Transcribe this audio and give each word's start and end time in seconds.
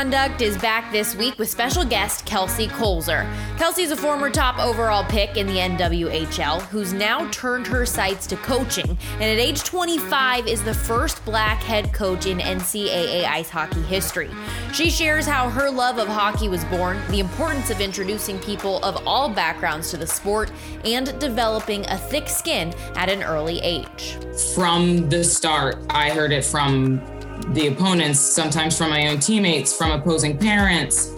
Misconduct 0.00 0.40
is 0.40 0.56
back 0.56 0.90
this 0.92 1.14
week 1.14 1.38
with 1.38 1.50
special 1.50 1.84
guest 1.84 2.24
Kelsey 2.24 2.68
Koelzer. 2.68 3.30
Kelsey's 3.58 3.90
a 3.90 3.96
former 3.96 4.30
top 4.30 4.58
overall 4.58 5.04
pick 5.04 5.36
in 5.36 5.46
the 5.46 5.56
NWHL 5.56 6.62
who's 6.68 6.94
now 6.94 7.28
turned 7.28 7.66
her 7.66 7.84
sights 7.84 8.26
to 8.28 8.36
coaching, 8.36 8.96
and 9.12 9.22
at 9.22 9.38
age 9.38 9.62
25 9.62 10.46
is 10.46 10.64
the 10.64 10.72
first 10.72 11.22
black 11.26 11.62
head 11.62 11.92
coach 11.92 12.24
in 12.24 12.38
NCAA 12.38 13.26
ice 13.26 13.50
hockey 13.50 13.82
history. 13.82 14.30
She 14.72 14.88
shares 14.88 15.26
how 15.26 15.50
her 15.50 15.70
love 15.70 15.98
of 15.98 16.08
hockey 16.08 16.48
was 16.48 16.64
born, 16.64 16.98
the 17.10 17.20
importance 17.20 17.68
of 17.68 17.82
introducing 17.82 18.38
people 18.38 18.82
of 18.82 19.06
all 19.06 19.28
backgrounds 19.28 19.90
to 19.90 19.98
the 19.98 20.06
sport, 20.06 20.50
and 20.86 21.08
developing 21.20 21.84
a 21.90 21.98
thick 21.98 22.26
skin 22.26 22.72
at 22.96 23.10
an 23.10 23.22
early 23.22 23.58
age. 23.58 24.16
From 24.54 25.10
the 25.10 25.22
start, 25.22 25.76
I 25.90 26.08
heard 26.08 26.32
it 26.32 26.46
from 26.46 27.19
the 27.48 27.68
opponents, 27.68 28.20
sometimes 28.20 28.76
from 28.76 28.90
my 28.90 29.08
own 29.08 29.18
teammates, 29.18 29.76
from 29.76 29.90
opposing 29.90 30.38
parents, 30.38 31.14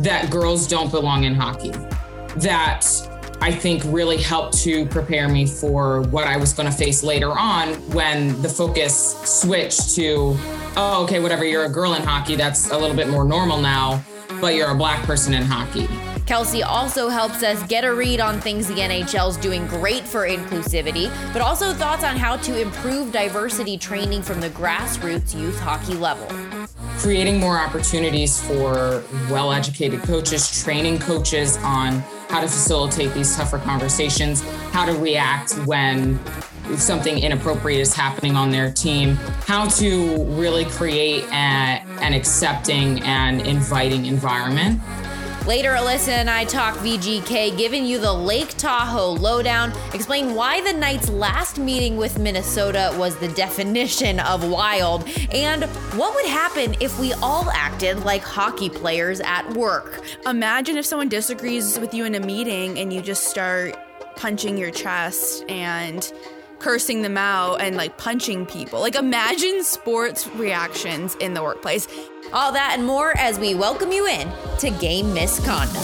that 0.00 0.30
girls 0.30 0.66
don't 0.66 0.90
belong 0.90 1.24
in 1.24 1.34
hockey. 1.34 1.70
That 2.36 2.86
I 3.40 3.50
think 3.50 3.82
really 3.86 4.18
helped 4.18 4.56
to 4.58 4.86
prepare 4.86 5.28
me 5.28 5.46
for 5.46 6.02
what 6.02 6.26
I 6.26 6.36
was 6.36 6.52
going 6.52 6.70
to 6.70 6.76
face 6.76 7.02
later 7.02 7.30
on 7.30 7.74
when 7.90 8.40
the 8.40 8.48
focus 8.48 9.18
switched 9.24 9.96
to, 9.96 10.36
oh, 10.76 11.02
okay, 11.04 11.18
whatever, 11.18 11.44
you're 11.44 11.64
a 11.64 11.68
girl 11.68 11.94
in 11.94 12.02
hockey, 12.02 12.36
that's 12.36 12.70
a 12.70 12.78
little 12.78 12.96
bit 12.96 13.08
more 13.08 13.24
normal 13.24 13.60
now, 13.60 14.02
but 14.40 14.54
you're 14.54 14.70
a 14.70 14.76
black 14.76 15.02
person 15.04 15.34
in 15.34 15.42
hockey. 15.42 15.88
Kelsey 16.26 16.62
also 16.62 17.08
helps 17.08 17.42
us 17.42 17.62
get 17.64 17.84
a 17.84 17.92
read 17.92 18.20
on 18.20 18.40
things 18.40 18.68
the 18.68 18.74
NHL's 18.74 19.36
doing 19.36 19.66
great 19.66 20.04
for 20.04 20.26
inclusivity, 20.26 21.12
but 21.32 21.42
also 21.42 21.72
thoughts 21.74 22.04
on 22.04 22.16
how 22.16 22.36
to 22.38 22.60
improve 22.60 23.12
diversity 23.12 23.76
training 23.76 24.22
from 24.22 24.40
the 24.40 24.50
grassroots 24.50 25.38
youth 25.38 25.58
hockey 25.58 25.94
level. 25.94 26.26
Creating 26.98 27.40
more 27.40 27.58
opportunities 27.58 28.40
for 28.40 29.02
well 29.28 29.52
educated 29.52 30.02
coaches, 30.02 30.62
training 30.62 31.00
coaches 31.00 31.56
on 31.58 31.94
how 32.28 32.40
to 32.40 32.46
facilitate 32.46 33.12
these 33.14 33.36
tougher 33.36 33.58
conversations, 33.58 34.42
how 34.70 34.86
to 34.86 34.92
react 34.92 35.52
when 35.66 36.20
something 36.76 37.18
inappropriate 37.18 37.80
is 37.80 37.92
happening 37.92 38.36
on 38.36 38.50
their 38.50 38.70
team, 38.72 39.16
how 39.46 39.66
to 39.66 40.24
really 40.26 40.64
create 40.66 41.24
a, 41.24 41.82
an 42.00 42.14
accepting 42.14 43.02
and 43.02 43.42
inviting 43.42 44.06
environment 44.06 44.80
Later, 45.46 45.70
Alyssa 45.70 46.10
and 46.10 46.30
I 46.30 46.44
talk 46.44 46.76
VGK, 46.76 47.58
giving 47.58 47.84
you 47.84 47.98
the 47.98 48.12
Lake 48.12 48.50
Tahoe 48.50 49.10
lowdown, 49.10 49.72
explain 49.92 50.36
why 50.36 50.60
the 50.60 50.72
Knights' 50.72 51.08
last 51.08 51.58
meeting 51.58 51.96
with 51.96 52.16
Minnesota 52.20 52.94
was 52.96 53.16
the 53.16 53.26
definition 53.26 54.20
of 54.20 54.48
wild, 54.48 55.08
and 55.32 55.64
what 55.98 56.14
would 56.14 56.26
happen 56.26 56.76
if 56.78 56.96
we 57.00 57.12
all 57.14 57.50
acted 57.50 58.04
like 58.04 58.22
hockey 58.22 58.70
players 58.70 59.18
at 59.20 59.52
work. 59.54 60.04
Imagine 60.26 60.76
if 60.76 60.86
someone 60.86 61.08
disagrees 61.08 61.76
with 61.76 61.92
you 61.92 62.04
in 62.04 62.14
a 62.14 62.20
meeting 62.20 62.78
and 62.78 62.92
you 62.92 63.02
just 63.02 63.24
start 63.24 63.76
punching 64.14 64.56
your 64.56 64.70
chest 64.70 65.44
and 65.48 66.12
cursing 66.60 67.02
them 67.02 67.18
out 67.18 67.60
and 67.60 67.76
like 67.76 67.98
punching 67.98 68.46
people. 68.46 68.78
Like 68.78 68.94
imagine 68.94 69.64
sports 69.64 70.28
reactions 70.28 71.16
in 71.16 71.34
the 71.34 71.42
workplace. 71.42 71.88
All 72.34 72.50
that 72.52 72.76
and 72.78 72.86
more 72.86 73.14
as 73.18 73.38
we 73.38 73.54
welcome 73.54 73.92
you 73.92 74.06
in 74.06 74.32
to 74.58 74.70
Game 74.70 75.12
Misconduct. 75.12 75.76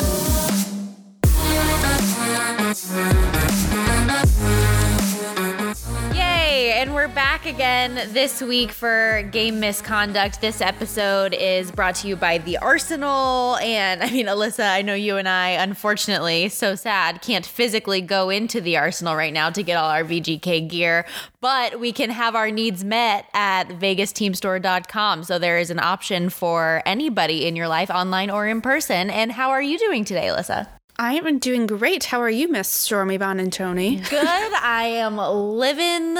And 6.78 6.94
we're 6.94 7.08
back 7.08 7.44
again 7.44 7.96
this 8.12 8.40
week 8.40 8.70
for 8.70 9.28
Game 9.32 9.58
Misconduct. 9.58 10.40
This 10.40 10.60
episode 10.60 11.34
is 11.34 11.72
brought 11.72 11.96
to 11.96 12.06
you 12.06 12.14
by 12.14 12.38
the 12.38 12.58
Arsenal. 12.58 13.56
And 13.56 14.00
I 14.00 14.08
mean, 14.12 14.26
Alyssa, 14.26 14.74
I 14.74 14.82
know 14.82 14.94
you 14.94 15.16
and 15.16 15.28
I, 15.28 15.48
unfortunately, 15.48 16.48
so 16.50 16.76
sad, 16.76 17.20
can't 17.20 17.44
physically 17.44 18.00
go 18.00 18.30
into 18.30 18.60
the 18.60 18.76
Arsenal 18.76 19.16
right 19.16 19.32
now 19.32 19.50
to 19.50 19.64
get 19.64 19.76
all 19.76 19.90
our 19.90 20.04
VGK 20.04 20.68
gear, 20.68 21.04
but 21.40 21.80
we 21.80 21.90
can 21.90 22.10
have 22.10 22.36
our 22.36 22.52
needs 22.52 22.84
met 22.84 23.24
at 23.34 23.64
vegasteamstore.com. 23.70 25.24
So 25.24 25.36
there 25.36 25.58
is 25.58 25.72
an 25.72 25.80
option 25.80 26.30
for 26.30 26.84
anybody 26.86 27.44
in 27.44 27.56
your 27.56 27.66
life, 27.66 27.90
online 27.90 28.30
or 28.30 28.46
in 28.46 28.60
person. 28.60 29.10
And 29.10 29.32
how 29.32 29.50
are 29.50 29.62
you 29.62 29.80
doing 29.80 30.04
today, 30.04 30.28
Alyssa? 30.28 30.68
I 30.96 31.14
am 31.14 31.40
doing 31.40 31.66
great. 31.66 32.04
How 32.04 32.22
are 32.22 32.30
you, 32.30 32.46
Miss 32.46 32.68
Stormy 32.68 33.18
Buonantony? 33.18 34.08
Good. 34.08 34.22
I 34.22 34.84
am 34.84 35.16
living 35.16 36.16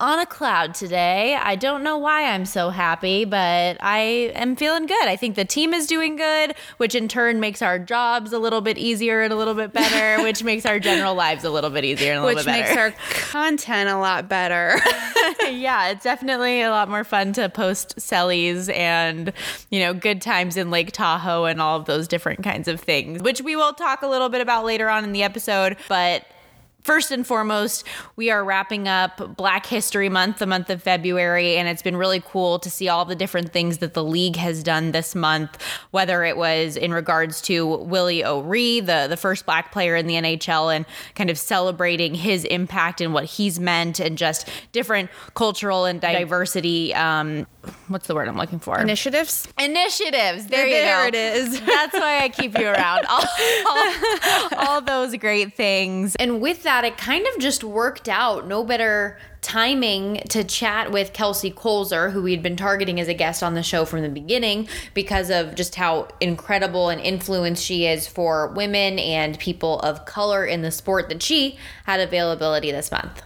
on 0.00 0.20
a 0.20 0.26
cloud 0.26 0.74
today. 0.74 1.34
I 1.34 1.56
don't 1.56 1.82
know 1.82 1.98
why 1.98 2.24
I'm 2.24 2.44
so 2.44 2.70
happy, 2.70 3.24
but 3.24 3.76
I 3.80 4.32
am 4.34 4.54
feeling 4.54 4.86
good. 4.86 5.08
I 5.08 5.16
think 5.16 5.34
the 5.34 5.44
team 5.44 5.74
is 5.74 5.86
doing 5.86 6.14
good, 6.14 6.54
which 6.76 6.94
in 6.94 7.08
turn 7.08 7.40
makes 7.40 7.62
our 7.62 7.80
jobs 7.80 8.32
a 8.32 8.38
little 8.38 8.60
bit 8.60 8.78
easier 8.78 9.22
and 9.22 9.32
a 9.32 9.36
little 9.36 9.54
bit 9.54 9.72
better, 9.72 10.22
which 10.24 10.44
makes 10.44 10.64
our 10.64 10.78
general 10.78 11.14
lives 11.14 11.42
a 11.42 11.50
little 11.50 11.70
bit 11.70 11.84
easier 11.84 12.12
and 12.12 12.20
a 12.20 12.22
little 12.22 12.36
which 12.36 12.46
bit 12.46 12.52
better. 12.52 12.84
Which 12.86 12.94
makes 12.94 13.00
our 13.00 13.32
content 13.32 13.90
a 13.90 13.98
lot 13.98 14.28
better. 14.28 14.78
yeah, 15.50 15.88
it's 15.88 16.04
definitely 16.04 16.62
a 16.62 16.70
lot 16.70 16.88
more 16.88 17.02
fun 17.02 17.32
to 17.32 17.48
post 17.48 17.96
sellies 17.96 18.72
and, 18.74 19.32
you 19.70 19.80
know, 19.80 19.94
good 19.94 20.22
times 20.22 20.56
in 20.56 20.70
Lake 20.70 20.92
Tahoe 20.92 21.44
and 21.44 21.60
all 21.60 21.76
of 21.76 21.86
those 21.86 22.06
different 22.06 22.44
kinds 22.44 22.68
of 22.68 22.80
things, 22.80 23.20
which 23.20 23.40
we 23.40 23.56
will 23.56 23.72
talk 23.72 24.02
a 24.02 24.06
little 24.06 24.28
bit 24.28 24.40
about 24.40 24.64
later 24.64 24.88
on 24.88 25.02
in 25.02 25.12
the 25.12 25.24
episode, 25.24 25.76
but 25.88 26.24
First 26.88 27.10
and 27.10 27.26
foremost, 27.26 27.84
we 28.16 28.30
are 28.30 28.42
wrapping 28.42 28.88
up 28.88 29.36
Black 29.36 29.66
History 29.66 30.08
Month, 30.08 30.38
the 30.38 30.46
month 30.46 30.70
of 30.70 30.82
February, 30.82 31.58
and 31.58 31.68
it's 31.68 31.82
been 31.82 31.98
really 31.98 32.22
cool 32.24 32.58
to 32.60 32.70
see 32.70 32.88
all 32.88 33.04
the 33.04 33.14
different 33.14 33.52
things 33.52 33.76
that 33.78 33.92
the 33.92 34.02
league 34.02 34.36
has 34.36 34.62
done 34.62 34.92
this 34.92 35.14
month, 35.14 35.62
whether 35.90 36.24
it 36.24 36.38
was 36.38 36.78
in 36.78 36.94
regards 36.94 37.42
to 37.42 37.66
Willie 37.66 38.24
O'Ree, 38.24 38.80
the, 38.80 39.06
the 39.06 39.18
first 39.18 39.44
black 39.44 39.70
player 39.70 39.96
in 39.96 40.06
the 40.06 40.14
NHL, 40.14 40.74
and 40.74 40.86
kind 41.14 41.28
of 41.28 41.36
celebrating 41.38 42.14
his 42.14 42.46
impact 42.46 43.02
and 43.02 43.12
what 43.12 43.24
he's 43.24 43.60
meant, 43.60 44.00
and 44.00 44.16
just 44.16 44.48
different 44.72 45.10
cultural 45.34 45.84
and 45.84 46.00
diversity. 46.00 46.94
Um, 46.94 47.46
what's 47.88 48.06
the 48.06 48.14
word 48.14 48.28
I'm 48.28 48.36
looking 48.38 48.60
for? 48.60 48.78
Initiatives. 48.78 49.46
Initiatives. 49.58 50.46
There, 50.46 50.66
you 50.66 50.72
there 50.72 51.02
go. 51.02 51.08
it 51.08 51.14
is. 51.14 51.60
That's 51.60 51.92
why 51.92 52.22
I 52.22 52.28
keep 52.30 52.58
you 52.58 52.66
around. 52.66 53.04
All, 53.08 53.24
all, 53.68 54.48
all 54.56 54.80
those 54.80 55.14
great 55.16 55.54
things. 55.54 56.14
And 56.16 56.40
with 56.40 56.62
that, 56.62 56.77
it 56.84 56.96
kind 56.96 57.26
of 57.26 57.40
just 57.40 57.64
worked 57.64 58.08
out. 58.08 58.46
No 58.46 58.64
better 58.64 59.18
timing 59.40 60.16
to 60.28 60.42
chat 60.44 60.90
with 60.90 61.12
Kelsey 61.12 61.50
Koelzer, 61.50 62.12
who 62.12 62.22
we'd 62.22 62.42
been 62.42 62.56
targeting 62.56 62.98
as 63.00 63.08
a 63.08 63.14
guest 63.14 63.42
on 63.42 63.54
the 63.54 63.62
show 63.62 63.84
from 63.84 64.02
the 64.02 64.08
beginning 64.08 64.68
because 64.94 65.30
of 65.30 65.54
just 65.54 65.76
how 65.76 66.08
incredible 66.20 66.88
an 66.88 66.98
influence 66.98 67.60
she 67.60 67.86
is 67.86 68.06
for 68.06 68.48
women 68.48 68.98
and 68.98 69.38
people 69.38 69.78
of 69.80 70.04
color 70.04 70.44
in 70.44 70.62
the 70.62 70.70
sport 70.70 71.08
that 71.08 71.22
she 71.22 71.58
had 71.84 72.00
availability 72.00 72.72
this 72.72 72.90
month. 72.90 73.22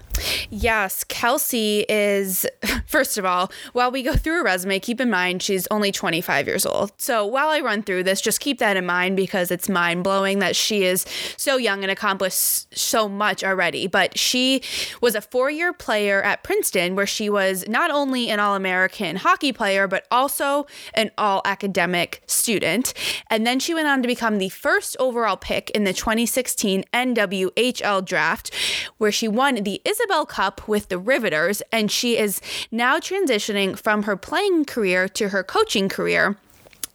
Yes, 0.51 1.05
Kelsey 1.05 1.85
is, 1.89 2.47
first 2.87 3.19
of 3.19 3.25
all, 3.25 3.51
while 3.73 3.91
we 3.91 4.03
go 4.03 4.15
through 4.15 4.35
her 4.35 4.45
resume, 4.45 4.79
keep 4.81 5.01
in 5.01 5.11
mind 5.11 5.43
she's 5.43 5.67
only 5.71 5.93
25 5.93 6.47
years 6.47 6.67
old. 6.67 6.93
So 6.99 7.25
while 7.27 7.49
I 7.49 7.61
run 7.61 7.83
through 7.83 8.05
this, 8.05 8.21
just 8.21 8.41
keep 8.41 8.59
that 8.59 8.77
in 8.77 8.87
mind 8.87 9.17
because 9.17 9.51
it's 9.51 9.69
mind 9.69 10.05
blowing 10.05 10.41
that 10.41 10.55
she 10.57 10.85
is 10.85 11.07
so 11.37 11.57
young 11.57 11.83
and 11.83 11.91
accomplished 11.91 12.77
so 12.77 13.09
much 13.09 13.43
already. 13.43 13.87
But 13.87 14.19
she 14.19 14.63
was 15.01 15.15
a 15.15 15.21
four 15.21 15.51
year 15.51 15.73
player 15.73 16.23
at 16.23 16.43
Princeton 16.43 16.95
where 16.95 17.07
she 17.07 17.29
was 17.29 17.67
not 17.69 17.91
only 17.91 18.29
an 18.29 18.41
All 18.41 18.55
American 18.55 19.17
hockey 19.17 19.53
player, 19.53 19.89
but 19.89 20.07
also 20.11 20.67
an 20.95 21.11
all 21.17 21.43
academic 21.45 22.23
student. 22.27 22.95
And 23.31 23.47
then 23.47 23.59
she 23.59 23.75
went 23.75 23.89
on 23.89 24.03
to 24.03 24.09
become 24.09 24.39
the 24.39 24.49
first 24.51 24.97
overall 24.99 25.37
pick 25.37 25.71
in 25.71 25.85
the 25.85 25.93
2016 25.93 26.85
NWHL 26.93 28.05
draft, 28.05 28.55
where 28.99 29.13
she 29.13 29.29
won 29.29 29.57
the 29.57 29.81
Isobel 29.85 30.12
Cup 30.27 30.69
with 30.69 30.89
the 30.89 30.99
Riveters, 30.99 31.63
and 31.73 31.91
she 31.91 32.19
is 32.19 32.41
now 32.71 32.99
transitioning 32.99 33.77
from 33.79 34.03
her 34.03 34.17
playing 34.17 34.67
career 34.67 35.09
to 35.09 35.31
her 35.31 35.43
coaching 35.43 35.89
career. 35.89 36.37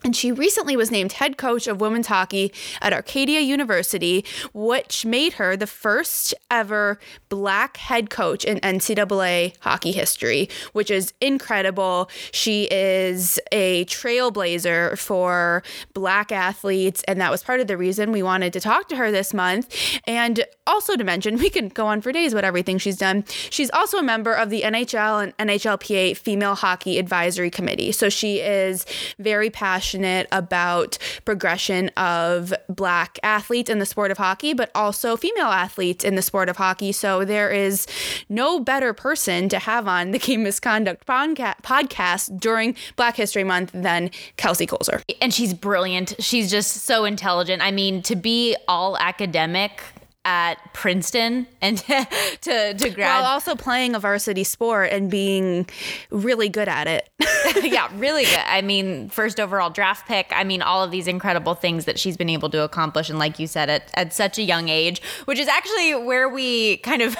And 0.03 0.15
she 0.15 0.31
recently 0.31 0.77
was 0.77 0.91
named 0.91 1.13
head 1.13 1.37
coach 1.37 1.65
of 1.65 1.81
women's 1.81 2.05
hockey 2.05 2.53
at 2.81 2.93
Arcadia 2.93 3.39
University, 3.39 4.23
which 4.53 5.05
made 5.05 5.33
her 5.33 5.57
the 5.57 5.65
first 5.65 6.35
ever 6.51 6.99
black 7.29 7.77
head 7.77 8.11
coach 8.11 8.45
in 8.45 8.59
NCAA 8.59 9.55
hockey 9.59 9.91
history, 9.91 10.49
which 10.73 10.91
is 10.91 11.13
incredible. 11.19 12.11
She 12.31 12.67
is 12.69 13.39
a 13.51 13.85
trailblazer 13.85 14.99
for 14.99 15.63
black 15.95 16.31
athletes, 16.31 17.03
and 17.07 17.19
that 17.19 17.31
was 17.31 17.41
part 17.41 17.59
of 17.59 17.65
the 17.65 17.75
reason 17.75 18.11
we 18.11 18.21
wanted 18.21 18.53
to 18.53 18.59
talk 18.59 18.89
to 18.89 18.95
her 18.97 19.11
this 19.11 19.33
month. 19.33 19.75
And 20.05 20.45
also 20.67 20.95
to 20.95 21.03
mention, 21.03 21.37
we 21.39 21.49
can 21.49 21.69
go 21.69 21.87
on 21.87 22.01
for 22.01 22.11
days 22.11 22.35
what 22.35 22.45
everything 22.45 22.77
she's 22.77 22.97
done. 22.97 23.25
She's 23.49 23.71
also 23.71 23.97
a 23.97 24.03
member 24.03 24.33
of 24.33 24.51
the 24.51 24.61
NHL 24.61 25.23
and 25.23 25.49
NHLPA 25.49 26.17
Female 26.17 26.53
Hockey 26.53 26.99
Advisory 26.99 27.49
Committee. 27.49 27.91
So 27.91 28.09
she 28.09 28.41
is 28.41 28.85
very 29.17 29.49
passionate 29.49 29.86
about 29.95 30.97
progression 31.25 31.89
of 31.97 32.53
black 32.69 33.19
athletes 33.23 33.69
in 33.69 33.79
the 33.79 33.85
sport 33.85 34.11
of 34.11 34.17
hockey, 34.17 34.53
but 34.53 34.71
also 34.75 35.15
female 35.15 35.47
athletes 35.47 36.03
in 36.03 36.15
the 36.15 36.21
sport 36.21 36.49
of 36.49 36.57
hockey. 36.57 36.91
So 36.91 37.25
there 37.25 37.51
is 37.51 37.87
no 38.29 38.59
better 38.59 38.93
person 38.93 39.49
to 39.49 39.59
have 39.59 39.87
on 39.87 40.11
the 40.11 40.19
Game 40.19 40.43
Misconduct 40.43 41.05
podcast 41.05 42.39
during 42.39 42.75
Black 42.95 43.15
History 43.15 43.43
Month 43.43 43.71
than 43.73 44.11
Kelsey 44.37 44.67
Koelzer. 44.67 45.01
And 45.21 45.33
she's 45.33 45.53
brilliant. 45.53 46.15
She's 46.19 46.49
just 46.51 46.83
so 46.83 47.05
intelligent. 47.05 47.61
I 47.61 47.71
mean, 47.71 48.01
to 48.03 48.15
be 48.15 48.55
all 48.67 48.97
academic 48.97 49.83
at 50.27 50.55
Princeton 50.73 51.47
and 51.61 51.77
to 52.41 52.73
to 52.73 52.89
grad 52.89 53.21
while 53.21 53.31
also 53.31 53.55
playing 53.55 53.95
a 53.95 53.99
varsity 53.99 54.43
sport 54.43 54.91
and 54.91 55.09
being 55.09 55.67
really 56.11 56.49
good 56.49 56.67
at 56.67 56.85
it. 56.85 57.09
yeah, 57.63 57.89
really 57.95 58.25
good. 58.25 58.43
I 58.45 58.61
mean, 58.61 59.07
first 59.09 59.39
overall 59.39 59.69
draft 59.69 60.05
pick. 60.05 60.27
I 60.31 60.43
mean, 60.43 60.61
all 60.61 60.83
of 60.83 60.91
these 60.91 61.07
incredible 61.07 61.55
things 61.55 61.85
that 61.85 61.97
she's 61.97 62.17
been 62.17 62.29
able 62.29 62.49
to 62.49 62.61
accomplish, 62.61 63.09
and 63.09 63.17
like 63.17 63.39
you 63.39 63.47
said, 63.47 63.69
at 63.69 63.89
at 63.93 64.13
such 64.13 64.37
a 64.37 64.43
young 64.43 64.67
age, 64.67 65.01
which 65.25 65.39
is 65.39 65.47
actually 65.47 65.95
where 65.95 66.27
we 66.27 66.77
kind 66.77 67.01
of 67.01 67.15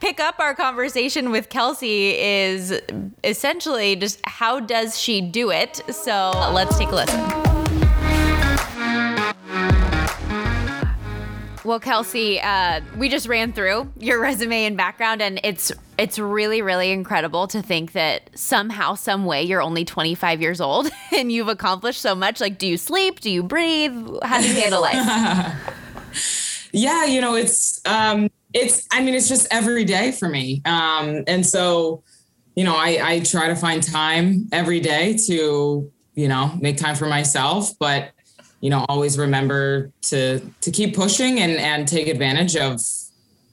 pick 0.00 0.20
up 0.20 0.38
our 0.38 0.54
conversation 0.54 1.30
with 1.30 1.48
Kelsey. 1.48 2.10
Is 2.14 2.78
essentially 3.24 3.96
just 3.96 4.20
how 4.24 4.60
does 4.60 5.00
she 5.00 5.22
do 5.22 5.50
it? 5.50 5.80
So 5.90 6.30
let's 6.52 6.76
take 6.76 6.90
a 6.90 6.94
listen. 6.94 7.53
Well, 11.64 11.80
Kelsey, 11.80 12.40
uh, 12.42 12.82
we 12.98 13.08
just 13.08 13.26
ran 13.26 13.54
through 13.54 13.90
your 13.98 14.20
resume 14.20 14.66
and 14.66 14.76
background, 14.76 15.22
and 15.22 15.40
it's 15.42 15.72
it's 15.96 16.18
really, 16.18 16.60
really 16.60 16.90
incredible 16.90 17.46
to 17.48 17.62
think 17.62 17.92
that 17.92 18.28
somehow, 18.34 18.96
some 18.96 19.24
way, 19.24 19.44
you're 19.44 19.62
only 19.62 19.84
25 19.84 20.42
years 20.42 20.60
old 20.60 20.90
and 21.16 21.32
you've 21.32 21.48
accomplished 21.48 22.02
so 22.02 22.14
much. 22.14 22.40
Like, 22.40 22.58
do 22.58 22.66
you 22.66 22.76
sleep? 22.76 23.20
Do 23.20 23.30
you 23.30 23.42
breathe? 23.42 23.94
How 24.22 24.40
do 24.40 24.48
you 24.48 24.54
handle 24.60 24.82
life? 24.82 25.54
yeah, 26.72 27.06
you 27.06 27.22
know, 27.22 27.34
it's 27.34 27.80
um, 27.86 28.28
it's. 28.52 28.86
I 28.92 29.02
mean, 29.02 29.14
it's 29.14 29.28
just 29.28 29.46
every 29.50 29.84
day 29.84 30.12
for 30.12 30.28
me, 30.28 30.60
um, 30.66 31.24
and 31.26 31.46
so 31.46 32.02
you 32.56 32.64
know, 32.64 32.76
I, 32.76 32.98
I 33.02 33.20
try 33.20 33.48
to 33.48 33.56
find 33.56 33.82
time 33.82 34.48
every 34.52 34.80
day 34.80 35.16
to 35.26 35.90
you 36.14 36.28
know 36.28 36.52
make 36.60 36.76
time 36.76 36.94
for 36.94 37.06
myself, 37.06 37.70
but 37.78 38.10
you 38.64 38.70
know 38.70 38.86
always 38.88 39.18
remember 39.18 39.92
to 40.00 40.40
to 40.62 40.70
keep 40.70 40.96
pushing 40.96 41.38
and 41.40 41.58
and 41.58 41.86
take 41.86 42.08
advantage 42.08 42.56
of 42.56 42.80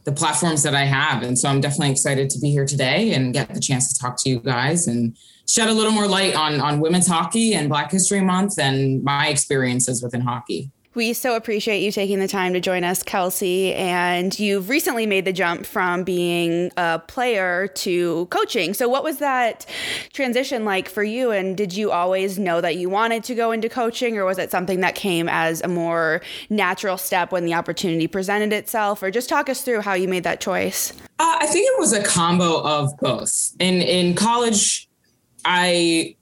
the 0.06 0.12
platforms 0.14 0.64
that 0.64 0.74
I 0.74 0.86
have. 0.86 1.22
And 1.22 1.38
so 1.38 1.50
I'm 1.50 1.60
definitely 1.60 1.92
excited 1.92 2.30
to 2.30 2.40
be 2.40 2.50
here 2.50 2.66
today 2.66 3.14
and 3.14 3.34
get 3.34 3.54
the 3.54 3.60
chance 3.60 3.94
to 3.94 4.00
talk 4.00 4.16
to 4.24 4.30
you 4.30 4.40
guys 4.40 4.88
and 4.88 5.16
shed 5.48 5.68
a 5.68 5.74
little 5.74 5.92
more 5.92 6.08
light 6.08 6.34
on 6.34 6.62
on 6.62 6.80
women's 6.80 7.08
hockey 7.08 7.54
and 7.56 7.68
Black 7.68 7.92
History 7.92 8.22
Month 8.22 8.58
and 8.58 9.04
my 9.04 9.28
experiences 9.28 10.02
within 10.02 10.22
hockey. 10.22 10.72
We 10.94 11.14
so 11.14 11.38
appreciate 11.38 11.80
you 11.80 11.92
taking 11.92 12.20
the 12.20 12.28
time 12.28 12.52
to 12.52 12.60
join 12.60 12.84
us, 12.84 13.02
Kelsey. 13.02 13.74
And 13.76 14.38
you've 14.38 14.68
recently 14.68 15.06
made 15.06 15.24
the 15.24 15.32
jump 15.32 15.66
from 15.66 16.04
being 16.04 16.70
a 16.76 17.00
player 17.00 17.68
to 17.68 18.26
coaching. 18.26 18.74
So, 18.74 18.90
what 18.90 19.02
was 19.02 19.20
that 19.20 19.66
transition 20.12 20.66
like 20.66 20.90
for 20.90 21.02
you? 21.02 21.32
And 21.32 21.56
did 21.56 21.74
you 21.74 21.92
always 21.92 22.38
know 22.38 22.60
that 22.60 22.76
you 22.76 22.90
wanted 22.90 23.24
to 23.26 23.36
go 23.36 23.54
into 23.54 23.70
coaching, 23.70 24.18
or 24.18 24.26
was 24.26 24.38
it 24.38 24.52
something 24.52 24.82
that 24.82 24.96
came 24.96 25.30
as 25.30 25.62
a 25.62 25.70
more 25.70 26.22
natural 26.50 26.98
step 26.98 27.32
when 27.32 27.46
the 27.46 27.54
opportunity 27.54 28.08
presented 28.08 28.52
itself? 28.52 29.02
Or 29.02 29.10
just 29.12 29.30
talk 29.30 29.48
us 29.48 29.62
through 29.62 29.82
how 29.82 29.94
you 29.94 30.10
made 30.10 30.26
that 30.26 30.42
choice. 30.42 30.92
Uh, 31.20 31.38
I 31.40 31.48
think 31.48 31.70
it 31.74 31.80
was 31.80 31.94
a 31.94 32.04
combo 32.04 32.62
of 32.64 32.90
both. 33.00 33.56
In 33.60 33.82
in 33.82 34.14
college, 34.14 34.90
I 35.46 36.18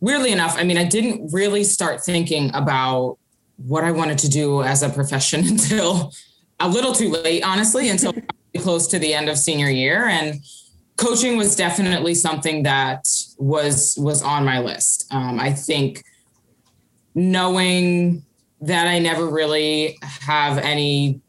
weirdly 0.00 0.32
enough, 0.32 0.56
I 0.56 0.64
mean, 0.64 0.78
I 0.78 0.84
didn't 0.84 1.30
really 1.32 1.62
start 1.62 2.02
thinking 2.02 2.50
about 2.54 3.18
what 3.66 3.84
I 3.84 3.92
wanted 3.92 4.18
to 4.18 4.28
do 4.28 4.62
as 4.62 4.82
a 4.82 4.88
profession 4.88 5.40
until 5.46 6.12
a 6.60 6.68
little 6.68 6.92
too 6.92 7.10
late, 7.10 7.42
honestly, 7.42 7.88
until 7.88 8.14
close 8.58 8.86
to 8.88 8.98
the 8.98 9.14
end 9.14 9.28
of 9.28 9.38
senior 9.38 9.68
year. 9.68 10.06
And 10.06 10.40
coaching 10.96 11.36
was 11.36 11.56
definitely 11.56 12.14
something 12.14 12.62
that 12.64 13.08
was 13.38 13.96
was 13.98 14.22
on 14.22 14.44
my 14.44 14.60
list. 14.60 15.06
Um, 15.10 15.40
I 15.40 15.52
think 15.52 16.04
knowing 17.14 18.24
that 18.60 18.86
I 18.86 18.98
never 18.98 19.26
really 19.26 19.98
have 20.02 20.58
any 20.58 21.20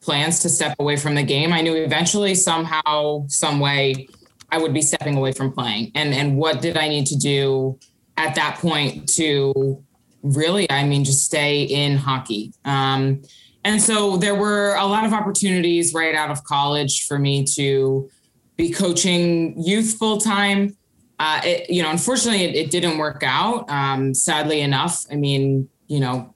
plans 0.00 0.40
to 0.40 0.48
step 0.48 0.74
away 0.78 0.96
from 0.96 1.14
the 1.14 1.22
game, 1.22 1.52
I 1.52 1.60
knew 1.60 1.74
eventually 1.74 2.34
somehow, 2.34 3.26
some 3.28 3.60
way, 3.60 4.08
I 4.50 4.58
would 4.58 4.74
be 4.74 4.82
stepping 4.82 5.16
away 5.16 5.32
from 5.32 5.52
playing. 5.52 5.92
And 5.94 6.14
and 6.14 6.36
what 6.36 6.60
did 6.60 6.76
I 6.76 6.88
need 6.88 7.06
to 7.06 7.16
do 7.16 7.78
at 8.16 8.34
that 8.34 8.58
point 8.58 9.08
to 9.10 9.82
really, 10.24 10.68
I 10.70 10.84
mean, 10.84 11.04
just 11.04 11.24
stay 11.24 11.62
in 11.62 11.96
hockey. 11.96 12.52
Um, 12.64 13.22
and 13.62 13.80
so 13.80 14.16
there 14.16 14.34
were 14.34 14.74
a 14.74 14.86
lot 14.86 15.04
of 15.04 15.12
opportunities 15.12 15.94
right 15.94 16.14
out 16.14 16.30
of 16.30 16.42
college 16.44 17.06
for 17.06 17.18
me 17.18 17.44
to 17.54 18.10
be 18.56 18.70
coaching 18.70 19.60
youth 19.62 19.96
full 19.98 20.18
time. 20.18 20.76
Uh, 21.18 21.40
you 21.68 21.82
know, 21.82 21.90
unfortunately, 21.90 22.44
it, 22.44 22.54
it 22.54 22.70
didn't 22.70 22.98
work 22.98 23.22
out. 23.24 23.68
Um, 23.70 24.14
sadly 24.14 24.60
enough, 24.60 25.04
I 25.10 25.16
mean, 25.16 25.68
you 25.86 26.00
know, 26.00 26.34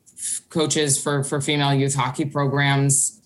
coaches 0.50 1.02
for 1.02 1.24
for 1.24 1.40
female 1.40 1.74
youth 1.74 1.94
hockey 1.94 2.24
programs. 2.24 3.20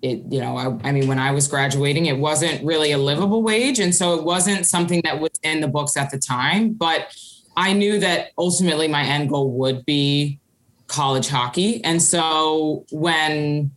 It, 0.00 0.22
you 0.30 0.40
know, 0.40 0.56
I, 0.56 0.88
I 0.88 0.92
mean, 0.92 1.08
when 1.08 1.18
I 1.18 1.32
was 1.32 1.48
graduating, 1.48 2.06
it 2.06 2.18
wasn't 2.18 2.64
really 2.64 2.92
a 2.92 2.98
livable 2.98 3.42
wage, 3.42 3.80
and 3.80 3.94
so 3.94 4.14
it 4.14 4.24
wasn't 4.24 4.66
something 4.66 5.00
that 5.04 5.18
was 5.18 5.32
in 5.42 5.60
the 5.60 5.68
books 5.68 5.96
at 5.96 6.10
the 6.10 6.18
time. 6.18 6.74
But 6.74 7.12
I 7.58 7.72
knew 7.72 7.98
that 7.98 8.30
ultimately 8.38 8.86
my 8.86 9.02
end 9.02 9.30
goal 9.30 9.50
would 9.50 9.84
be 9.84 10.38
college 10.86 11.28
hockey. 11.28 11.82
And 11.82 12.00
so 12.00 12.86
when 12.92 13.72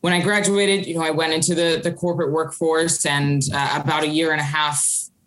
when 0.00 0.12
I 0.12 0.20
graduated, 0.20 0.86
you 0.86 0.96
know, 0.96 1.02
I 1.02 1.12
went 1.12 1.32
into 1.32 1.54
the 1.54 1.80
the 1.82 1.92
corporate 1.92 2.32
workforce, 2.32 3.06
and 3.06 3.40
uh, 3.54 3.80
about 3.80 4.02
a 4.02 4.08
year 4.08 4.32
and 4.32 4.40
a 4.40 4.44
half 4.44 4.84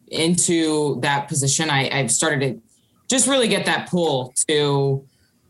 into 0.10 1.00
that 1.00 1.30
position, 1.30 1.70
I, 1.70 1.90
I 1.90 2.08
started 2.08 2.40
to 2.42 2.62
just 3.10 3.28
really 3.28 3.48
get 3.48 3.66
that 3.66 3.90
pull 3.90 4.34
to 4.50 5.08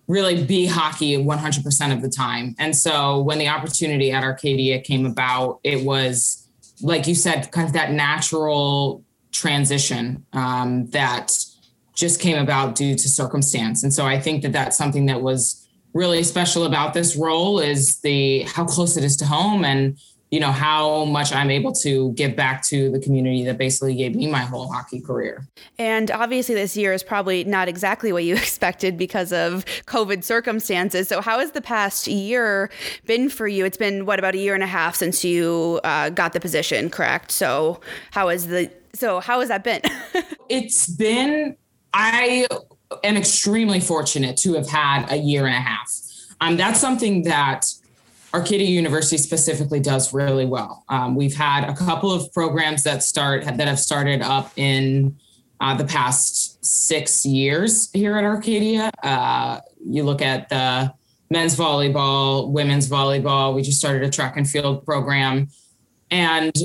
really 0.07 0.43
be 0.43 0.67
hockey 0.67 1.17
100% 1.17 1.93
of 1.93 2.01
the 2.03 2.09
time. 2.09 2.55
And 2.59 2.75
so 2.75 3.21
when 3.23 3.39
the 3.39 3.47
opportunity 3.47 4.11
at 4.11 4.23
Arcadia 4.23 4.79
came 4.79 5.07
about, 5.07 5.61
it 5.63 5.83
was 5.83 6.47
like 6.81 7.07
you 7.07 7.15
said, 7.15 7.51
kind 7.51 7.67
of 7.67 7.73
that 7.73 7.91
natural 7.91 9.03
transition 9.31 10.25
um, 10.33 10.85
that 10.91 11.35
just 11.95 12.19
came 12.19 12.37
about 12.37 12.75
due 12.75 12.93
to 12.95 13.09
circumstance. 13.09 13.83
And 13.83 13.93
so 13.93 14.05
I 14.05 14.19
think 14.19 14.43
that 14.43 14.51
that's 14.51 14.77
something 14.77 15.05
that 15.07 15.21
was 15.21 15.65
really 15.93 16.23
special 16.23 16.65
about 16.65 16.93
this 16.93 17.15
role 17.15 17.59
is 17.59 17.99
the 18.01 18.41
how 18.41 18.65
close 18.65 18.97
it 18.97 19.03
is 19.03 19.15
to 19.15 19.25
home 19.25 19.63
and 19.63 19.97
you 20.31 20.39
know 20.41 20.51
how 20.51 21.05
much 21.05 21.31
I'm 21.31 21.49
able 21.49 21.71
to 21.75 22.11
give 22.13 22.35
back 22.35 22.63
to 22.65 22.91
the 22.91 22.99
community 22.99 23.45
that 23.45 23.57
basically 23.57 23.95
gave 23.95 24.15
me 24.15 24.27
my 24.27 24.39
whole 24.39 24.67
hockey 24.67 24.99
career. 24.99 25.47
And 25.77 26.11
obviously 26.11 26.55
this 26.55 26.75
year 26.75 26.91
is 26.91 27.03
probably 27.03 27.45
not 27.45 27.69
exactly 27.69 28.11
what 28.11 28.25
you 28.25 28.35
expected 28.45 28.97
because 28.97 29.31
of 29.31 29.63
COVID 29.85 30.25
circumstances. 30.25 31.07
So 31.07 31.21
how 31.21 31.39
has 31.39 31.51
the 31.51 31.61
past 31.61 32.07
year 32.07 32.69
been 33.05 33.29
for 33.29 33.47
you? 33.47 33.63
It's 33.63 33.77
been 33.77 34.05
what 34.05 34.19
about 34.19 34.35
a 34.35 34.39
year 34.39 34.55
and 34.55 34.63
a 34.63 34.67
half 34.67 34.95
since 34.95 35.23
you 35.23 35.79
uh, 35.85 36.09
got 36.09 36.33
the 36.33 36.41
position, 36.41 36.89
correct? 36.89 37.31
So 37.31 37.79
how 38.11 38.27
has 38.27 38.47
the 38.47 38.69
so 38.93 39.21
how 39.21 39.39
has 39.39 39.49
that 39.49 39.63
been? 39.63 39.81
it's 40.49 40.87
been 40.87 41.55
I 41.97 42.45
am 43.05 43.15
extremely 43.15 43.79
fortunate 43.79 44.35
to 44.37 44.53
have 44.55 44.67
had 44.67 45.09
a 45.09 45.15
year 45.15 45.45
and 45.45 45.55
a 45.55 45.59
half. 45.59 45.89
Um, 46.41 46.57
that's 46.57 46.77
something 46.77 47.23
that 47.23 47.65
Arcadia 48.33 48.67
University 48.67 49.17
specifically 49.17 49.79
does 49.79 50.13
really 50.13 50.45
well. 50.45 50.83
Um, 50.89 51.15
we've 51.15 51.35
had 51.35 51.69
a 51.69 51.73
couple 51.73 52.11
of 52.11 52.33
programs 52.33 52.83
that 52.83 53.01
start 53.01 53.45
that 53.45 53.59
have 53.61 53.79
started 53.79 54.21
up 54.21 54.51
in 54.57 55.15
uh, 55.61 55.73
the 55.77 55.85
past 55.85 56.65
six 56.65 57.25
years 57.25 57.89
here 57.93 58.17
at 58.17 58.25
Arcadia. 58.25 58.91
Uh, 59.01 59.61
you 59.81 60.03
look 60.03 60.21
at 60.21 60.49
the 60.49 60.93
men's 61.29 61.55
volleyball, 61.55 62.51
women's 62.51 62.89
volleyball. 62.89 63.55
We 63.55 63.61
just 63.61 63.79
started 63.79 64.03
a 64.03 64.09
track 64.09 64.35
and 64.35 64.47
field 64.47 64.85
program. 64.85 65.47
And 66.15 66.57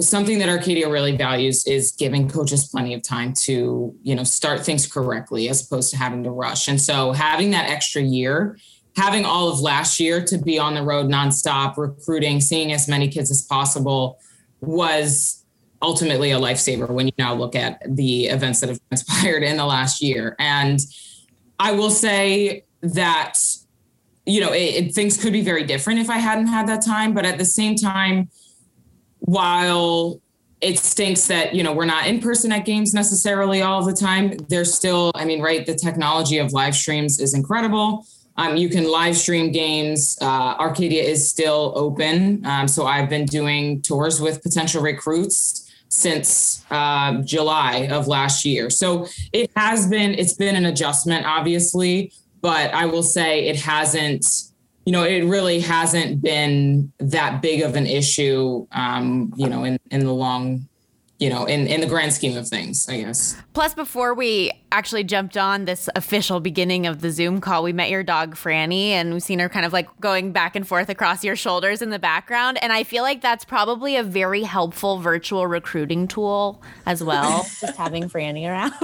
something 0.00 0.40
that 0.40 0.48
Arcadia 0.48 0.90
really 0.90 1.16
values 1.16 1.64
is 1.64 1.92
giving 1.92 2.28
coaches 2.28 2.66
plenty 2.66 2.92
of 2.92 3.04
time 3.04 3.34
to, 3.44 3.94
you 4.02 4.14
know, 4.16 4.24
start 4.24 4.66
things 4.66 4.84
correctly 4.84 5.48
as 5.48 5.64
opposed 5.64 5.92
to 5.92 5.96
having 5.96 6.24
to 6.24 6.30
rush. 6.32 6.66
And 6.66 6.82
so 6.82 7.12
having 7.12 7.52
that 7.52 7.70
extra 7.70 8.02
year, 8.02 8.58
having 8.96 9.24
all 9.24 9.48
of 9.48 9.60
last 9.60 10.00
year 10.00 10.24
to 10.24 10.38
be 10.38 10.58
on 10.58 10.74
the 10.74 10.82
road 10.82 11.06
nonstop, 11.06 11.76
recruiting, 11.76 12.40
seeing 12.40 12.72
as 12.72 12.88
many 12.88 13.06
kids 13.06 13.30
as 13.30 13.42
possible 13.42 14.18
was 14.60 15.44
ultimately 15.82 16.32
a 16.32 16.40
lifesaver 16.40 16.90
when 16.90 17.06
you 17.06 17.12
now 17.16 17.32
look 17.32 17.54
at 17.54 17.80
the 17.88 18.26
events 18.26 18.58
that 18.58 18.70
have 18.70 18.80
transpired 18.88 19.44
in 19.44 19.56
the 19.56 19.66
last 19.66 20.02
year. 20.02 20.34
And 20.40 20.80
I 21.60 21.70
will 21.70 21.90
say 21.90 22.64
that 22.82 23.38
you 24.28 24.40
know, 24.40 24.52
it, 24.52 24.58
it, 24.58 24.94
things 24.96 25.16
could 25.16 25.32
be 25.32 25.42
very 25.42 25.62
different 25.62 26.00
if 26.00 26.10
I 26.10 26.18
hadn't 26.18 26.48
had 26.48 26.66
that 26.66 26.84
time. 26.84 27.14
But 27.14 27.24
at 27.24 27.38
the 27.38 27.44
same 27.44 27.76
time, 27.76 28.28
while 29.26 30.20
it 30.62 30.78
stinks 30.78 31.26
that 31.26 31.54
you 31.54 31.62
know 31.62 31.72
we're 31.72 31.84
not 31.84 32.06
in 32.06 32.20
person 32.20 32.50
at 32.50 32.64
games 32.64 32.94
necessarily 32.94 33.60
all 33.60 33.84
the 33.84 33.92
time, 33.92 34.36
there's 34.48 34.72
still, 34.72 35.12
I 35.14 35.24
mean, 35.24 35.42
right, 35.42 35.66
the 35.66 35.74
technology 35.74 36.38
of 36.38 36.52
live 36.52 36.74
streams 36.74 37.20
is 37.20 37.34
incredible. 37.34 38.06
Um, 38.38 38.56
you 38.56 38.68
can 38.68 38.90
live 38.90 39.16
stream 39.16 39.50
games. 39.50 40.18
Uh, 40.20 40.54
Arcadia 40.58 41.02
is 41.02 41.28
still 41.28 41.72
open, 41.74 42.44
um, 42.46 42.68
so 42.68 42.86
I've 42.86 43.08
been 43.08 43.26
doing 43.26 43.82
tours 43.82 44.20
with 44.20 44.42
potential 44.42 44.82
recruits 44.82 45.62
since 45.88 46.64
uh, 46.70 47.22
July 47.22 47.88
of 47.90 48.08
last 48.08 48.44
year. 48.44 48.70
So 48.70 49.06
it 49.32 49.50
has 49.56 49.88
been 49.88 50.14
it's 50.14 50.34
been 50.34 50.56
an 50.56 50.66
adjustment, 50.66 51.26
obviously, 51.26 52.12
but 52.40 52.72
I 52.72 52.86
will 52.86 53.02
say 53.02 53.46
it 53.46 53.56
hasn't. 53.56 54.26
You 54.86 54.92
know, 54.92 55.02
it 55.02 55.24
really 55.24 55.60
hasn't 55.60 56.22
been 56.22 56.92
that 56.98 57.42
big 57.42 57.62
of 57.62 57.76
an 57.76 57.86
issue. 57.86 58.66
Um, 58.72 59.32
you 59.36 59.48
know, 59.48 59.64
in 59.64 59.78
in 59.90 60.06
the 60.06 60.14
long 60.14 60.66
you 61.18 61.30
know, 61.30 61.46
in, 61.46 61.66
in 61.66 61.80
the 61.80 61.86
grand 61.86 62.12
scheme 62.12 62.36
of 62.36 62.46
things, 62.46 62.86
I 62.88 63.00
guess. 63.00 63.36
Plus, 63.54 63.72
before 63.72 64.12
we 64.12 64.50
actually 64.70 65.02
jumped 65.02 65.36
on 65.36 65.64
this 65.64 65.88
official 65.96 66.40
beginning 66.40 66.86
of 66.86 67.00
the 67.00 67.10
Zoom 67.10 67.40
call, 67.40 67.62
we 67.62 67.72
met 67.72 67.88
your 67.88 68.02
dog, 68.02 68.34
Franny, 68.34 68.88
and 68.88 69.14
we've 69.14 69.22
seen 69.22 69.38
her 69.38 69.48
kind 69.48 69.64
of 69.64 69.72
like 69.72 69.88
going 70.00 70.32
back 70.32 70.54
and 70.56 70.68
forth 70.68 70.90
across 70.90 71.24
your 71.24 71.34
shoulders 71.34 71.80
in 71.80 71.88
the 71.88 71.98
background. 71.98 72.62
And 72.62 72.70
I 72.72 72.84
feel 72.84 73.02
like 73.02 73.22
that's 73.22 73.46
probably 73.46 73.96
a 73.96 74.02
very 74.02 74.42
helpful 74.42 74.98
virtual 74.98 75.46
recruiting 75.46 76.06
tool 76.06 76.62
as 76.84 77.02
well, 77.02 77.46
just 77.60 77.76
having 77.76 78.10
Franny 78.10 78.46
around. 78.46 78.74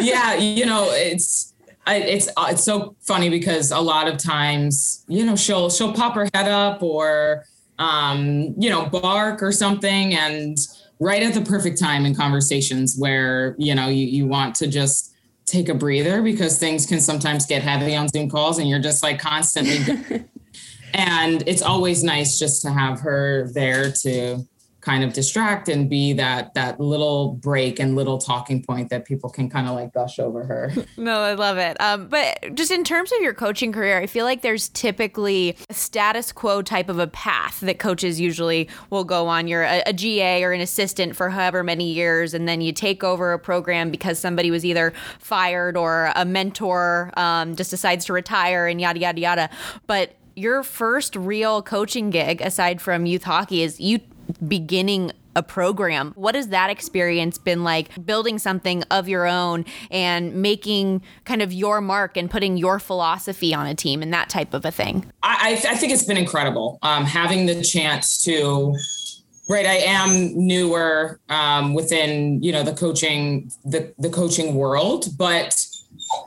yeah, 0.00 0.34
you 0.34 0.66
know, 0.66 0.88
it's. 0.90 1.54
It's 1.96 2.28
it's 2.38 2.64
so 2.64 2.96
funny 3.00 3.28
because 3.28 3.70
a 3.70 3.80
lot 3.80 4.08
of 4.08 4.18
times, 4.18 5.04
you 5.08 5.24
know, 5.24 5.36
she'll 5.36 5.70
she'll 5.70 5.92
pop 5.92 6.14
her 6.14 6.28
head 6.34 6.48
up 6.48 6.82
or 6.82 7.44
um, 7.78 8.54
you 8.58 8.70
know, 8.70 8.86
bark 8.86 9.42
or 9.42 9.52
something, 9.52 10.14
and 10.14 10.58
right 11.00 11.22
at 11.22 11.34
the 11.34 11.40
perfect 11.40 11.78
time 11.78 12.04
in 12.04 12.14
conversations 12.14 12.96
where 12.98 13.54
you 13.58 13.74
know 13.74 13.88
you, 13.88 14.06
you 14.06 14.26
want 14.26 14.54
to 14.56 14.66
just 14.66 15.14
take 15.46 15.68
a 15.68 15.74
breather 15.74 16.20
because 16.22 16.58
things 16.58 16.84
can 16.84 17.00
sometimes 17.00 17.46
get 17.46 17.62
heavy 17.62 17.96
on 17.96 18.08
zoom 18.08 18.28
calls 18.28 18.58
and 18.58 18.68
you're 18.68 18.78
just 18.78 19.02
like 19.02 19.18
constantly 19.18 20.24
and 20.94 21.42
it's 21.46 21.62
always 21.62 22.04
nice 22.04 22.38
just 22.38 22.60
to 22.60 22.70
have 22.70 23.00
her 23.00 23.48
there 23.54 23.90
to 23.90 24.38
kind 24.88 25.04
of 25.04 25.12
distract 25.12 25.68
and 25.68 25.90
be 25.90 26.14
that 26.14 26.54
that 26.54 26.80
little 26.80 27.34
break 27.34 27.78
and 27.78 27.94
little 27.94 28.16
talking 28.16 28.62
point 28.62 28.88
that 28.88 29.04
people 29.04 29.28
can 29.28 29.50
kind 29.50 29.68
of 29.68 29.74
like 29.74 29.92
gush 29.92 30.18
over 30.18 30.44
her. 30.44 30.72
No, 30.96 31.20
I 31.20 31.34
love 31.34 31.58
it. 31.58 31.80
Um, 31.80 32.08
but 32.08 32.54
just 32.54 32.70
in 32.70 32.82
terms 32.82 33.12
of 33.12 33.20
your 33.20 33.32
coaching 33.32 33.72
career, 33.72 33.98
I 33.98 34.06
feel 34.06 34.24
like 34.24 34.42
there's 34.42 34.68
typically 34.70 35.56
a 35.70 35.74
status 35.74 36.32
quo 36.32 36.60
type 36.60 36.88
of 36.88 36.98
a 36.98 37.06
path 37.06 37.60
that 37.60 37.78
coaches 37.78 38.20
usually 38.20 38.68
will 38.90 39.04
go 39.04 39.28
on. 39.28 39.46
You're 39.46 39.62
a, 39.62 39.82
a 39.86 39.92
GA 39.92 40.42
or 40.42 40.52
an 40.52 40.60
assistant 40.60 41.14
for 41.14 41.30
however 41.30 41.62
many 41.62 41.92
years, 41.92 42.34
and 42.34 42.48
then 42.48 42.60
you 42.60 42.72
take 42.72 43.04
over 43.04 43.32
a 43.32 43.38
program 43.38 43.90
because 43.90 44.18
somebody 44.18 44.50
was 44.50 44.64
either 44.64 44.92
fired 45.18 45.76
or 45.76 46.12
a 46.16 46.24
mentor 46.24 47.12
um, 47.16 47.54
just 47.54 47.70
decides 47.70 48.04
to 48.06 48.12
retire 48.12 48.66
and 48.66 48.80
yada 48.80 48.98
yada 48.98 49.20
yada. 49.20 49.50
But 49.86 50.14
your 50.34 50.62
first 50.62 51.14
real 51.16 51.62
coaching 51.62 52.10
gig 52.10 52.40
aside 52.40 52.80
from 52.80 53.06
youth 53.06 53.24
hockey 53.24 53.62
is 53.62 53.78
you 53.80 54.00
beginning 54.46 55.12
a 55.38 55.42
program. 55.42 56.12
What 56.16 56.34
has 56.34 56.48
that 56.48 56.68
experience 56.68 57.38
been 57.38 57.62
like 57.62 58.04
building 58.04 58.38
something 58.38 58.82
of 58.90 59.08
your 59.08 59.26
own 59.26 59.64
and 59.90 60.34
making 60.34 61.02
kind 61.24 61.42
of 61.42 61.52
your 61.52 61.80
mark 61.80 62.16
and 62.16 62.28
putting 62.28 62.56
your 62.56 62.80
philosophy 62.80 63.54
on 63.54 63.66
a 63.66 63.74
team 63.74 64.02
and 64.02 64.12
that 64.12 64.28
type 64.28 64.52
of 64.52 64.64
a 64.64 64.72
thing? 64.72 65.10
I, 65.22 65.60
I 65.68 65.76
think 65.76 65.92
it's 65.92 66.04
been 66.04 66.16
incredible 66.16 66.78
um, 66.82 67.04
having 67.04 67.46
the 67.46 67.62
chance 67.62 68.22
to. 68.24 68.74
Right, 69.50 69.64
I 69.64 69.76
am 69.76 70.46
newer 70.46 71.20
um, 71.30 71.72
within 71.72 72.42
you 72.42 72.52
know 72.52 72.62
the 72.62 72.74
coaching 72.74 73.50
the 73.64 73.94
the 73.98 74.10
coaching 74.10 74.54
world, 74.56 75.06
but 75.16 75.66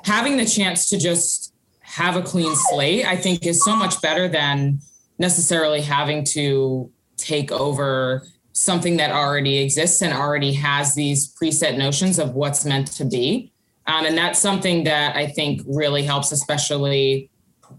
having 0.05 0.38
the 0.38 0.46
chance 0.46 0.89
to 0.89 0.98
just 0.98 1.53
have 1.81 2.15
a 2.15 2.24
clean 2.24 2.55
slate, 2.55 3.05
I 3.05 3.15
think, 3.15 3.46
is 3.46 3.63
so 3.63 3.75
much 3.75 4.01
better 4.01 4.27
than 4.27 4.79
necessarily 5.20 5.81
having 5.81 6.25
to 6.31 6.89
take 7.22 7.51
over 7.51 8.28
something 8.54 8.98
that 8.98 9.12
already 9.12 9.60
exists 9.60 10.01
and 10.01 10.13
already 10.13 10.54
has 10.54 10.94
these 10.94 11.34
preset 11.36 11.78
notions 11.78 12.20
of 12.20 12.34
what's 12.34 12.66
meant 12.66 12.88
to 12.88 13.06
be. 13.06 13.51
Um, 13.88 14.06
and 14.06 14.18
that's 14.18 14.40
something 14.40 14.84
that 14.84 15.16
I 15.16 15.28
think 15.28 15.62
really 15.66 16.04
helps, 16.04 16.32
especially 16.32 17.30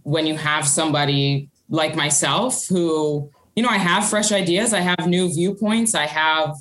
when 0.03 0.27
you 0.27 0.37
have 0.37 0.67
somebody 0.67 1.49
like 1.69 1.95
myself 1.95 2.67
who, 2.69 3.31
you 3.55 3.63
know, 3.63 3.69
I 3.69 3.79
have 3.79 4.09
fresh 4.09 4.33
ideas, 4.33 4.73
I 4.73 4.81
have 4.81 5.07
new 5.07 5.33
viewpoints, 5.33 5.95
I 5.95 6.07
have 6.07 6.57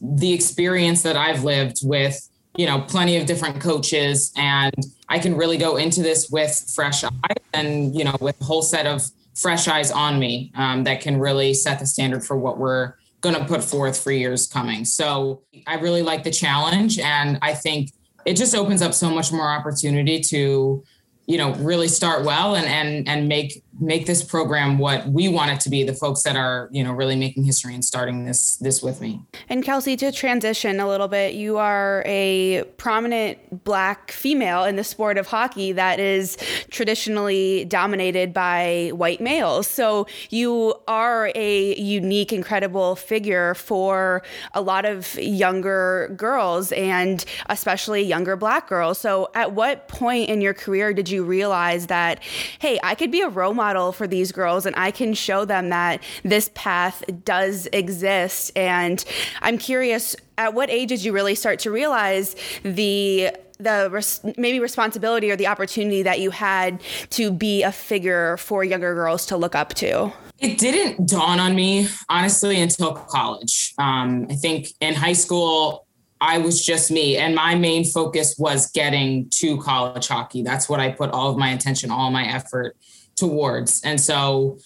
the 0.00 0.32
experience 0.32 1.02
that 1.02 1.16
I've 1.16 1.44
lived 1.44 1.78
with, 1.82 2.16
you 2.56 2.66
know, 2.66 2.80
plenty 2.82 3.16
of 3.16 3.26
different 3.26 3.60
coaches, 3.60 4.32
and 4.36 4.74
I 5.08 5.18
can 5.18 5.36
really 5.36 5.56
go 5.56 5.76
into 5.76 6.02
this 6.02 6.30
with 6.30 6.72
fresh 6.74 7.02
eyes 7.04 7.10
and, 7.52 7.94
you 7.96 8.04
know, 8.04 8.16
with 8.20 8.40
a 8.40 8.44
whole 8.44 8.62
set 8.62 8.86
of 8.86 9.02
fresh 9.34 9.68
eyes 9.68 9.90
on 9.90 10.18
me 10.18 10.52
um, 10.54 10.84
that 10.84 11.00
can 11.00 11.18
really 11.18 11.54
set 11.54 11.78
the 11.78 11.86
standard 11.86 12.24
for 12.24 12.36
what 12.36 12.58
we're 12.58 12.94
going 13.20 13.34
to 13.34 13.44
put 13.44 13.64
forth 13.64 14.00
for 14.00 14.12
years 14.12 14.46
coming. 14.46 14.84
So 14.84 15.42
I 15.66 15.76
really 15.76 16.02
like 16.02 16.24
the 16.24 16.30
challenge. 16.30 16.98
And 16.98 17.38
I 17.42 17.54
think 17.54 17.90
it 18.24 18.34
just 18.34 18.54
opens 18.54 18.82
up 18.82 18.94
so 18.94 19.10
much 19.10 19.32
more 19.32 19.48
opportunity 19.48 20.20
to 20.20 20.84
you 21.26 21.38
know 21.38 21.54
really 21.54 21.88
start 21.88 22.24
well 22.24 22.54
and 22.54 22.66
and 22.66 23.08
and 23.08 23.28
make 23.28 23.62
make 23.80 24.06
this 24.06 24.22
program 24.22 24.78
what 24.78 25.06
we 25.08 25.28
want 25.28 25.50
it 25.50 25.60
to 25.60 25.68
be 25.68 25.82
the 25.82 25.92
folks 25.92 26.22
that 26.22 26.36
are 26.36 26.68
you 26.70 26.84
know 26.84 26.92
really 26.92 27.16
making 27.16 27.42
history 27.44 27.74
and 27.74 27.84
starting 27.84 28.24
this 28.24 28.56
this 28.56 28.82
with 28.82 29.00
me. 29.00 29.20
And 29.48 29.64
kelsey 29.64 29.96
to 29.96 30.12
transition 30.12 30.78
a 30.78 30.88
little 30.88 31.08
bit 31.08 31.34
you 31.34 31.58
are 31.58 32.02
a 32.06 32.62
prominent 32.76 33.64
black 33.64 34.12
female 34.12 34.64
in 34.64 34.76
the 34.76 34.84
sport 34.84 35.18
of 35.18 35.26
hockey 35.26 35.72
that 35.72 35.98
is 35.98 36.36
traditionally 36.70 37.64
dominated 37.64 38.32
by 38.32 38.90
white 38.94 39.20
males. 39.20 39.66
So 39.66 40.06
you 40.30 40.74
are 40.86 41.30
a 41.34 41.74
unique 41.76 42.32
incredible 42.32 42.96
figure 42.96 43.54
for 43.54 44.22
a 44.52 44.60
lot 44.60 44.84
of 44.84 45.14
younger 45.16 46.12
girls 46.16 46.72
and 46.72 47.24
especially 47.48 48.02
younger 48.02 48.36
black 48.36 48.68
girls. 48.68 48.98
So 48.98 49.30
at 49.34 49.52
what 49.52 49.88
point 49.88 50.28
in 50.28 50.40
your 50.40 50.54
career 50.54 50.92
did 50.92 51.08
you 51.08 51.24
realize 51.24 51.86
that 51.88 52.22
hey 52.58 52.78
i 52.82 52.94
could 52.94 53.10
be 53.10 53.20
a 53.20 53.28
role 53.28 53.54
model 53.54 53.63
for 53.94 54.06
these 54.06 54.30
girls 54.30 54.66
and 54.66 54.76
I 54.76 54.90
can 54.90 55.14
show 55.14 55.44
them 55.44 55.70
that 55.70 56.02
this 56.22 56.50
path 56.54 57.02
does 57.24 57.66
exist. 57.72 58.52
And 58.56 59.02
I'm 59.40 59.58
curious, 59.58 60.14
at 60.36 60.52
what 60.52 60.68
age 60.68 60.90
did 60.90 61.02
you 61.02 61.12
really 61.12 61.34
start 61.34 61.58
to 61.60 61.70
realize 61.70 62.36
the 62.62 63.30
the 63.58 63.88
res- 63.90 64.20
maybe 64.36 64.58
responsibility 64.58 65.30
or 65.30 65.36
the 65.36 65.46
opportunity 65.46 66.02
that 66.02 66.18
you 66.20 66.30
had 66.30 66.82
to 67.10 67.30
be 67.30 67.62
a 67.62 67.70
figure 67.70 68.36
for 68.36 68.64
younger 68.64 68.94
girls 68.94 69.26
to 69.26 69.36
look 69.36 69.54
up 69.54 69.74
to? 69.74 70.12
It 70.40 70.58
didn't 70.58 71.08
dawn 71.08 71.38
on 71.40 71.54
me 71.54 71.88
honestly 72.08 72.60
until 72.60 72.92
college. 72.92 73.72
Um, 73.78 74.26
I 74.28 74.34
think 74.34 74.68
in 74.80 74.94
high 74.94 75.12
school, 75.12 75.86
I 76.20 76.38
was 76.38 76.64
just 76.64 76.90
me, 76.90 77.16
and 77.16 77.34
my 77.34 77.54
main 77.54 77.84
focus 77.84 78.36
was 78.38 78.70
getting 78.70 79.28
to 79.36 79.58
college 79.58 80.08
hockey. 80.08 80.42
That's 80.42 80.68
what 80.68 80.80
I 80.80 80.90
put 80.90 81.10
all 81.10 81.30
of 81.30 81.36
my 81.36 81.50
attention, 81.50 81.90
all 81.90 82.10
my 82.10 82.26
effort 82.26 82.76
towards. 83.16 83.82
And 83.82 84.00
so 84.00 84.58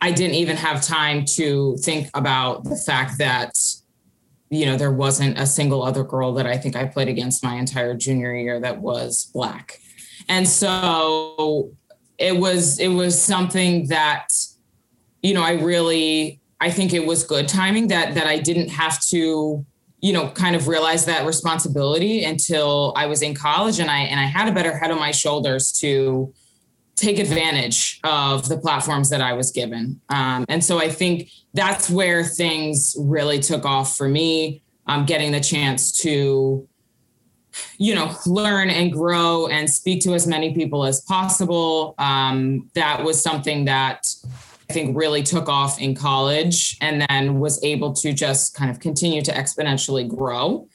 I 0.00 0.10
didn't 0.10 0.34
even 0.34 0.56
have 0.56 0.82
time 0.82 1.24
to 1.36 1.76
think 1.78 2.08
about 2.14 2.64
the 2.64 2.76
fact 2.76 3.18
that, 3.18 3.56
you 4.50 4.66
know, 4.66 4.76
there 4.76 4.90
wasn't 4.90 5.38
a 5.38 5.46
single 5.46 5.82
other 5.82 6.02
girl 6.02 6.34
that 6.34 6.46
I 6.46 6.56
think 6.56 6.76
I 6.76 6.86
played 6.86 7.08
against 7.08 7.44
my 7.44 7.54
entire 7.54 7.94
junior 7.94 8.34
year 8.34 8.60
that 8.60 8.80
was 8.80 9.30
black. 9.32 9.78
And 10.28 10.48
so 10.48 11.70
it 12.18 12.36
was 12.36 12.78
it 12.78 12.88
was 12.88 13.20
something 13.20 13.88
that, 13.88 14.28
you 15.22 15.34
know, 15.34 15.42
I 15.42 15.52
really 15.52 16.40
I 16.60 16.70
think 16.70 16.92
it 16.92 17.06
was 17.06 17.24
good 17.24 17.48
timing 17.48 17.88
that 17.88 18.14
that 18.14 18.26
I 18.26 18.38
didn't 18.38 18.68
have 18.70 19.00
to 19.06 19.64
you 20.02 20.12
know 20.12 20.28
kind 20.30 20.54
of 20.54 20.68
realize 20.68 21.06
that 21.06 21.24
responsibility 21.24 22.24
until 22.24 22.92
i 22.96 23.06
was 23.06 23.22
in 23.22 23.34
college 23.34 23.78
and 23.78 23.88
i 23.90 24.00
and 24.00 24.20
i 24.20 24.24
had 24.24 24.48
a 24.48 24.52
better 24.52 24.76
head 24.76 24.90
on 24.90 24.98
my 24.98 25.12
shoulders 25.12 25.70
to 25.70 26.34
take 27.02 27.18
advantage 27.18 27.98
of 28.04 28.48
the 28.48 28.56
platforms 28.56 29.10
that 29.10 29.20
I 29.20 29.32
was 29.32 29.50
given. 29.50 30.00
Um, 30.08 30.44
and 30.48 30.62
so 30.64 30.78
I 30.78 30.88
think 30.88 31.30
that's 31.52 31.90
where 31.90 32.22
things 32.22 32.94
really 32.98 33.40
took 33.40 33.64
off 33.64 33.96
for 33.96 34.08
me. 34.08 34.62
Um, 34.86 35.04
getting 35.06 35.30
the 35.30 35.40
chance 35.40 35.92
to, 36.02 36.68
you 37.78 37.94
know, 37.94 38.12
learn 38.26 38.68
and 38.68 38.92
grow 38.92 39.46
and 39.46 39.70
speak 39.70 40.02
to 40.02 40.14
as 40.14 40.26
many 40.26 40.54
people 40.54 40.84
as 40.84 41.00
possible. 41.02 41.94
Um, 41.98 42.68
that 42.74 43.04
was 43.04 43.22
something 43.22 43.64
that 43.66 44.06
I 44.68 44.72
think 44.72 44.96
really 44.96 45.22
took 45.22 45.48
off 45.48 45.80
in 45.80 45.94
college 45.94 46.78
and 46.80 47.06
then 47.08 47.38
was 47.38 47.62
able 47.62 47.92
to 47.94 48.12
just 48.12 48.54
kind 48.54 48.70
of 48.70 48.80
continue 48.80 49.22
to 49.22 49.32
exponentially 49.32 50.08
grow. 50.08 50.68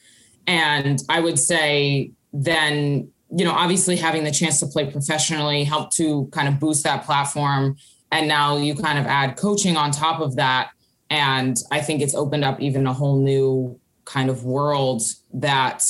And 0.46 1.02
I 1.10 1.20
would 1.20 1.38
say 1.38 2.12
then 2.32 3.10
you 3.30 3.44
know, 3.44 3.52
obviously 3.52 3.96
having 3.96 4.24
the 4.24 4.30
chance 4.30 4.60
to 4.60 4.66
play 4.66 4.90
professionally 4.90 5.64
helped 5.64 5.94
to 5.96 6.26
kind 6.32 6.48
of 6.48 6.58
boost 6.58 6.84
that 6.84 7.04
platform. 7.04 7.76
And 8.10 8.26
now 8.26 8.56
you 8.56 8.74
kind 8.74 8.98
of 8.98 9.06
add 9.06 9.36
coaching 9.36 9.76
on 9.76 9.90
top 9.90 10.20
of 10.20 10.36
that. 10.36 10.70
And 11.10 11.56
I 11.70 11.80
think 11.80 12.00
it's 12.00 12.14
opened 12.14 12.44
up 12.44 12.60
even 12.60 12.86
a 12.86 12.92
whole 12.92 13.18
new 13.18 13.78
kind 14.04 14.30
of 14.30 14.44
world 14.44 15.02
that 15.34 15.84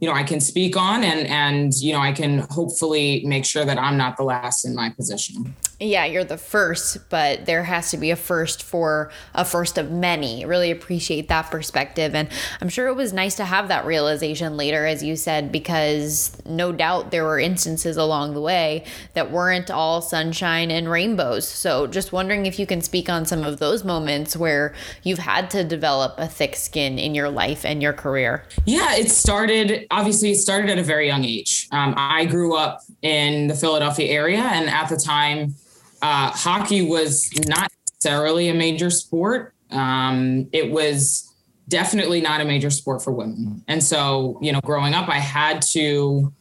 you 0.00 0.08
know 0.08 0.14
I 0.14 0.24
can 0.24 0.40
speak 0.40 0.76
on 0.76 1.04
and 1.04 1.28
and 1.28 1.72
you 1.74 1.92
know 1.92 2.00
I 2.00 2.12
can 2.12 2.40
hopefully 2.50 3.22
make 3.24 3.44
sure 3.44 3.64
that 3.64 3.78
I'm 3.78 3.96
not 3.96 4.16
the 4.16 4.24
last 4.24 4.64
in 4.64 4.74
my 4.74 4.90
position 4.90 5.54
yeah, 5.82 6.04
you're 6.04 6.24
the 6.24 6.38
first, 6.38 7.08
but 7.10 7.46
there 7.46 7.64
has 7.64 7.90
to 7.90 7.96
be 7.96 8.10
a 8.10 8.16
first 8.16 8.62
for 8.62 9.10
a 9.34 9.44
first 9.44 9.78
of 9.78 9.90
many. 9.90 10.44
Really 10.44 10.70
appreciate 10.70 11.28
that 11.28 11.50
perspective. 11.50 12.14
And 12.14 12.28
I'm 12.60 12.68
sure 12.68 12.88
it 12.88 12.94
was 12.94 13.12
nice 13.12 13.34
to 13.36 13.44
have 13.44 13.68
that 13.68 13.84
realization 13.84 14.56
later, 14.56 14.86
as 14.86 15.02
you 15.02 15.16
said, 15.16 15.50
because 15.50 16.36
no 16.46 16.72
doubt 16.72 17.10
there 17.10 17.24
were 17.24 17.38
instances 17.38 17.96
along 17.96 18.34
the 18.34 18.40
way 18.40 18.84
that 19.14 19.30
weren't 19.30 19.70
all 19.70 20.00
sunshine 20.00 20.70
and 20.70 20.88
rainbows. 20.88 21.46
So 21.48 21.86
just 21.86 22.12
wondering 22.12 22.46
if 22.46 22.58
you 22.58 22.66
can 22.66 22.80
speak 22.80 23.08
on 23.08 23.24
some 23.26 23.42
of 23.44 23.58
those 23.58 23.84
moments 23.84 24.36
where 24.36 24.74
you've 25.02 25.18
had 25.18 25.50
to 25.50 25.64
develop 25.64 26.14
a 26.18 26.28
thick 26.28 26.56
skin 26.56 26.98
in 26.98 27.14
your 27.14 27.28
life 27.28 27.64
and 27.64 27.82
your 27.82 27.92
career. 27.92 28.44
Yeah, 28.64 28.94
it 28.94 29.10
started, 29.10 29.86
obviously, 29.90 30.32
it 30.32 30.36
started 30.36 30.70
at 30.70 30.78
a 30.78 30.82
very 30.82 31.08
young 31.08 31.24
age. 31.24 31.68
Um, 31.72 31.94
I 31.96 32.24
grew 32.26 32.56
up 32.56 32.80
in 33.02 33.48
the 33.48 33.54
Philadelphia 33.54 34.10
area, 34.12 34.38
and 34.38 34.68
at 34.68 34.88
the 34.88 34.96
time, 34.96 35.54
uh, 36.02 36.30
hockey 36.30 36.82
was 36.82 37.30
not 37.46 37.70
necessarily 37.88 38.48
a 38.48 38.54
major 38.54 38.90
sport. 38.90 39.54
Um, 39.70 40.48
it 40.52 40.70
was 40.70 41.32
definitely 41.68 42.20
not 42.20 42.40
a 42.40 42.44
major 42.44 42.70
sport 42.70 43.02
for 43.02 43.12
women. 43.12 43.64
And 43.68 43.82
so, 43.82 44.38
you 44.42 44.52
know, 44.52 44.60
growing 44.60 44.94
up, 44.94 45.08
I 45.08 45.18
had 45.18 45.62
to 45.70 46.32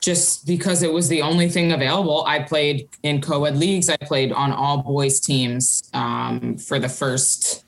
just 0.00 0.46
because 0.46 0.82
it 0.82 0.92
was 0.92 1.08
the 1.08 1.22
only 1.22 1.48
thing 1.48 1.72
available. 1.72 2.24
I 2.26 2.40
played 2.40 2.88
in 3.02 3.20
co 3.20 3.44
ed 3.44 3.56
leagues, 3.56 3.88
I 3.88 3.96
played 3.96 4.32
on 4.32 4.52
all 4.52 4.82
boys 4.82 5.20
teams 5.20 5.88
um, 5.94 6.56
for 6.56 6.78
the 6.78 6.88
first 6.88 7.64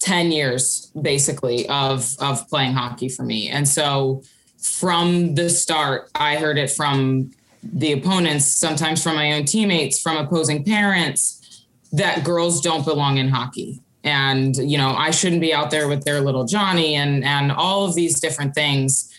10 0.00 0.32
years, 0.32 0.90
basically, 1.00 1.68
of, 1.68 2.14
of 2.20 2.48
playing 2.48 2.74
hockey 2.74 3.08
for 3.08 3.22
me. 3.22 3.48
And 3.48 3.66
so, 3.66 4.22
from 4.58 5.34
the 5.34 5.50
start, 5.50 6.10
I 6.14 6.36
heard 6.36 6.58
it 6.58 6.70
from 6.70 7.32
the 7.72 7.92
opponents, 7.92 8.46
sometimes 8.46 9.02
from 9.02 9.16
my 9.16 9.32
own 9.32 9.44
teammates, 9.44 10.00
from 10.00 10.16
opposing 10.16 10.64
parents, 10.64 11.64
that 11.92 12.24
girls 12.24 12.60
don't 12.60 12.84
belong 12.84 13.18
in 13.18 13.28
hockey. 13.28 13.80
And, 14.02 14.54
you 14.56 14.76
know, 14.76 14.90
I 14.90 15.10
shouldn't 15.10 15.40
be 15.40 15.54
out 15.54 15.70
there 15.70 15.88
with 15.88 16.04
their 16.04 16.20
little 16.20 16.44
Johnny 16.44 16.94
and 16.94 17.24
and 17.24 17.50
all 17.50 17.86
of 17.86 17.94
these 17.94 18.20
different 18.20 18.54
things 18.54 19.10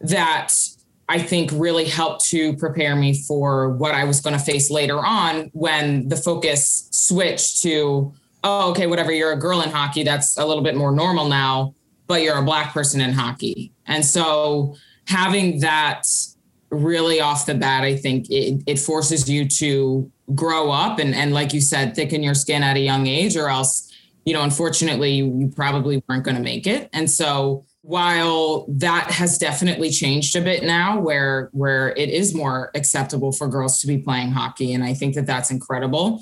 that 0.00 0.52
I 1.08 1.18
think 1.18 1.50
really 1.52 1.84
helped 1.84 2.24
to 2.26 2.54
prepare 2.56 2.96
me 2.96 3.22
for 3.22 3.70
what 3.70 3.94
I 3.94 4.04
was 4.04 4.20
going 4.20 4.36
to 4.36 4.42
face 4.42 4.70
later 4.70 4.98
on 4.98 5.50
when 5.52 6.08
the 6.08 6.16
focus 6.16 6.88
switched 6.90 7.62
to, 7.62 8.12
oh, 8.42 8.70
okay, 8.70 8.86
whatever, 8.86 9.12
you're 9.12 9.32
a 9.32 9.38
girl 9.38 9.60
in 9.60 9.70
hockey, 9.70 10.02
that's 10.02 10.36
a 10.38 10.44
little 10.44 10.62
bit 10.62 10.76
more 10.76 10.92
normal 10.92 11.28
now, 11.28 11.74
but 12.06 12.22
you're 12.22 12.38
a 12.38 12.42
black 12.42 12.72
person 12.72 13.00
in 13.00 13.12
hockey. 13.12 13.72
And 13.86 14.04
so 14.04 14.76
having 15.06 15.60
that 15.60 16.06
really 16.70 17.20
off 17.20 17.46
the 17.46 17.54
bat, 17.54 17.84
I 17.84 17.96
think 17.96 18.30
it, 18.30 18.62
it 18.66 18.78
forces 18.78 19.28
you 19.28 19.48
to 19.48 20.10
grow 20.34 20.70
up 20.70 20.98
and, 20.98 21.14
and 21.14 21.32
like 21.32 21.52
you 21.52 21.60
said, 21.60 21.94
thicken 21.94 22.22
your 22.22 22.34
skin 22.34 22.62
at 22.62 22.76
a 22.76 22.80
young 22.80 23.06
age, 23.06 23.36
or 23.36 23.48
else, 23.48 23.92
you 24.24 24.32
know, 24.32 24.42
unfortunately, 24.42 25.12
you, 25.12 25.36
you 25.38 25.48
probably 25.48 26.02
weren't 26.08 26.24
going 26.24 26.36
to 26.36 26.42
make 26.42 26.66
it. 26.66 26.88
And 26.92 27.10
so 27.10 27.64
while 27.84 28.64
that 28.66 29.10
has 29.10 29.36
definitely 29.36 29.90
changed 29.90 30.34
a 30.36 30.40
bit 30.40 30.64
now 30.64 30.98
where 30.98 31.50
where 31.52 31.90
it 31.96 32.08
is 32.08 32.34
more 32.34 32.70
acceptable 32.74 33.30
for 33.30 33.46
girls 33.46 33.78
to 33.78 33.86
be 33.86 33.98
playing 33.98 34.30
hockey 34.30 34.72
and 34.72 34.82
i 34.82 34.94
think 34.94 35.14
that 35.14 35.26
that's 35.26 35.50
incredible 35.50 36.18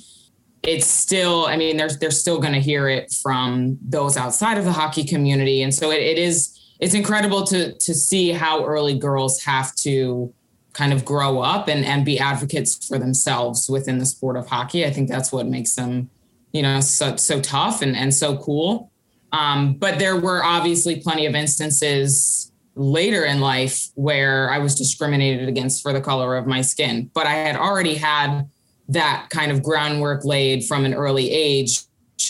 it's 0.65 0.89
still 0.89 1.47
i 1.47 1.57
mean 1.57 1.77
they're, 1.77 1.97
they're 2.01 2.11
still 2.11 2.41
going 2.41 2.53
to 2.53 2.59
hear 2.59 2.89
it 2.89 3.13
from 3.13 3.79
those 3.81 4.17
outside 4.17 4.59
of 4.59 4.65
the 4.65 4.73
hockey 4.73 5.05
community 5.05 5.63
and 5.63 5.73
so 5.73 5.93
it, 5.93 6.01
it 6.01 6.19
is 6.19 6.62
it's 6.83 6.95
incredible 6.95 7.45
to 7.45 7.73
to 7.79 7.95
see 7.95 8.33
how 8.33 8.65
early 8.67 8.99
girls 8.99 9.45
have 9.45 9.73
to 9.77 10.35
kind 10.73 10.93
of 10.93 11.05
grow 11.05 11.41
up 11.41 11.69
and, 11.69 11.85
and 11.85 12.05
be 12.05 12.19
advocates 12.19 12.87
for 12.87 12.99
themselves 12.99 13.69
within 13.69 13.99
the 13.99 14.07
sport 14.07 14.37
of 14.37 14.49
hockey. 14.49 14.85
I 14.85 14.91
think 14.91 15.09
that's 15.09 15.31
what 15.31 15.47
makes 15.47 15.75
them, 15.75 16.11
you 16.53 16.63
know, 16.63 16.81
so, 16.81 17.17
so 17.17 17.41
tough 17.41 17.83
and, 17.83 17.95
and 17.95 18.13
so 18.13 18.39
cool. 18.39 18.91
Um, 19.33 19.75
but 19.75 19.99
there 19.99 20.17
were 20.17 20.43
obviously 20.43 20.99
plenty 20.99 21.27
of 21.27 21.35
instances 21.35 22.51
later 22.75 23.25
in 23.25 23.41
life 23.41 23.89
where 23.97 24.51
I 24.51 24.59
was 24.59 24.75
discriminated 24.75 25.47
against 25.47 25.83
for 25.83 25.93
the 25.93 26.01
color 26.01 26.37
of 26.37 26.47
my 26.47 26.63
skin. 26.63 27.11
But 27.13 27.27
I 27.27 27.35
had 27.35 27.57
already 27.57 27.95
had 27.95 28.49
that 28.89 29.27
kind 29.31 29.53
of 29.53 29.63
groundwork 29.63 30.25
laid 30.25 30.65
from 30.65 30.87
an 30.87 30.95
early 30.95 31.31
age 31.31 31.83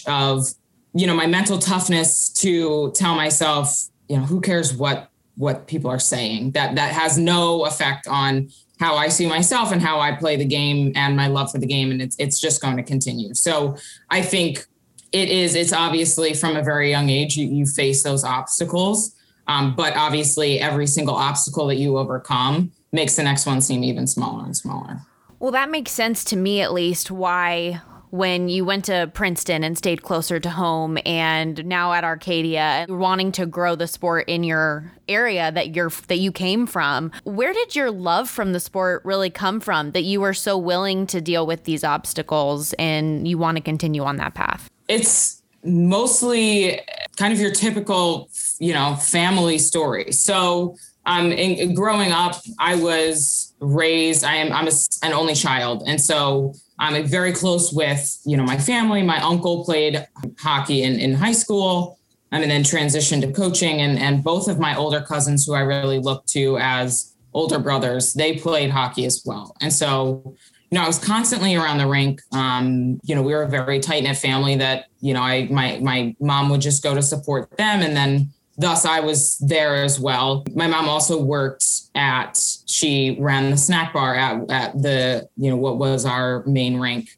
of, 0.07 0.49
you 0.95 1.07
know, 1.07 1.15
my 1.15 1.27
mental 1.27 1.59
toughness 1.59 2.29
to 2.31 2.91
tell 2.97 3.15
myself, 3.15 3.89
you 4.09 4.17
know, 4.17 4.25
who 4.25 4.41
cares 4.41 4.75
what 4.75 5.09
what 5.37 5.67
people 5.67 5.91
are 5.91 5.99
saying 5.99 6.51
that 6.51 6.75
that 6.75 6.93
has 6.93 7.17
no 7.17 7.65
effect 7.65 8.07
on 8.07 8.51
how 8.79 8.97
I 8.97 9.09
see 9.09 9.27
myself 9.27 9.73
and 9.73 9.81
how 9.81 9.99
I 9.99 10.13
play 10.13 10.37
the 10.37 10.45
game 10.45 10.93
and 10.95 11.17
my 11.17 11.27
love 11.29 11.51
for 11.51 11.59
the 11.59 11.67
game 11.67 11.91
and 11.91 12.03
it's 12.03 12.17
it's 12.19 12.41
just 12.41 12.61
going 12.61 12.77
to 12.77 12.83
continue. 12.83 13.35
So 13.35 13.77
I 14.11 14.23
think 14.23 14.67
it 15.13 15.29
is 15.29 15.55
it's 15.55 15.73
obviously 15.73 16.35
from 16.35 16.57
a 16.57 16.63
very 16.63 16.91
young 16.91 17.09
age 17.09 17.37
you, 17.37 17.47
you 17.47 17.67
face 17.67 18.03
those 18.03 18.25
obstacles 18.25 19.15
um, 19.47 19.75
but 19.75 19.97
obviously 19.97 20.61
every 20.61 20.87
single 20.87 21.15
obstacle 21.15 21.67
that 21.67 21.77
you 21.77 21.99
overcome 21.99 22.73
makes 22.93 23.17
the 23.17 23.23
next 23.23 23.47
one 23.47 23.61
seem 23.61 23.83
even 23.85 24.07
smaller 24.07 24.45
and 24.45 24.57
smaller. 24.57 25.01
Well, 25.39 25.53
that 25.53 25.71
makes 25.71 25.91
sense 25.91 26.25
to 26.25 26.37
me 26.37 26.61
at 26.61 26.73
least 26.73 27.11
why 27.11 27.81
when 28.13 28.51
you 28.51 28.63
went 28.63 28.85
to 28.85 29.11
Princeton 29.15 29.65
and 29.65 29.77
stayed 29.77 30.03
closer 30.03 30.39
to 30.39 30.51
home 30.51 30.99
and 31.07 31.65
now 31.65 31.95
at 31.95 32.05
Arcadia 32.05 32.85
wanting 32.91 33.33
to 33.33 33.47
grow 33.47 33.75
the 33.75 33.87
sport 33.87 34.29
in 34.29 34.45
your 34.45 34.93
area 35.09 35.51
that 35.51 35.75
you're 35.75 35.91
that 36.09 36.19
you 36.19 36.31
came 36.31 36.67
from 36.67 37.11
where 37.25 37.55
did 37.55 37.75
your 37.75 37.91
love 37.91 38.29
from 38.29 38.53
the 38.53 38.61
sport 38.61 39.03
really 39.05 39.31
come 39.31 39.61
from 39.61 39.93
that 39.93 40.03
you 40.03 40.21
were 40.21 40.35
so 40.35 40.59
willing 40.59 41.07
to 41.07 41.23
deal 41.23 41.47
with 41.47 41.65
these 41.65 41.83
obstacles 41.83 42.75
and 42.75 43.27
you 43.27 43.39
want 43.39 43.57
to 43.57 43.63
continue 43.63 44.05
on 44.05 44.17
that 44.17 44.35
path 44.35 44.71
it's 44.89 45.43
mostly 45.65 46.81
kind 47.17 47.33
of 47.33 47.41
your 47.41 47.51
typical 47.51 48.29
you 48.59 48.75
know 48.75 48.95
family 48.97 49.59
story 49.59 50.13
so 50.13 50.77
um, 51.05 51.33
in, 51.33 51.57
in 51.57 51.75
growing 51.75 52.13
up, 52.13 52.37
I 52.61 52.77
was 52.77 53.53
raised. 53.59 54.23
I 54.23 54.37
am 54.37 54.53
I'm 54.53 54.69
a, 54.69 54.73
an 55.03 55.13
only 55.13 55.35
child, 55.35 55.83
and 55.85 56.01
so 56.01 56.55
I'm 56.83 57.07
very 57.07 57.33
close 57.33 57.73
with, 57.73 58.19
you 58.25 58.37
know, 58.37 58.43
my 58.43 58.59
family. 58.59 59.03
My 59.03 59.21
uncle 59.23 59.65
played 59.65 60.05
hockey 60.39 60.83
in, 60.83 60.99
in 60.99 61.15
high 61.15 61.33
school 61.33 61.99
um, 62.33 62.43
and 62.43 62.51
then 62.51 62.65
transitioned 62.65 63.21
to 63.21 63.33
coaching. 63.33 63.81
And, 63.81 63.99
and 63.99 64.25
both 64.25 64.49
of 64.49 64.59
my 64.59 64.75
older 64.77 65.01
cousins, 65.01 65.47
who 65.47 65.55
I 65.55 65.61
really 65.61 66.01
look 66.01 66.27
to 66.27 66.59
as 66.59 67.15
older 67.35 67.61
brothers, 67.61 68.13
they 68.15 68.37
played 68.37 68.71
hockey 68.71 69.07
as 69.07 69.23
well. 69.25 69.55
And 69.61 69.73
so, 69.73 70.35
you 70.71 70.79
know, 70.79 70.83
I 70.83 70.87
was 70.89 70.99
constantly 70.99 71.55
around 71.55 71.79
the 71.79 71.87
rink. 71.87 72.21
Um, 72.33 72.99
you 73.05 73.15
know, 73.15 73.23
we 73.23 73.33
were 73.33 73.45
a 73.45 73.49
very 73.49 73.79
tight 73.79 74.03
knit 74.03 74.17
family 74.17 74.57
that, 74.57 74.87
you 75.01 75.15
know, 75.15 75.23
I 75.23 75.47
my 75.51 75.79
my 75.81 76.17
mom 76.19 76.49
would 76.49 76.63
just 76.63 76.83
go 76.83 76.95
to 76.95 77.03
support 77.03 77.57
them. 77.57 77.83
And 77.83 77.97
then 77.97 78.31
thus 78.59 78.85
I 78.85 79.01
was 79.01 79.39
there 79.39 79.77
as 79.85 80.01
well. 80.01 80.45
My 80.55 80.67
mom 80.67 80.89
also 80.89 81.23
worked 81.23 81.72
at 81.95 82.39
she 82.67 83.17
ran 83.21 83.51
the 83.51 83.57
snack 83.57 83.93
bar 83.93 84.15
at, 84.15 84.51
at 84.51 84.73
the 84.81 85.29
you 85.37 85.51
know 85.51 85.57
what 85.57 85.79
was 85.79 86.05
our 86.05 86.45
main 86.47 86.79
rink 86.79 87.11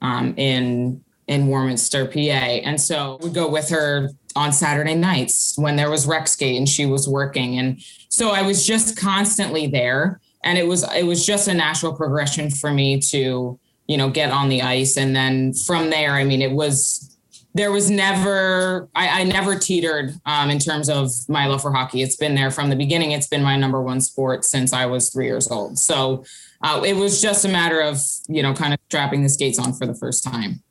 um, 0.00 0.34
in 0.36 1.02
in 1.28 1.46
Warminster, 1.46 2.06
PA, 2.06 2.18
and 2.18 2.80
so 2.80 3.18
we'd 3.22 3.34
go 3.34 3.48
with 3.48 3.68
her 3.68 4.10
on 4.34 4.52
Saturday 4.52 4.94
nights 4.94 5.54
when 5.56 5.76
there 5.76 5.90
was 5.90 6.06
rec 6.06 6.26
skate 6.26 6.56
and 6.56 6.68
she 6.68 6.86
was 6.86 7.08
working, 7.08 7.58
and 7.58 7.80
so 8.08 8.30
I 8.30 8.42
was 8.42 8.66
just 8.66 8.96
constantly 8.96 9.66
there, 9.66 10.20
and 10.44 10.58
it 10.58 10.66
was 10.66 10.84
it 10.94 11.06
was 11.06 11.24
just 11.26 11.48
a 11.48 11.54
natural 11.54 11.94
progression 11.94 12.50
for 12.50 12.72
me 12.72 13.00
to 13.00 13.58
you 13.86 13.96
know 13.96 14.10
get 14.10 14.30
on 14.30 14.48
the 14.48 14.62
ice, 14.62 14.96
and 14.96 15.14
then 15.14 15.52
from 15.52 15.90
there, 15.90 16.12
I 16.12 16.24
mean, 16.24 16.42
it 16.42 16.52
was 16.52 17.11
there 17.54 17.70
was 17.70 17.90
never 17.90 18.88
I, 18.94 19.20
I 19.20 19.24
never 19.24 19.58
teetered 19.58 20.14
um, 20.26 20.50
in 20.50 20.58
terms 20.58 20.88
of 20.88 21.10
my 21.28 21.46
love 21.46 21.62
for 21.62 21.72
hockey. 21.72 22.02
It's 22.02 22.16
been 22.16 22.34
there 22.34 22.50
from 22.50 22.70
the 22.70 22.76
beginning. 22.76 23.12
It's 23.12 23.26
been 23.26 23.42
my 23.42 23.56
number 23.56 23.82
one 23.82 24.00
sport 24.00 24.44
since 24.44 24.72
I 24.72 24.86
was 24.86 25.10
three 25.10 25.26
years 25.26 25.50
old. 25.50 25.78
So 25.78 26.24
uh, 26.62 26.82
it 26.84 26.94
was 26.94 27.20
just 27.20 27.44
a 27.44 27.48
matter 27.48 27.80
of 27.80 27.98
you 28.28 28.42
know 28.42 28.54
kind 28.54 28.72
of 28.72 28.80
strapping 28.88 29.22
the 29.22 29.28
skates 29.28 29.58
on 29.58 29.72
for 29.72 29.86
the 29.86 29.94
first 29.94 30.24
time. 30.24 30.62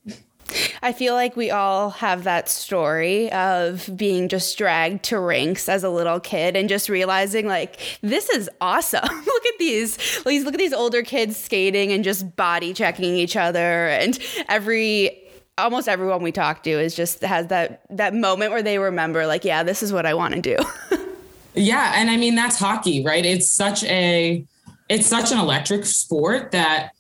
I 0.82 0.92
feel 0.92 1.14
like 1.14 1.36
we 1.36 1.52
all 1.52 1.92
have 1.92 2.24
that 2.24 2.50
story 2.50 3.32
of 3.32 3.90
being 3.96 4.28
just 4.28 4.58
dragged 4.58 5.04
to 5.06 5.20
rinks 5.20 5.70
as 5.70 5.84
a 5.84 5.90
little 5.90 6.20
kid 6.20 6.56
and 6.56 6.68
just 6.68 6.90
realizing 6.90 7.48
like 7.48 7.80
this 8.02 8.30
is 8.30 8.50
awesome. 8.60 9.02
look 9.26 9.46
at 9.46 9.60
these 9.60 10.26
look 10.26 10.54
at 10.54 10.58
these 10.58 10.74
older 10.74 11.04
kids 11.04 11.38
skating 11.38 11.92
and 11.92 12.04
just 12.04 12.36
body 12.36 12.74
checking 12.74 13.16
each 13.16 13.36
other 13.36 13.88
and 13.88 14.20
every 14.50 15.21
almost 15.58 15.88
everyone 15.88 16.24
we 16.24 16.32
talk 16.32 16.64
to 16.64 16.72
is 16.72 16.96
just 16.96 17.22
has 17.22 17.48
that 17.48 17.82
that 17.90 18.14
moment 18.14 18.52
where 18.52 18.64
they 18.64 18.80
remember 18.80 19.28
like 19.28 19.46
yeah 19.46 19.64
this 19.64 19.84
is 19.84 19.94
what 19.94 20.06
i 20.06 20.14
want 20.14 20.34
to 20.34 20.42
do 20.42 20.58
yeah 21.54 21.94
and 21.96 22.10
i 22.10 22.18
mean 22.18 22.36
that's 22.36 22.58
hockey 22.58 23.04
right 23.04 23.26
it's 23.26 23.52
such 23.52 23.84
a 23.84 24.46
it's 24.90 25.08
such 25.08 25.32
an 25.32 25.38
electric 25.38 25.86
sport 25.86 26.52
that 26.52 26.92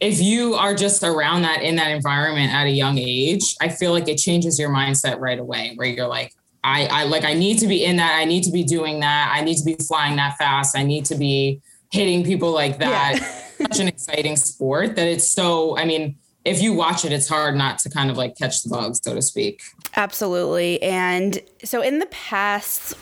if 0.00 0.20
you 0.20 0.54
are 0.54 0.74
just 0.74 1.02
around 1.02 1.42
that 1.42 1.62
in 1.62 1.76
that 1.76 1.90
environment 1.90 2.52
at 2.52 2.66
a 2.66 2.70
young 2.70 2.98
age, 2.98 3.56
I 3.60 3.68
feel 3.68 3.92
like 3.92 4.08
it 4.08 4.18
changes 4.18 4.58
your 4.58 4.68
mindset 4.68 5.18
right 5.18 5.38
away 5.38 5.72
where 5.76 5.86
you're 5.86 6.06
like, 6.06 6.32
I, 6.62 6.86
I 6.86 7.04
like 7.04 7.24
I 7.24 7.34
need 7.34 7.58
to 7.60 7.66
be 7.66 7.84
in 7.84 7.96
that. 7.96 8.14
I 8.14 8.24
need 8.24 8.42
to 8.44 8.50
be 8.50 8.64
doing 8.64 9.00
that. 9.00 9.32
I 9.34 9.42
need 9.42 9.56
to 9.56 9.64
be 9.64 9.74
flying 9.74 10.16
that 10.16 10.36
fast. 10.36 10.76
I 10.76 10.82
need 10.82 11.04
to 11.06 11.14
be 11.14 11.60
hitting 11.90 12.24
people 12.24 12.52
like 12.52 12.78
that. 12.78 13.18
Yeah. 13.18 13.66
Such 13.68 13.80
an 13.80 13.88
exciting 13.94 14.36
sport 14.36 14.96
that 14.96 15.06
it's 15.06 15.30
so 15.30 15.76
I 15.78 15.84
mean, 15.84 16.16
if 16.44 16.60
you 16.60 16.74
watch 16.74 17.04
it, 17.04 17.12
it's 17.12 17.28
hard 17.28 17.56
not 17.56 17.78
to 17.80 17.90
kind 17.90 18.10
of 18.10 18.16
like 18.16 18.36
catch 18.36 18.62
the 18.62 18.68
bug, 18.68 18.96
so 19.02 19.14
to 19.14 19.22
speak. 19.22 19.62
Absolutely. 19.96 20.82
And 20.82 21.40
so 21.64 21.80
in 21.80 21.98
the 21.98 22.06
past 22.06 22.94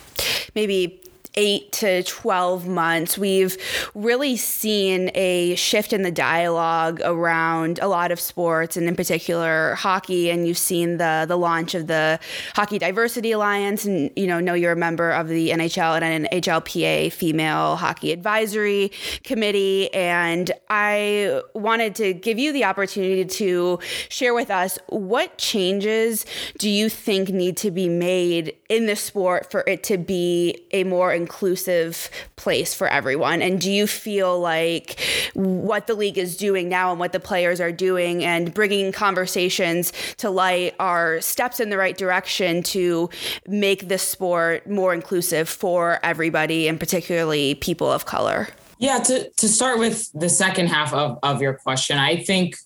maybe 0.54 1.01
eight 1.34 1.72
to 1.72 2.02
12 2.02 2.66
months, 2.66 3.16
we've 3.16 3.56
really 3.94 4.36
seen 4.36 5.10
a 5.14 5.54
shift 5.54 5.92
in 5.92 6.02
the 6.02 6.10
dialogue 6.10 7.00
around 7.04 7.78
a 7.80 7.88
lot 7.88 8.12
of 8.12 8.20
sports 8.20 8.76
and 8.76 8.88
in 8.88 8.96
particular 8.96 9.74
hockey. 9.74 10.30
And 10.30 10.46
you've 10.46 10.58
seen 10.58 10.98
the, 10.98 11.24
the 11.26 11.36
launch 11.36 11.74
of 11.74 11.86
the 11.86 12.20
Hockey 12.54 12.78
Diversity 12.78 13.32
Alliance. 13.32 13.84
And, 13.84 14.10
you 14.16 14.26
know, 14.26 14.40
know 14.40 14.54
you're 14.54 14.72
a 14.72 14.76
member 14.76 15.10
of 15.10 15.28
the 15.28 15.50
NHL 15.50 16.00
and 16.00 16.26
NHLPA 16.26 17.12
Female 17.12 17.76
Hockey 17.76 18.12
Advisory 18.12 18.92
Committee. 19.24 19.92
And 19.94 20.50
I 20.68 21.42
wanted 21.54 21.94
to 21.96 22.12
give 22.12 22.38
you 22.38 22.52
the 22.52 22.64
opportunity 22.64 23.24
to 23.24 23.78
share 24.08 24.34
with 24.34 24.50
us 24.50 24.78
what 24.88 25.38
changes 25.38 26.26
do 26.58 26.68
you 26.68 26.88
think 26.88 27.30
need 27.30 27.56
to 27.58 27.70
be 27.70 27.88
made 27.88 28.54
in 28.68 28.86
the 28.86 28.96
sport 28.96 29.50
for 29.50 29.64
it 29.66 29.82
to 29.84 29.98
be 29.98 30.66
a 30.72 30.84
more 30.84 31.12
inclusive 31.22 32.10
place 32.36 32.74
for 32.74 32.88
everyone? 32.88 33.42
And 33.42 33.60
do 33.60 33.70
you 33.70 33.86
feel 33.86 34.40
like 34.40 35.00
what 35.34 35.86
the 35.86 35.94
league 35.94 36.18
is 36.18 36.36
doing 36.36 36.68
now 36.68 36.90
and 36.90 36.98
what 36.98 37.12
the 37.12 37.20
players 37.20 37.60
are 37.60 37.72
doing 37.72 38.24
and 38.24 38.52
bringing 38.52 38.90
conversations 38.92 39.92
to 40.16 40.30
light 40.30 40.74
are 40.80 41.20
steps 41.20 41.60
in 41.60 41.70
the 41.70 41.78
right 41.78 41.96
direction 41.96 42.62
to 42.64 43.08
make 43.46 43.88
this 43.88 44.02
sport 44.02 44.68
more 44.68 44.92
inclusive 44.92 45.48
for 45.48 46.00
everybody 46.02 46.68
and 46.68 46.80
particularly 46.80 47.54
people 47.54 47.90
of 47.90 48.04
color? 48.04 48.48
Yeah, 48.78 48.98
to, 48.98 49.30
to 49.30 49.48
start 49.48 49.78
with 49.78 50.10
the 50.12 50.28
second 50.28 50.66
half 50.66 50.92
of, 50.92 51.18
of 51.22 51.40
your 51.40 51.54
question, 51.54 51.98
I 51.98 52.16
think, 52.16 52.56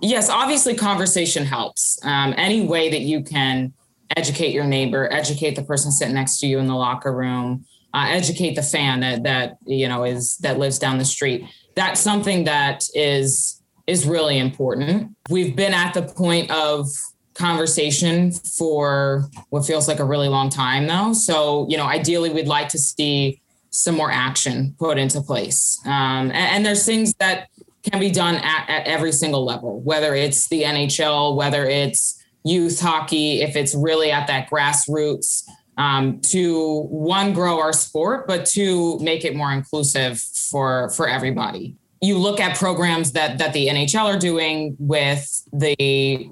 yes, 0.00 0.30
obviously 0.30 0.76
conversation 0.76 1.44
helps. 1.44 1.98
Um, 2.04 2.34
any 2.36 2.64
way 2.64 2.88
that 2.90 3.00
you 3.00 3.24
can 3.24 3.72
educate 4.16 4.52
your 4.52 4.64
neighbor, 4.64 5.12
educate 5.12 5.56
the 5.56 5.64
person 5.64 5.90
sitting 5.90 6.14
next 6.14 6.38
to 6.38 6.46
you 6.46 6.60
in 6.60 6.68
the 6.68 6.74
locker 6.74 7.12
room, 7.12 7.64
uh, 7.96 8.08
educate 8.08 8.54
the 8.54 8.62
fan 8.62 9.00
that 9.00 9.22
that 9.22 9.56
you 9.64 9.88
know 9.88 10.04
is 10.04 10.36
that 10.38 10.58
lives 10.58 10.78
down 10.78 10.98
the 10.98 11.04
street. 11.04 11.44
That's 11.74 11.98
something 11.98 12.44
that 12.44 12.84
is 12.94 13.62
is 13.86 14.06
really 14.06 14.38
important. 14.38 15.16
We've 15.30 15.56
been 15.56 15.72
at 15.72 15.94
the 15.94 16.02
point 16.02 16.50
of 16.50 16.88
conversation 17.34 18.32
for 18.32 19.24
what 19.50 19.64
feels 19.64 19.88
like 19.88 19.98
a 19.98 20.04
really 20.04 20.28
long 20.28 20.48
time 20.48 20.86
though. 20.86 21.12
So, 21.12 21.66
you 21.68 21.76
know, 21.76 21.84
ideally 21.84 22.30
we'd 22.30 22.48
like 22.48 22.68
to 22.70 22.78
see 22.78 23.40
some 23.70 23.94
more 23.94 24.10
action 24.10 24.74
put 24.78 24.96
into 24.98 25.20
place. 25.20 25.78
Um, 25.84 26.30
and, 26.30 26.32
and, 26.32 26.66
there's 26.66 26.86
things 26.86 27.12
that 27.18 27.48
can 27.82 28.00
be 28.00 28.10
done 28.10 28.36
at, 28.36 28.70
at 28.70 28.86
every 28.86 29.12
single 29.12 29.44
level, 29.44 29.80
whether 29.82 30.14
it's 30.14 30.48
the 30.48 30.62
NHL, 30.62 31.36
whether 31.36 31.66
it's 31.66 32.18
youth 32.42 32.80
hockey, 32.80 33.42
if 33.42 33.54
it's 33.54 33.74
really 33.74 34.10
at 34.10 34.26
that 34.28 34.48
grassroots 34.48 35.42
um, 35.76 36.20
to 36.22 36.82
one 36.84 37.32
grow 37.32 37.60
our 37.60 37.72
sport, 37.72 38.26
but 38.26 38.46
to 38.46 38.98
make 39.00 39.24
it 39.24 39.36
more 39.36 39.52
inclusive 39.52 40.18
for 40.20 40.90
for 40.90 41.08
everybody. 41.08 41.76
You 42.00 42.18
look 42.18 42.40
at 42.40 42.56
programs 42.56 43.12
that 43.12 43.38
that 43.38 43.52
the 43.52 43.68
NHL 43.68 44.04
are 44.04 44.18
doing 44.18 44.76
with 44.78 45.42
the 45.52 46.30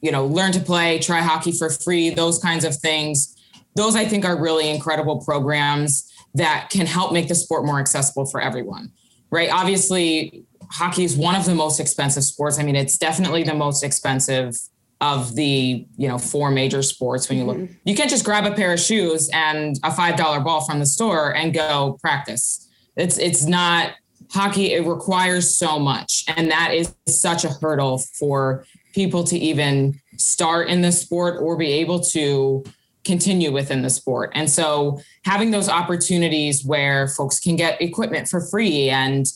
you 0.00 0.10
know 0.10 0.26
learn 0.26 0.52
to 0.52 0.60
play, 0.60 0.98
try 0.98 1.20
hockey 1.20 1.52
for 1.52 1.70
free, 1.70 2.10
those 2.10 2.38
kinds 2.38 2.64
of 2.64 2.76
things. 2.76 3.36
Those 3.74 3.96
I 3.96 4.04
think 4.04 4.24
are 4.24 4.40
really 4.40 4.68
incredible 4.68 5.22
programs 5.22 6.10
that 6.34 6.68
can 6.70 6.86
help 6.86 7.12
make 7.12 7.28
the 7.28 7.34
sport 7.34 7.64
more 7.64 7.78
accessible 7.78 8.26
for 8.26 8.40
everyone. 8.40 8.92
Right? 9.30 9.50
Obviously, 9.50 10.44
hockey 10.70 11.04
is 11.04 11.16
one 11.16 11.34
of 11.34 11.44
the 11.44 11.54
most 11.54 11.80
expensive 11.80 12.24
sports. 12.24 12.58
I 12.58 12.62
mean, 12.64 12.76
it's 12.76 12.98
definitely 12.98 13.44
the 13.44 13.54
most 13.54 13.82
expensive 13.82 14.56
of 15.02 15.34
the 15.34 15.84
you 15.96 16.08
know 16.08 16.16
four 16.16 16.50
major 16.50 16.80
sports 16.82 17.28
when 17.28 17.36
you 17.36 17.44
look. 17.44 17.58
Mm-hmm. 17.58 17.74
you 17.84 17.94
can't 17.94 18.08
just 18.08 18.24
grab 18.24 18.46
a 18.46 18.54
pair 18.54 18.72
of 18.72 18.80
shoes 18.80 19.28
and 19.34 19.78
a 19.82 19.92
five 19.92 20.16
dollar 20.16 20.40
ball 20.40 20.64
from 20.64 20.78
the 20.78 20.86
store 20.86 21.34
and 21.34 21.52
go 21.52 21.98
practice. 22.00 22.70
It's 22.96 23.18
it's 23.18 23.44
not 23.44 23.92
hockey 24.30 24.72
it 24.72 24.86
requires 24.86 25.54
so 25.54 25.78
much. 25.78 26.24
And 26.28 26.50
that 26.50 26.72
is 26.72 26.94
such 27.06 27.44
a 27.44 27.50
hurdle 27.50 27.98
for 28.18 28.64
people 28.94 29.24
to 29.24 29.36
even 29.36 30.00
start 30.16 30.68
in 30.68 30.80
the 30.80 30.92
sport 30.92 31.40
or 31.42 31.56
be 31.56 31.72
able 31.72 32.00
to 32.00 32.64
continue 33.04 33.50
within 33.50 33.82
the 33.82 33.90
sport. 33.90 34.30
And 34.34 34.48
so 34.48 35.00
having 35.24 35.50
those 35.50 35.68
opportunities 35.68 36.64
where 36.64 37.08
folks 37.08 37.40
can 37.40 37.56
get 37.56 37.82
equipment 37.82 38.28
for 38.28 38.40
free 38.40 38.88
and 38.88 39.26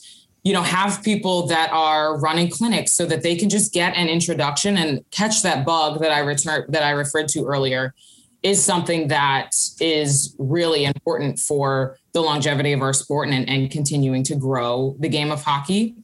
you 0.46 0.52
know 0.52 0.62
have 0.62 1.02
people 1.02 1.48
that 1.48 1.72
are 1.72 2.20
running 2.20 2.48
clinics 2.48 2.92
so 2.92 3.04
that 3.04 3.24
they 3.24 3.34
can 3.34 3.48
just 3.48 3.72
get 3.72 3.96
an 3.96 4.08
introduction 4.08 4.76
and 4.76 5.04
catch 5.10 5.42
that 5.42 5.66
bug 5.66 5.98
that 5.98 6.12
i 6.12 6.20
return 6.20 6.64
that 6.68 6.84
i 6.84 6.90
referred 6.90 7.26
to 7.26 7.44
earlier 7.44 7.92
is 8.44 8.62
something 8.62 9.08
that 9.08 9.50
is 9.80 10.36
really 10.38 10.84
important 10.84 11.36
for 11.40 11.96
the 12.12 12.20
longevity 12.20 12.72
of 12.72 12.80
our 12.80 12.92
sport 12.92 13.28
and, 13.28 13.48
and 13.48 13.72
continuing 13.72 14.22
to 14.22 14.36
grow 14.36 14.94
the 15.00 15.08
game 15.08 15.32
of 15.32 15.42
hockey. 15.42 15.96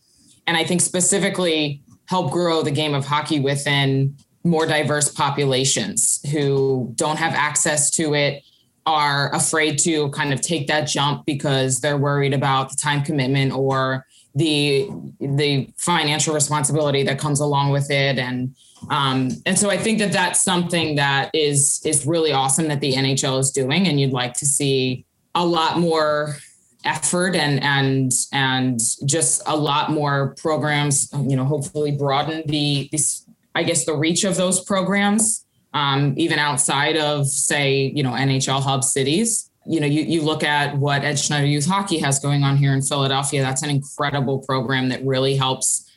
And 0.49 0.57
i 0.57 0.65
think 0.65 0.81
specifically 0.81 1.81
help 2.07 2.33
grow 2.33 2.63
the 2.63 2.73
game 2.73 2.95
of 2.95 3.07
hockey 3.07 3.39
within 3.39 4.17
more 4.43 4.67
diverse 4.67 5.09
populations 5.09 6.21
who 6.33 6.93
don't 6.97 7.19
have 7.19 7.33
access 7.33 7.93
to 7.93 8.15
it 8.15 8.43
are 8.87 9.33
afraid 9.37 9.79
to 9.79 10.11
kind 10.11 10.33
of 10.33 10.41
take 10.41 10.67
that 10.67 10.89
jump 10.89 11.25
because 11.27 11.79
they're 11.79 11.97
worried 11.97 12.35
about 12.35 12.71
the 12.71 12.77
time 12.77 13.05
commitment 13.05 13.53
or 13.53 14.05
the 14.35 14.89
the 15.21 15.69
financial 15.77 16.35
responsibility 16.35 17.03
that 17.05 17.19
comes 17.19 17.41
along 17.41 17.71
with 17.71 17.91
it. 17.91 18.19
And 18.19 18.55
um, 18.91 19.31
and 19.47 19.59
so 19.59 19.71
I 19.71 19.77
think 19.77 19.99
that 19.99 20.13
that's 20.13 20.43
something 20.43 20.97
that 20.97 21.31
is 21.35 21.81
is 21.85 22.07
really 22.07 22.33
awesome 22.33 22.69
that 22.69 22.81
the 22.81 22.95
NHL 22.95 23.39
is 23.39 23.51
doing. 23.51 23.87
And 23.87 24.01
you'd 24.01 24.13
like 24.13 24.35
to 24.35 24.47
see 24.47 25.05
a 25.35 25.45
lot 25.45 25.79
more 25.79 26.37
effort 26.85 27.37
and 27.37 27.63
and 27.63 28.11
and 28.33 28.81
just 29.05 29.43
a 29.47 29.57
lot 29.57 29.91
more 29.91 30.35
programs 30.41 31.09
you 31.29 31.37
know 31.37 31.45
hopefully 31.45 31.93
broaden 31.93 32.43
the 32.47 32.89
this 32.91 33.25
I 33.55 33.63
guess 33.63 33.85
the 33.85 33.97
reach 33.97 34.25
of 34.25 34.37
those 34.37 34.65
programs 34.65 35.47
um, 35.75 36.15
even 36.17 36.39
outside 36.39 36.97
of 36.97 37.29
say 37.29 37.93
you 37.95 38.03
know 38.03 38.11
NHL 38.11 38.63
hub 38.63 38.83
cities 38.83 39.49
you 39.67 39.81
know, 39.81 39.87
you, 39.87 40.03
you 40.03 40.23
look 40.23 40.43
at 40.43 40.77
what 40.77 41.05
Ed 41.05 41.19
Snider 41.19 41.47
Youth 41.47 41.67
Hockey 41.67 41.99
has 41.99 42.19
going 42.19 42.43
on 42.43 42.57
here 42.57 42.73
in 42.73 42.83
Philadelphia. 42.83 43.43
That's 43.43 43.63
an 43.63 43.71
incredible 43.71 44.41
program 44.41 44.89
that 44.89 45.05
really 45.05 45.37
helps 45.37 45.89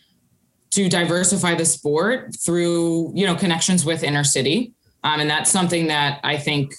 to 0.71 0.89
diversify 0.89 1.56
the 1.56 1.65
sport 1.65 2.36
through, 2.45 3.12
you 3.15 3.25
know, 3.25 3.36
connections 3.36 3.86
with 3.86 4.04
inner 4.04 4.23
city. 4.23 4.73
Um, 5.04 5.19
and 5.19 5.30
that's 5.30 5.49
something 5.49 5.88
that 5.88 6.19
I 6.23 6.38
think 6.38 6.73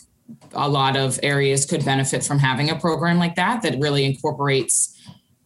a 0.52 0.68
lot 0.68 0.96
of 0.96 1.18
areas 1.22 1.64
could 1.64 1.84
benefit 1.84 2.24
from 2.24 2.38
having 2.38 2.70
a 2.70 2.76
program 2.76 3.18
like 3.18 3.36
that 3.36 3.62
that 3.62 3.78
really 3.78 4.04
incorporates 4.04 4.92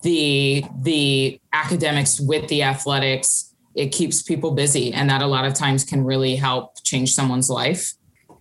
the 0.02 0.64
the 0.80 1.40
academics 1.52 2.18
with 2.18 2.48
the 2.48 2.62
athletics 2.62 3.54
it 3.74 3.88
keeps 3.88 4.22
people 4.22 4.52
busy 4.52 4.92
and 4.92 5.10
that 5.10 5.20
a 5.20 5.26
lot 5.26 5.44
of 5.44 5.52
times 5.52 5.84
can 5.84 6.02
really 6.02 6.36
help 6.36 6.82
change 6.82 7.12
someone's 7.12 7.50
life 7.50 7.92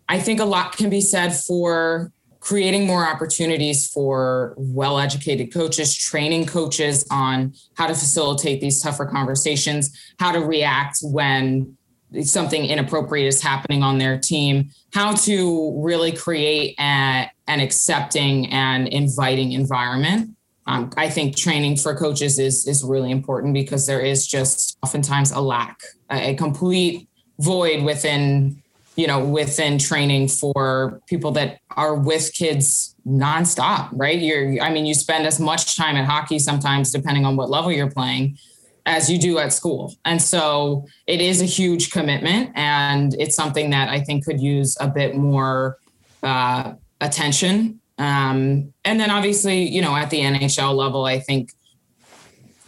i 0.07 0.17
think 0.17 0.39
a 0.39 0.45
lot 0.45 0.77
can 0.77 0.89
be 0.89 1.01
said 1.01 1.35
for 1.35 2.13
creating 2.49 2.88
more 2.88 3.07
opportunities 3.07 3.88
for 3.91 4.55
well 4.57 4.97
educated 4.97 5.53
coaches, 5.53 5.95
training 5.95 6.47
coaches 6.47 7.05
on 7.12 7.53
how 7.75 7.85
to 7.85 7.93
facilitate 7.93 8.59
these 8.59 8.81
tougher 8.81 9.05
conversations, 9.05 9.95
how 10.19 10.31
to 10.31 10.39
react 10.39 10.97
when 11.03 11.77
something 12.23 12.65
inappropriate 12.65 13.27
is 13.27 13.39
happening 13.39 13.83
on 13.83 13.99
their 13.99 14.17
team, 14.17 14.71
how 14.95 15.13
to 15.13 15.79
really 15.79 16.12
create 16.12 16.73
a, 16.79 17.29
an 17.47 17.59
accepting 17.59 18.51
and 18.51 18.88
inviting 18.88 19.51
environment. 19.51 20.31
Um, 20.65 20.89
I 20.97 21.07
think 21.07 21.38
training 21.38 21.77
for 21.77 21.95
coaches 21.95 22.39
is 22.39 22.65
is 22.65 22.83
really 22.83 23.12
important 23.12 23.53
because 23.53 23.85
there 23.85 24.01
is 24.01 24.25
just 24.25 24.75
oftentimes 24.81 25.29
a 25.29 25.39
lack, 25.39 25.77
a, 26.09 26.31
a 26.31 26.33
complete 26.33 27.07
void 27.38 27.83
within 27.83 28.63
you 28.99 29.07
know, 29.07 29.23
within 29.23 29.77
training 29.77 30.27
for 30.27 31.01
people 31.07 31.31
that 31.31 31.62
are 31.77 31.95
with 31.95 32.33
kids 32.33 32.93
nonstop, 33.07 33.88
right? 33.93 34.19
You're, 34.19 34.62
I 34.62 34.73
mean, 34.73 34.85
you 34.85 34.93
spend 34.93 35.25
as 35.25 35.39
much 35.39 35.77
time 35.77 35.95
at 35.95 36.03
hockey 36.03 36.38
sometimes, 36.38 36.91
depending 36.91 37.23
on 37.23 37.38
what 37.38 37.49
level 37.49 37.71
you're 37.71 37.89
playing, 37.89 38.38
as 38.85 39.09
you 39.09 39.17
do 39.17 39.38
at 39.38 39.53
school. 39.53 39.95
And 40.03 40.21
so 40.21 40.85
it 41.07 41.21
is 41.21 41.41
a 41.41 41.45
huge 41.45 41.91
commitment. 41.91 42.51
And 42.55 43.15
it's 43.17 43.38
something 43.38 43.69
that 43.69 43.88
I 43.88 44.01
think 44.01 44.25
could 44.25 44.41
use 44.41 44.75
a 44.81 44.89
bit 44.89 45.15
more 45.15 45.77
uh, 46.21 46.73
attention. 46.99 47.79
Um, 47.99 48.73
and 48.83 48.99
then 48.99 49.12
obviously, 49.12 49.63
you 49.63 49.81
know, 49.81 49.95
at 49.95 50.09
the 50.09 50.19
NHL 50.19 50.75
level, 50.75 51.05
I 51.05 51.19
think 51.19 51.53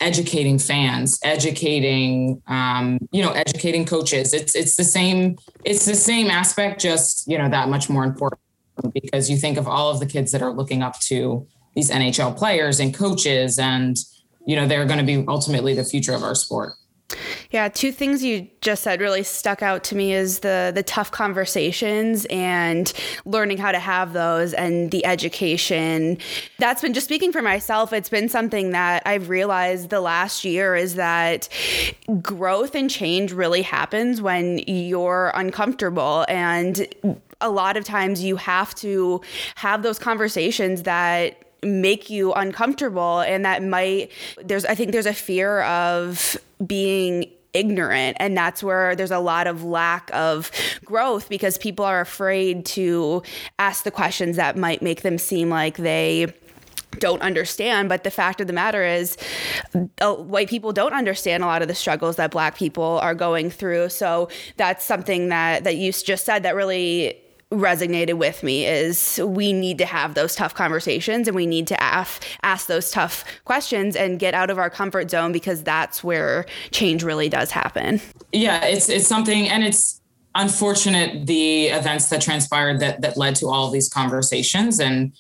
educating 0.02 0.60
fans, 0.60 1.20
educating, 1.24 2.42
um, 2.48 3.00
you 3.12 3.24
know, 3.24 3.32
educating 3.32 3.86
coaches. 3.86 4.34
It's 4.34 4.56
it's 4.56 4.76
the 4.76 4.84
same. 4.84 5.38
It's 5.64 5.86
the 5.86 5.96
same 5.96 6.30
aspect, 6.30 6.82
just 6.82 7.28
you 7.28 7.38
know, 7.38 7.50
that 7.50 7.70
much 7.70 7.90
more 7.90 8.04
important 8.04 8.42
because 8.94 9.30
you 9.30 9.38
think 9.38 9.58
of 9.58 9.68
all 9.68 9.92
of 9.92 10.00
the 10.00 10.06
kids 10.06 10.32
that 10.32 10.42
are 10.42 10.52
looking 10.52 10.82
up 10.82 11.00
to 11.02 11.48
these 11.76 11.90
NHL 11.90 12.36
players 12.36 12.80
and 12.80 12.94
coaches, 12.94 13.60
and 13.60 13.96
you 14.46 14.56
know, 14.56 14.68
they're 14.68 14.86
going 14.86 15.00
to 15.00 15.06
be 15.06 15.24
ultimately 15.28 15.74
the 15.74 15.86
future 15.86 16.14
of 16.14 16.24
our 16.24 16.36
sport. 16.36 16.74
Yeah, 17.52 17.68
two 17.68 17.92
things 17.92 18.24
you 18.24 18.48
just 18.62 18.84
said 18.84 19.02
really 19.02 19.24
stuck 19.24 19.62
out 19.62 19.84
to 19.86 19.96
me 19.96 20.14
is 20.14 20.40
the 20.40 20.72
the 20.74 20.84
tough 20.84 21.12
conversations 21.12 22.26
and 22.30 22.92
learning 23.26 23.58
how 23.58 23.72
to 23.72 23.80
have 23.80 24.14
those 24.14 24.54
and 24.54 24.92
the 24.92 25.06
education. 25.06 26.18
That's 26.60 26.82
been 26.82 26.94
just 26.94 27.06
speaking 27.06 27.32
for 27.32 27.42
myself, 27.42 27.94
it's 27.94 28.10
been 28.10 28.30
something 28.30 28.72
that 28.72 29.04
I've 29.06 29.30
realized 29.30 29.90
the 29.90 30.02
last 30.02 30.46
year 30.46 30.76
is 30.76 30.96
that 30.96 31.50
growth 32.22 32.76
and 32.76 32.90
change 32.90 33.32
really 33.32 33.62
happens 33.62 34.22
when 34.22 34.60
you're 34.68 35.32
uncomfortable 35.36 36.26
and 36.28 36.88
a 37.42 37.50
lot 37.50 37.76
of 37.76 37.84
times 37.84 38.24
you 38.24 38.36
have 38.36 38.74
to 38.76 39.22
have 39.56 39.84
those 39.84 40.00
conversations 40.00 40.84
that 40.84 41.44
make 41.64 42.10
you 42.10 42.34
uncomfortable 42.34 43.20
and 43.22 43.46
that 43.46 43.64
might 43.64 44.12
there's 44.44 44.66
I 44.66 44.76
think 44.76 44.92
there's 44.92 45.06
a 45.06 45.14
fear 45.14 45.62
of 45.64 46.38
being 46.66 47.32
ignorant. 47.54 48.18
And 48.20 48.36
that's 48.36 48.64
where 48.64 48.96
there's 48.96 49.12
a 49.12 49.20
lot 49.20 49.48
of 49.48 49.64
lack 49.64 50.10
of 50.14 50.52
growth 50.86 51.30
because 51.30 51.58
people 51.58 51.86
are 51.86 52.02
afraid 52.02 52.66
to 52.68 53.24
ask 53.60 53.84
the 53.84 53.92
questions 53.92 54.38
that 54.38 54.58
might 54.58 54.82
make 54.82 55.02
them 55.02 55.18
seem 55.18 55.50
like 55.50 55.78
they 55.78 56.34
don't 57.00 57.22
understand. 57.22 57.90
But 57.90 58.04
the 58.04 58.12
fact 58.12 58.42
of 58.42 58.48
the 58.48 58.54
matter 58.54 58.84
is 58.84 59.18
uh, 60.02 60.14
white 60.14 60.50
people 60.50 60.74
don't 60.74 60.94
understand 60.94 61.44
a 61.44 61.46
lot 61.46 61.62
of 61.62 61.68
the 61.68 61.76
struggles 61.76 62.18
that 62.18 62.32
black 62.32 62.56
people 62.56 63.00
are 63.02 63.16
going 63.16 63.50
through. 63.50 63.90
So 63.90 64.30
that's 64.58 64.84
something 64.84 65.30
that 65.30 65.64
that 65.64 65.78
you 65.78 65.92
just 65.92 66.26
said 66.26 66.44
that 66.44 66.56
really 66.56 67.18
resonated 67.52 68.14
with 68.14 68.44
me 68.44 68.66
is 68.66 69.20
we 69.24 69.52
need 69.52 69.78
to 69.78 69.86
have 69.86 70.14
those 70.14 70.36
tough 70.36 70.56
conversations 70.56 71.28
and 71.28 71.36
we 71.36 71.46
need 71.46 71.68
to 71.68 71.84
ask 71.84 72.24
ask 72.44 72.68
those 72.68 72.92
tough 72.92 73.26
questions 73.44 73.96
and 73.96 74.20
get 74.20 74.34
out 74.34 74.50
of 74.50 74.58
our 74.58 74.70
comfort 74.70 75.12
zone 75.12 75.32
because 75.32 75.62
that's 75.64 76.04
where 76.04 76.46
change 76.72 77.04
really 77.04 77.28
does 77.28 77.52
happen. 77.52 78.00
Yeah, 78.32 78.64
it's 78.66 78.88
it's 78.88 79.08
something 79.08 79.50
and 79.50 79.64
it's 79.64 80.02
unfortunate 80.36 81.28
the 81.28 81.68
events 81.68 82.08
that 82.08 82.22
transpired 82.22 82.80
that 82.80 83.02
that 83.02 83.18
led 83.18 83.36
to 83.36 83.48
all 83.48 83.70
these 83.70 83.90
conversations 83.90 84.80
and 84.80 85.12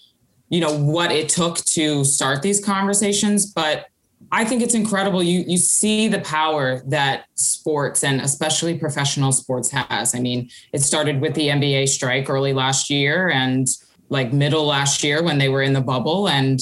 you 0.47 0.61
know 0.61 0.73
what 0.77 1.11
it 1.11 1.27
took 1.27 1.57
to 1.65 2.05
start 2.05 2.41
these 2.41 2.63
conversations 2.63 3.45
but 3.45 3.87
I 4.31 4.45
think 4.45 4.61
it's 4.61 4.75
incredible. 4.75 5.21
You 5.21 5.43
you 5.45 5.57
see 5.57 6.07
the 6.07 6.21
power 6.21 6.81
that 6.87 7.25
sports 7.35 8.03
and 8.03 8.21
especially 8.21 8.77
professional 8.77 9.31
sports 9.31 9.69
has. 9.71 10.15
I 10.15 10.19
mean, 10.19 10.49
it 10.71 10.81
started 10.81 11.19
with 11.19 11.33
the 11.33 11.49
NBA 11.49 11.89
strike 11.89 12.29
early 12.29 12.53
last 12.53 12.89
year 12.89 13.29
and 13.29 13.67
like 14.09 14.31
middle 14.31 14.65
last 14.65 15.03
year 15.03 15.21
when 15.21 15.37
they 15.37 15.49
were 15.49 15.61
in 15.61 15.73
the 15.73 15.81
bubble 15.81 16.29
and 16.29 16.59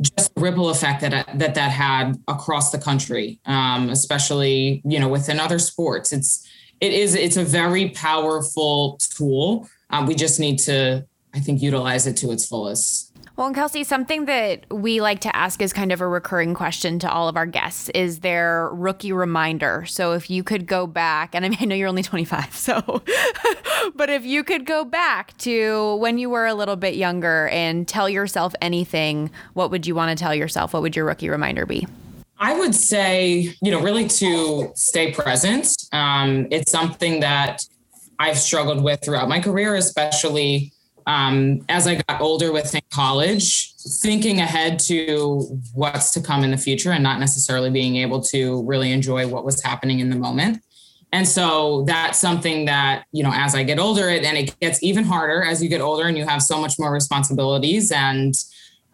just 0.00 0.34
the 0.34 0.40
ripple 0.40 0.68
effect 0.70 1.00
that 1.00 1.38
that 1.38 1.54
that 1.54 1.70
had 1.70 2.20
across 2.28 2.70
the 2.70 2.78
country, 2.78 3.38
um, 3.46 3.88
especially 3.90 4.82
you 4.84 4.98
know 4.98 5.08
within 5.08 5.38
other 5.38 5.58
sports. 5.58 6.12
It's 6.12 6.46
it 6.80 6.92
is 6.92 7.14
it's 7.14 7.36
a 7.36 7.44
very 7.44 7.90
powerful 7.90 8.98
tool. 9.16 9.68
Um, 9.90 10.06
we 10.06 10.14
just 10.14 10.40
need 10.40 10.58
to, 10.60 11.06
I 11.32 11.38
think, 11.40 11.62
utilize 11.62 12.06
it 12.06 12.16
to 12.18 12.32
its 12.32 12.46
fullest. 12.46 13.05
Well, 13.36 13.48
and 13.48 13.54
Kelsey, 13.54 13.84
something 13.84 14.24
that 14.24 14.64
we 14.70 15.02
like 15.02 15.20
to 15.20 15.36
ask 15.36 15.60
is 15.60 15.74
kind 15.74 15.92
of 15.92 16.00
a 16.00 16.08
recurring 16.08 16.54
question 16.54 16.98
to 17.00 17.10
all 17.10 17.28
of 17.28 17.36
our 17.36 17.44
guests 17.44 17.90
is 17.90 18.20
their 18.20 18.70
rookie 18.70 19.12
reminder. 19.12 19.84
So 19.86 20.12
if 20.12 20.30
you 20.30 20.42
could 20.42 20.66
go 20.66 20.86
back, 20.86 21.34
and 21.34 21.44
I 21.44 21.50
mean, 21.50 21.58
I 21.60 21.66
know 21.66 21.74
you're 21.74 21.88
only 21.88 22.02
25, 22.02 22.56
so, 22.56 23.02
but 23.94 24.08
if 24.08 24.24
you 24.24 24.42
could 24.42 24.64
go 24.64 24.86
back 24.86 25.36
to 25.38 25.96
when 25.96 26.16
you 26.16 26.30
were 26.30 26.46
a 26.46 26.54
little 26.54 26.76
bit 26.76 26.94
younger 26.94 27.48
and 27.48 27.86
tell 27.86 28.08
yourself 28.08 28.54
anything, 28.62 29.30
what 29.52 29.70
would 29.70 29.86
you 29.86 29.94
want 29.94 30.16
to 30.16 30.22
tell 30.22 30.34
yourself? 30.34 30.72
What 30.72 30.80
would 30.80 30.96
your 30.96 31.04
rookie 31.04 31.28
reminder 31.28 31.66
be? 31.66 31.86
I 32.38 32.58
would 32.58 32.74
say, 32.74 33.54
you 33.60 33.70
know, 33.70 33.82
really 33.82 34.08
to 34.08 34.72
stay 34.74 35.12
present. 35.12 35.68
Um, 35.92 36.48
it's 36.50 36.72
something 36.72 37.20
that 37.20 37.66
I've 38.18 38.38
struggled 38.38 38.82
with 38.82 39.04
throughout 39.04 39.28
my 39.28 39.40
career, 39.40 39.74
especially 39.74 40.72
um, 41.06 41.64
as 41.68 41.86
I 41.86 42.02
got 42.08 42.20
older 42.20 42.52
within 42.52 42.82
college, 42.90 43.74
thinking 44.02 44.40
ahead 44.40 44.78
to 44.80 45.60
what's 45.72 46.10
to 46.12 46.20
come 46.20 46.42
in 46.42 46.50
the 46.50 46.56
future 46.56 46.90
and 46.90 47.02
not 47.02 47.20
necessarily 47.20 47.70
being 47.70 47.96
able 47.96 48.20
to 48.22 48.64
really 48.64 48.90
enjoy 48.92 49.26
what 49.28 49.44
was 49.44 49.62
happening 49.62 50.00
in 50.00 50.10
the 50.10 50.16
moment. 50.16 50.62
And 51.12 51.26
so 51.26 51.84
that's 51.86 52.18
something 52.18 52.64
that, 52.64 53.04
you 53.12 53.22
know, 53.22 53.30
as 53.32 53.54
I 53.54 53.62
get 53.62 53.78
older, 53.78 54.08
it, 54.08 54.24
and 54.24 54.36
it 54.36 54.58
gets 54.58 54.82
even 54.82 55.04
harder 55.04 55.42
as 55.44 55.62
you 55.62 55.68
get 55.68 55.80
older 55.80 56.08
and 56.08 56.18
you 56.18 56.26
have 56.26 56.42
so 56.42 56.60
much 56.60 56.78
more 56.78 56.92
responsibilities 56.92 57.92
and 57.92 58.34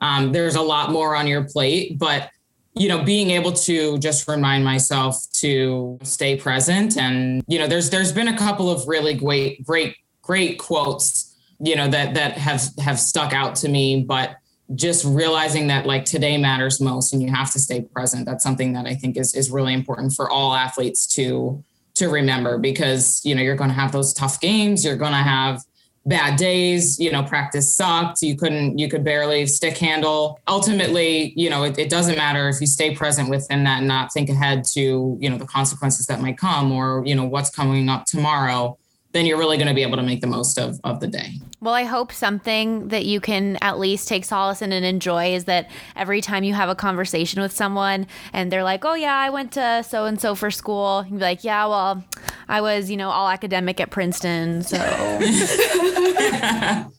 um, 0.02 0.32
there's 0.32 0.56
a 0.56 0.62
lot 0.62 0.90
more 0.90 1.16
on 1.16 1.26
your 1.26 1.44
plate. 1.44 1.98
But, 1.98 2.30
you 2.74 2.88
know, 2.88 3.02
being 3.02 3.30
able 3.30 3.52
to 3.52 3.98
just 3.98 4.28
remind 4.28 4.64
myself 4.64 5.24
to 5.34 5.98
stay 6.02 6.36
present. 6.36 6.98
And, 6.98 7.42
you 7.46 7.58
know, 7.58 7.66
there's 7.66 7.88
there's 7.88 8.12
been 8.12 8.28
a 8.28 8.36
couple 8.36 8.70
of 8.70 8.86
really 8.86 9.14
great, 9.14 9.64
great, 9.64 9.96
great 10.20 10.58
quotes 10.58 11.31
you 11.62 11.76
know 11.76 11.88
that 11.88 12.14
that 12.14 12.32
have 12.32 12.62
have 12.78 12.98
stuck 12.98 13.32
out 13.32 13.54
to 13.54 13.68
me 13.68 14.02
but 14.02 14.36
just 14.74 15.04
realizing 15.04 15.66
that 15.66 15.86
like 15.86 16.04
today 16.04 16.36
matters 16.36 16.80
most 16.80 17.12
and 17.12 17.22
you 17.22 17.30
have 17.30 17.50
to 17.52 17.58
stay 17.58 17.80
present 17.80 18.26
that's 18.26 18.42
something 18.42 18.72
that 18.72 18.86
i 18.86 18.94
think 18.94 19.16
is 19.16 19.34
is 19.34 19.50
really 19.50 19.72
important 19.72 20.12
for 20.12 20.30
all 20.30 20.54
athletes 20.54 21.06
to 21.06 21.62
to 21.94 22.08
remember 22.08 22.58
because 22.58 23.20
you 23.24 23.34
know 23.34 23.42
you're 23.42 23.56
going 23.56 23.70
to 23.70 23.74
have 23.74 23.92
those 23.92 24.12
tough 24.12 24.40
games 24.40 24.84
you're 24.84 24.96
going 24.96 25.12
to 25.12 25.18
have 25.18 25.62
bad 26.04 26.36
days 26.36 26.98
you 26.98 27.12
know 27.12 27.22
practice 27.22 27.72
sucked 27.72 28.22
you 28.22 28.36
couldn't 28.36 28.76
you 28.78 28.88
could 28.88 29.04
barely 29.04 29.46
stick 29.46 29.78
handle. 29.78 30.40
Ultimately 30.48 31.32
you 31.36 31.48
know 31.48 31.62
it, 31.62 31.78
it 31.78 31.88
doesn't 31.88 32.16
matter 32.16 32.48
if 32.48 32.60
you 32.60 32.66
stay 32.66 32.94
present 32.94 33.30
within 33.30 33.62
that 33.64 33.78
and 33.78 33.88
not 33.88 34.12
think 34.12 34.28
ahead 34.28 34.64
to 34.72 35.16
you 35.20 35.30
know 35.30 35.38
the 35.38 35.46
consequences 35.46 36.06
that 36.06 36.20
might 36.20 36.36
come 36.36 36.72
or 36.72 37.04
you 37.06 37.14
know 37.14 37.24
what's 37.24 37.50
coming 37.50 37.88
up 37.88 38.04
tomorrow 38.04 38.76
then 39.12 39.26
you're 39.26 39.38
really 39.38 39.56
going 39.56 39.68
to 39.68 39.74
be 39.74 39.82
able 39.82 39.96
to 39.96 40.02
make 40.02 40.20
the 40.20 40.26
most 40.26 40.58
of, 40.58 40.80
of 40.84 41.00
the 41.00 41.06
day. 41.06 41.34
Well, 41.60 41.74
I 41.74 41.84
hope 41.84 42.10
something 42.12 42.88
that 42.88 43.04
you 43.04 43.20
can 43.20 43.56
at 43.60 43.78
least 43.78 44.08
take 44.08 44.24
solace 44.24 44.62
in 44.62 44.72
and 44.72 44.84
enjoy 44.84 45.34
is 45.34 45.44
that 45.44 45.70
every 45.94 46.20
time 46.20 46.42
you 46.42 46.54
have 46.54 46.68
a 46.68 46.74
conversation 46.74 47.40
with 47.40 47.52
someone 47.52 48.08
and 48.32 48.50
they're 48.50 48.64
like, 48.64 48.84
oh, 48.84 48.94
yeah, 48.94 49.14
I 49.14 49.30
went 49.30 49.52
to 49.52 49.84
so 49.86 50.06
and 50.06 50.20
so 50.20 50.34
for 50.34 50.50
school, 50.50 51.04
you'd 51.08 51.18
be 51.18 51.24
like, 51.24 51.44
yeah, 51.44 51.66
well, 51.66 52.02
I 52.48 52.62
was, 52.62 52.90
you 52.90 52.96
know, 52.96 53.10
all 53.10 53.28
academic 53.28 53.80
at 53.80 53.90
Princeton. 53.90 54.62
So 54.62 54.76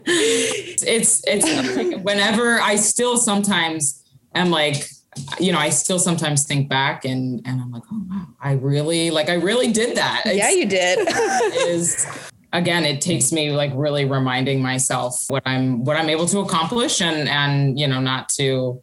it's, 0.06 1.21
it's 1.28 1.97
whenever 2.02 2.62
I 2.62 2.78
still 2.78 3.17
sometimes 3.17 4.02
am 4.34 4.49
like, 4.49 4.88
you 5.39 5.52
know, 5.52 5.60
I 5.60 5.69
still 5.69 5.99
sometimes 5.99 6.43
think 6.43 6.69
back 6.69 7.06
and 7.06 7.41
and 7.45 7.62
I'm 7.62 7.71
like, 7.71 7.84
oh 7.91 8.02
wow, 8.10 8.28
I 8.41 8.54
really 8.54 9.12
like 9.12 9.30
I 9.30 9.36
really 9.36 9.71
did 9.71 9.97
that. 9.97 10.23
It's, 10.26 10.36
yeah, 10.38 10.49
you 10.49 10.65
did. 10.65 11.08
is 11.67 12.06
again, 12.52 12.86
it 12.86 13.02
takes 13.02 13.32
me 13.32 13.52
like 13.52 13.71
really 13.76 14.06
reminding 14.06 14.62
myself 14.62 15.26
what 15.28 15.43
I'm 15.45 15.84
what 15.84 15.97
I'm 15.97 16.10
able 16.10 16.26
to 16.28 16.39
accomplish 16.39 17.02
and 17.02 17.28
and 17.28 17.80
you 17.80 17.88
know 17.88 17.99
not 17.99 18.30
to 18.30 18.82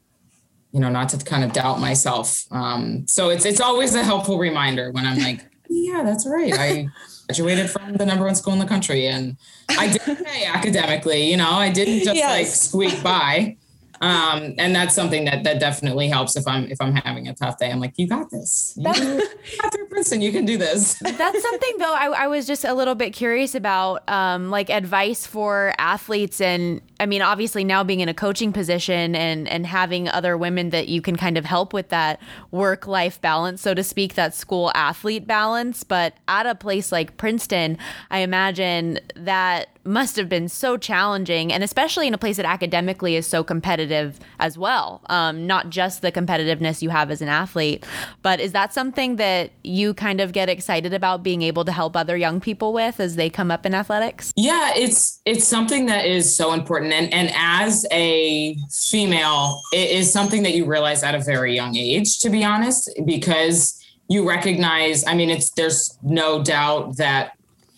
you 0.73 0.81
know 0.81 0.91
not 0.91 1.09
to 1.11 1.19
kind 1.19 1.45
of 1.45 1.53
doubt 1.53 1.81
myself. 1.81 2.45
Um, 2.51 3.07
so 3.07 3.31
it's 3.31 3.45
it's 3.45 3.61
always 3.61 3.95
a 3.95 4.03
helpful 4.03 4.39
reminder 4.39 4.91
when 4.91 5.07
I'm 5.07 5.19
like, 5.19 5.47
yeah, 5.69 6.03
that's 6.03 6.27
right. 6.27 6.53
I 6.53 6.89
graduated 7.29 7.71
from 7.71 7.95
the 7.95 8.05
number 8.05 8.25
one 8.25 8.35
school 8.35 8.53
in 8.53 8.59
the 8.59 8.67
country 8.67 9.07
and 9.07 9.37
I 9.71 9.87
did 9.89 10.03
okay 10.09 10.45
academically. 10.47 11.31
You 11.31 11.37
know, 11.37 11.51
I 11.51 11.71
didn't 11.71 12.05
just 12.05 12.17
yes. 12.17 12.31
like 12.31 12.47
squeak 12.47 13.03
by 13.03 13.57
um, 14.01 14.55
and 14.57 14.75
that's 14.75 14.95
something 14.95 15.27
that 15.27 15.45
that 15.45 15.61
definitely 15.61 16.09
helps 16.09 16.35
if 16.35 16.47
I'm 16.47 16.65
if 16.65 16.81
I'm 16.81 16.95
having 16.95 17.29
a 17.29 17.35
tough 17.35 17.59
day. 17.59 17.71
I'm 17.71 17.81
like, 17.81 17.95
you 17.97 18.09
got 18.09 18.31
this. 18.31 18.73
You 18.77 18.85
got 18.85 18.97
through 19.73 19.89
Princeton. 19.91 20.23
You 20.23 20.33
can 20.33 20.45
do 20.45 20.57
this. 20.57 20.95
That's 21.01 21.43
something 21.43 21.79
though. 21.79 21.95
I, 21.95 22.25
I 22.25 22.27
was 22.29 22.47
just 22.47 22.65
a 22.65 22.73
little 22.73 22.95
bit 22.95 23.13
curious 23.13 23.55
about, 23.55 24.09
um, 24.09 24.51
like 24.51 24.71
advice 24.71 25.27
for 25.27 25.75
athletes, 25.79 26.41
and 26.41 26.81
I 26.99 27.07
mean, 27.07 27.23
obviously 27.23 27.65
now 27.65 27.83
being 27.83 28.01
in 28.01 28.09
a 28.09 28.15
coaching 28.15 28.53
position 28.53 29.15
and 29.15 29.49
and 29.49 29.67
having 29.67 30.09
other 30.09 30.37
women 30.37 30.71
that 30.71 30.89
you 30.89 31.03
can 31.03 31.17
kind 31.17 31.37
of 31.37 31.45
help 31.45 31.73
with 31.73 31.89
that 31.89 32.21
work 32.51 32.87
life 32.87 33.21
balance, 33.21 33.61
so 33.61 33.75
to 33.75 33.83
speak, 33.83 34.15
that 34.15 34.35
school 34.35 34.71
athlete 34.75 35.27
balance. 35.27 35.85
But 35.85 36.15
at 36.29 36.47
a 36.47 36.55
place 36.55 36.93
like 36.93 37.17
Princeton, 37.17 37.77
I 38.11 38.21
imagine 38.21 39.01
that 39.17 39.69
must 39.85 40.17
have 40.17 40.29
been 40.29 40.49
so 40.49 40.77
challenging, 40.77 41.53
and 41.53 41.65
especially 41.65 42.07
in 42.07 42.15
a 42.15 42.19
place 42.19 42.37
that 42.37 42.47
academically 42.47 43.17
is 43.17 43.27
so 43.27 43.43
competitive 43.43 44.19
as 44.39 44.59
well. 44.59 45.01
Um, 45.07 45.47
not 45.47 45.71
just 45.71 46.03
the 46.03 46.13
competitiveness 46.13 46.83
you 46.83 46.91
have 46.91 47.11
as 47.11 47.23
an 47.23 47.29
athlete, 47.29 47.85
but 48.23 48.41
is 48.41 48.53
that 48.53 48.75
something 48.75 49.17
that 49.17 49.51
you 49.65 49.90
kind 49.95 50.21
of 50.21 50.33
get 50.33 50.49
excited 50.49 50.93
about 50.93 51.23
being 51.23 51.43
able 51.43 51.65
to 51.65 51.73
help 51.73 51.97
other 51.97 52.17
young 52.17 52.41
people 52.41 52.73
with 52.73 53.01
as 53.01 53.17
they 53.17 53.31
come 53.31 53.51
up 53.51 53.67
in 53.67 53.75
athletics? 53.75 54.33
Yeah, 54.37 54.73
it's 54.77 55.21
it's 55.25 55.47
something 55.47 55.87
that 55.87 56.07
is 56.07 56.35
so 56.35 56.53
important 56.53 56.93
and 56.93 57.13
and 57.13 57.31
as 57.35 57.87
a 57.93 58.57
female, 58.71 59.61
it 59.73 59.91
is 59.91 60.13
something 60.13 60.43
that 60.43 60.55
you 60.55 60.65
realize 60.65 61.03
at 61.03 61.15
a 61.15 61.21
very 61.21 61.55
young 61.55 61.77
age 61.77 62.19
to 62.21 62.31
be 62.31 62.45
honest 62.45 62.91
because 63.05 63.77
you 64.09 64.29
recognize, 64.29 65.07
I 65.07 65.15
mean 65.15 65.31
it's 65.31 65.51
there's 65.51 65.99
no 66.03 66.43
doubt 66.43 66.97
that 66.97 67.33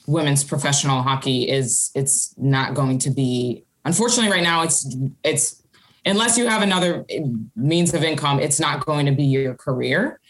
women's 0.06 0.44
professional 0.44 1.02
hockey 1.02 1.48
is 1.48 1.90
it's 1.94 2.34
not 2.36 2.74
going 2.74 2.98
to 2.98 3.10
be 3.10 3.64
unfortunately 3.84 4.30
right 4.30 4.42
now 4.42 4.62
it's 4.62 4.96
it's 5.22 5.62
unless 6.04 6.36
you 6.36 6.46
have 6.46 6.62
another 6.62 7.04
means 7.54 7.94
of 7.94 8.02
income 8.02 8.40
it's 8.40 8.58
not 8.58 8.84
going 8.84 9.06
to 9.06 9.12
be 9.12 9.24
your 9.24 9.54
career 9.54 10.20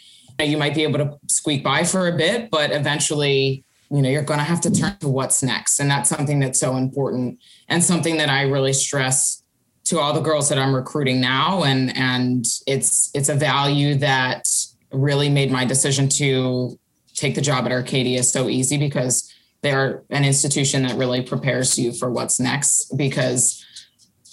you 0.40 0.56
might 0.56 0.74
be 0.74 0.82
able 0.82 0.98
to 0.98 1.18
squeak 1.28 1.62
by 1.62 1.84
for 1.84 2.08
a 2.08 2.16
bit 2.16 2.50
but 2.50 2.72
eventually 2.72 3.64
you 3.92 4.00
know 4.00 4.08
you're 4.08 4.22
going 4.22 4.38
to 4.38 4.44
have 4.44 4.60
to 4.62 4.70
turn 4.70 4.96
to 5.00 5.08
what's 5.08 5.42
next. 5.42 5.78
And 5.78 5.90
that's 5.90 6.08
something 6.08 6.40
that's 6.40 6.58
so 6.58 6.76
important 6.76 7.38
and 7.68 7.84
something 7.84 8.16
that 8.16 8.30
i 8.30 8.42
really 8.42 8.72
stress 8.72 9.42
to 9.84 9.98
all 9.98 10.14
the 10.14 10.20
girls 10.20 10.48
that 10.48 10.58
i'm 10.58 10.74
recruiting 10.74 11.20
now. 11.20 11.62
And 11.62 11.94
and 11.96 12.46
it's 12.66 13.10
it's 13.14 13.28
a 13.28 13.34
value 13.34 13.94
that 13.96 14.48
really 14.92 15.28
made 15.28 15.50
my 15.50 15.64
decision 15.64 16.08
to 16.08 16.78
take 17.14 17.34
the 17.34 17.42
job 17.42 17.66
at 17.66 17.72
arcadia 17.72 18.22
so 18.22 18.48
easy 18.48 18.78
because 18.78 19.30
they're 19.60 20.02
an 20.10 20.24
institution 20.24 20.82
that 20.82 20.96
really 20.96 21.22
prepares 21.22 21.78
you 21.78 21.92
for 21.92 22.10
what's 22.10 22.40
next 22.40 22.96
because 22.96 23.64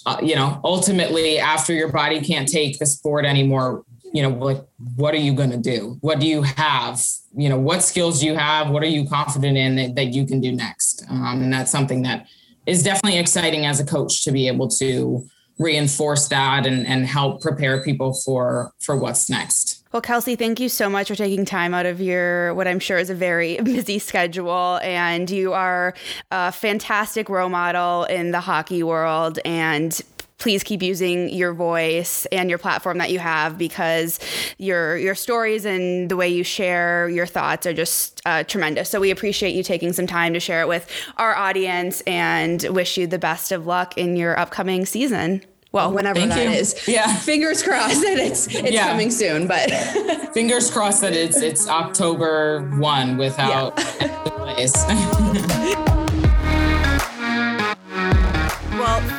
uh, 0.06 0.18
you 0.22 0.34
know 0.34 0.58
ultimately 0.64 1.38
after 1.38 1.74
your 1.74 1.92
body 1.92 2.20
can't 2.20 2.48
take 2.48 2.78
the 2.78 2.86
sport 2.86 3.26
anymore 3.26 3.84
you 4.12 4.22
know 4.22 4.30
what 4.30 4.68
what 4.96 5.14
are 5.14 5.18
you 5.18 5.32
going 5.32 5.50
to 5.50 5.56
do? 5.56 5.98
What 6.00 6.20
do 6.20 6.26
you 6.26 6.42
have? 6.42 7.02
You 7.34 7.48
know 7.48 7.58
what 7.58 7.82
skills 7.82 8.20
do 8.20 8.26
you 8.26 8.34
have? 8.34 8.70
What 8.70 8.82
are 8.82 8.88
you 8.88 9.08
confident 9.08 9.56
in 9.56 9.76
that, 9.76 9.94
that 9.94 10.06
you 10.12 10.26
can 10.26 10.40
do 10.40 10.52
next? 10.52 11.04
Um, 11.08 11.42
and 11.42 11.52
that's 11.52 11.70
something 11.70 12.02
that 12.02 12.26
is 12.66 12.82
definitely 12.82 13.18
exciting 13.18 13.66
as 13.66 13.80
a 13.80 13.86
coach 13.86 14.24
to 14.24 14.32
be 14.32 14.48
able 14.48 14.68
to 14.68 15.26
reinforce 15.58 16.28
that 16.28 16.66
and, 16.66 16.86
and 16.86 17.06
help 17.06 17.42
prepare 17.42 17.82
people 17.82 18.14
for 18.14 18.72
for 18.80 18.96
what's 18.96 19.28
next. 19.30 19.84
Well, 19.92 20.02
Kelsey, 20.02 20.36
thank 20.36 20.60
you 20.60 20.68
so 20.68 20.88
much 20.88 21.08
for 21.08 21.16
taking 21.16 21.44
time 21.44 21.74
out 21.74 21.84
of 21.84 22.00
your 22.00 22.54
what 22.54 22.68
I'm 22.68 22.78
sure 22.78 22.98
is 22.98 23.10
a 23.10 23.14
very 23.14 23.60
busy 23.62 23.98
schedule. 23.98 24.78
And 24.82 25.28
you 25.28 25.52
are 25.52 25.94
a 26.30 26.52
fantastic 26.52 27.28
role 27.28 27.48
model 27.48 28.04
in 28.04 28.30
the 28.30 28.40
hockey 28.40 28.82
world. 28.82 29.38
And 29.44 30.00
please 30.40 30.64
keep 30.64 30.82
using 30.82 31.28
your 31.28 31.52
voice 31.52 32.26
and 32.32 32.50
your 32.50 32.58
platform 32.58 32.98
that 32.98 33.10
you 33.10 33.20
have 33.20 33.56
because 33.56 34.18
your 34.58 34.96
your 34.96 35.14
stories 35.14 35.64
and 35.64 36.10
the 36.10 36.16
way 36.16 36.28
you 36.28 36.42
share 36.42 37.08
your 37.08 37.26
thoughts 37.26 37.66
are 37.66 37.72
just 37.72 38.20
uh, 38.26 38.42
tremendous. 38.44 38.88
So 38.88 38.98
we 38.98 39.10
appreciate 39.10 39.54
you 39.54 39.62
taking 39.62 39.92
some 39.92 40.06
time 40.06 40.34
to 40.34 40.40
share 40.40 40.62
it 40.62 40.68
with 40.68 40.90
our 41.18 41.36
audience 41.36 42.00
and 42.02 42.62
wish 42.70 42.96
you 42.96 43.06
the 43.06 43.18
best 43.18 43.52
of 43.52 43.66
luck 43.66 43.96
in 43.96 44.16
your 44.16 44.38
upcoming 44.38 44.86
season. 44.86 45.42
Well, 45.72 45.92
whenever 45.92 46.18
Thank 46.18 46.32
that 46.32 46.44
you. 46.44 46.50
is. 46.50 46.88
Yeah. 46.88 47.14
Fingers 47.14 47.62
crossed 47.62 48.00
that 48.00 48.18
it's 48.18 48.48
it's 48.48 48.72
yeah. 48.72 48.88
coming 48.88 49.10
soon, 49.10 49.46
but 49.46 49.70
fingers 50.34 50.70
crossed 50.70 51.02
that 51.02 51.12
it's 51.12 51.40
it's 51.40 51.68
October 51.68 52.68
1 52.78 53.16
without 53.16 53.78
yeah. 54.00 56.06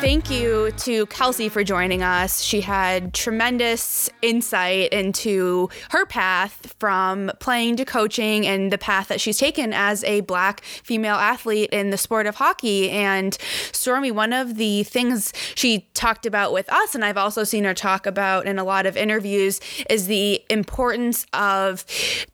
thank 0.01 0.31
you 0.31 0.71
to 0.71 1.05
Kelsey 1.05 1.47
for 1.47 1.63
joining 1.63 2.01
us. 2.01 2.41
She 2.41 2.61
had 2.61 3.13
tremendous 3.13 4.09
insight 4.23 4.91
into 4.91 5.69
her 5.91 6.07
path 6.07 6.73
from 6.79 7.31
playing 7.39 7.75
to 7.75 7.85
coaching 7.85 8.47
and 8.47 8.71
the 8.71 8.79
path 8.79 9.09
that 9.09 9.21
she's 9.21 9.37
taken 9.37 9.73
as 9.73 10.03
a 10.05 10.21
black 10.21 10.63
female 10.63 11.17
athlete 11.17 11.69
in 11.69 11.91
the 11.91 11.97
sport 11.97 12.25
of 12.25 12.33
hockey. 12.33 12.89
And 12.89 13.37
Stormy, 13.73 14.09
one 14.09 14.33
of 14.33 14.55
the 14.55 14.81
things 14.85 15.33
she 15.53 15.87
talked 15.93 16.25
about 16.25 16.51
with 16.51 16.67
us, 16.73 16.95
and 16.95 17.05
I've 17.05 17.17
also 17.17 17.43
seen 17.43 17.63
her 17.65 17.75
talk 17.75 18.07
about 18.07 18.47
in 18.47 18.57
a 18.57 18.63
lot 18.63 18.87
of 18.87 18.97
interviews, 18.97 19.61
is 19.87 20.07
the 20.07 20.43
importance 20.49 21.27
of 21.31 21.85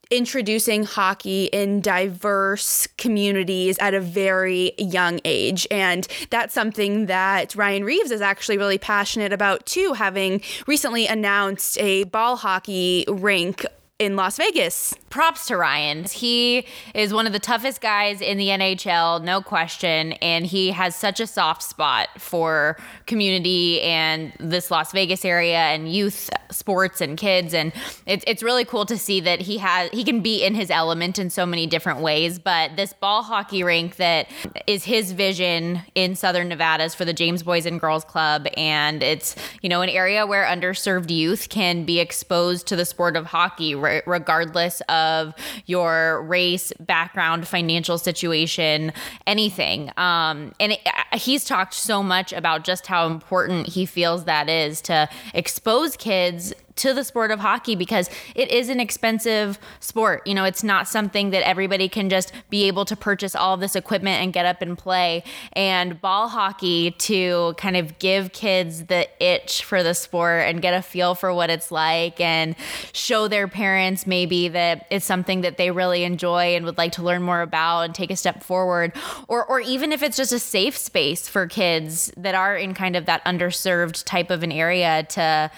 introducing 0.10 0.84
hockey 0.84 1.46
in 1.46 1.82
diverse 1.82 2.88
communities 2.98 3.78
at 3.80 3.94
a 3.94 4.02
very 4.02 4.74
young 4.78 5.20
age. 5.26 5.68
And 5.72 6.08
that's 6.30 6.54
something 6.54 7.08
that 7.08 7.56
Ryan 7.56 7.84
Reaves 7.84 8.12
is 8.12 8.22
actually 8.22 8.58
really 8.58 8.78
passionate 8.78 9.34
about 9.34 9.66
too, 9.66 9.94
having 9.94 10.42
recently 10.68 11.08
announced 11.08 11.78
a 11.80 12.04
ball 12.06 12.36
hockey 12.38 13.06
rink 13.08 13.66
in 14.00 14.16
Las 14.16 14.38
Vegas. 14.38 14.94
Props 15.10 15.48
to 15.48 15.58
Ryan. 15.58 16.04
He 16.04 16.68
is 16.94 17.14
one 17.14 17.26
of 17.26 17.34
the 17.34 17.40
toughest 17.40 17.82
guys 17.82 18.22
in 18.22 18.38
the 18.38 18.50
NHL, 18.50 19.24
no 19.24 19.42
question. 19.42 20.14
And 20.14 20.46
he 20.46 20.72
has 20.72 20.96
such 20.96 21.20
a 21.20 21.26
soft 21.26 21.64
spot 21.64 22.10
for 22.20 22.78
community 23.08 23.82
and 23.82 24.34
this 24.40 24.70
Las 24.70 24.92
Vegas 24.92 25.26
area 25.26 25.58
and 25.58 25.92
youth 25.92 26.30
sports 26.52 27.02
and 27.02 27.18
kids. 27.18 27.56
And 27.56 27.74
it's, 28.06 28.24
it's 28.28 28.44
really 28.44 28.66
cool 28.66 28.86
to 28.86 28.98
see 28.98 29.20
that 29.22 29.42
he 29.42 29.58
has 29.58 29.90
he 29.92 30.04
can 30.04 30.22
be 30.22 30.44
in 30.44 30.54
his 30.54 30.70
element 30.70 31.18
in 31.18 31.32
so 31.32 31.46
many 31.46 31.66
different 31.66 32.02
ways. 32.02 32.38
But 32.38 32.76
this 32.76 32.94
ball 32.94 33.24
hockey 33.24 33.64
rink 33.64 33.96
that 33.96 34.28
is 34.68 34.84
his 34.84 35.12
vision 35.14 35.82
in 35.96 36.16
Southern 36.16 36.50
Nevada 36.50 36.84
is 36.84 36.94
for 36.94 37.06
the 37.06 37.14
James 37.14 37.42
Boys 37.42 37.66
and 37.66 37.80
Girls 37.80 38.04
Club. 38.04 38.48
And 38.56 39.02
it's, 39.02 39.36
you 39.64 39.70
know, 39.70 39.82
an 39.82 39.90
area 39.90 40.28
where 40.28 40.46
underserved 40.46 41.10
youth 41.10 41.50
can 41.50 41.84
be 41.86 42.00
exposed 42.00 42.68
to 42.68 42.76
the 42.76 42.86
sport 42.86 43.16
of 43.16 43.26
hockey 43.28 43.74
regardless 44.06 44.82
of 44.90 45.34
your 45.66 46.24
race, 46.24 46.72
background, 46.80 47.48
financial 47.48 47.98
situation, 47.98 48.92
anything. 49.26 49.92
Um, 49.98 50.54
and 50.60 50.74
it, 50.74 50.80
he's 51.14 51.46
talked 51.46 51.74
so 51.74 52.04
much 52.04 52.34
about 52.34 52.64
just 52.64 52.88
how 52.88 53.08
important 53.08 53.68
he 53.68 53.86
feels 53.86 54.26
that 54.26 54.50
is 54.50 54.82
to 54.84 55.10
expose 55.34 55.98
kids 55.98 56.54
to 56.78 56.94
the 56.94 57.04
sport 57.04 57.32
of 57.32 57.40
hockey 57.40 57.76
because 57.76 58.10
it 58.36 58.50
is 58.52 58.70
an 58.70 58.80
expensive 58.80 59.60
sport. 59.80 60.26
You 60.26 60.34
know, 60.34 60.44
it's 60.44 60.64
not 60.64 60.88
something 60.88 61.32
that 61.32 61.48
everybody 61.48 61.90
can 61.90 62.10
just 62.10 62.32
be 62.50 62.66
able 62.66 62.86
to 62.86 62.96
purchase 62.96 63.36
all 63.36 63.58
this 63.58 63.76
equipment 63.76 64.22
and 64.22 64.34
get 64.34 64.46
up 64.46 64.62
and 64.62 64.78
play. 64.78 65.24
And 65.54 66.00
ball 66.02 66.28
hockey 66.28 66.92
to 66.92 67.56
kind 67.58 67.78
of 67.78 68.00
give 68.00 68.32
kids 68.34 68.86
the 68.86 69.08
itch 69.24 69.64
for 69.64 69.84
the 69.84 69.94
sport 69.94 70.44
and 70.48 70.62
get 70.62 70.74
a 70.74 70.82
feel 70.82 71.16
for 71.16 71.34
what 71.34 71.50
it's 71.50 71.72
like 71.72 72.20
and 72.20 72.56
show 72.94 73.28
their 73.28 73.48
parents 73.48 74.08
maybe 74.08 74.50
that 74.50 74.88
it's 74.90 75.06
something 75.06 75.42
that 75.42 75.58
they 75.58 75.72
really 75.72 76.04
enjoy 76.04 76.56
and 76.56 76.66
would 76.66 76.78
like 76.78 76.94
to 76.94 77.04
learn 77.04 77.22
more 77.22 77.42
about 77.42 77.82
and 77.82 77.96
take 77.96 78.12
a 78.12 78.16
step 78.16 78.44
forward. 78.44 78.94
Or 79.28 79.46
or 79.46 79.60
even 79.60 79.92
if 79.92 80.04
it's 80.04 80.18
just 80.18 80.32
a 80.32 80.40
safe 80.40 80.78
space 80.78 81.28
for 81.28 81.48
kids 81.48 82.12
that 82.18 82.36
are 82.36 82.56
in 82.56 82.74
kind 82.74 82.96
of 82.96 83.06
that 83.06 83.24
underserved 83.26 84.04
type 84.06 84.30
of 84.30 84.44
an 84.44 84.52
area 84.52 85.04
to 85.10 85.52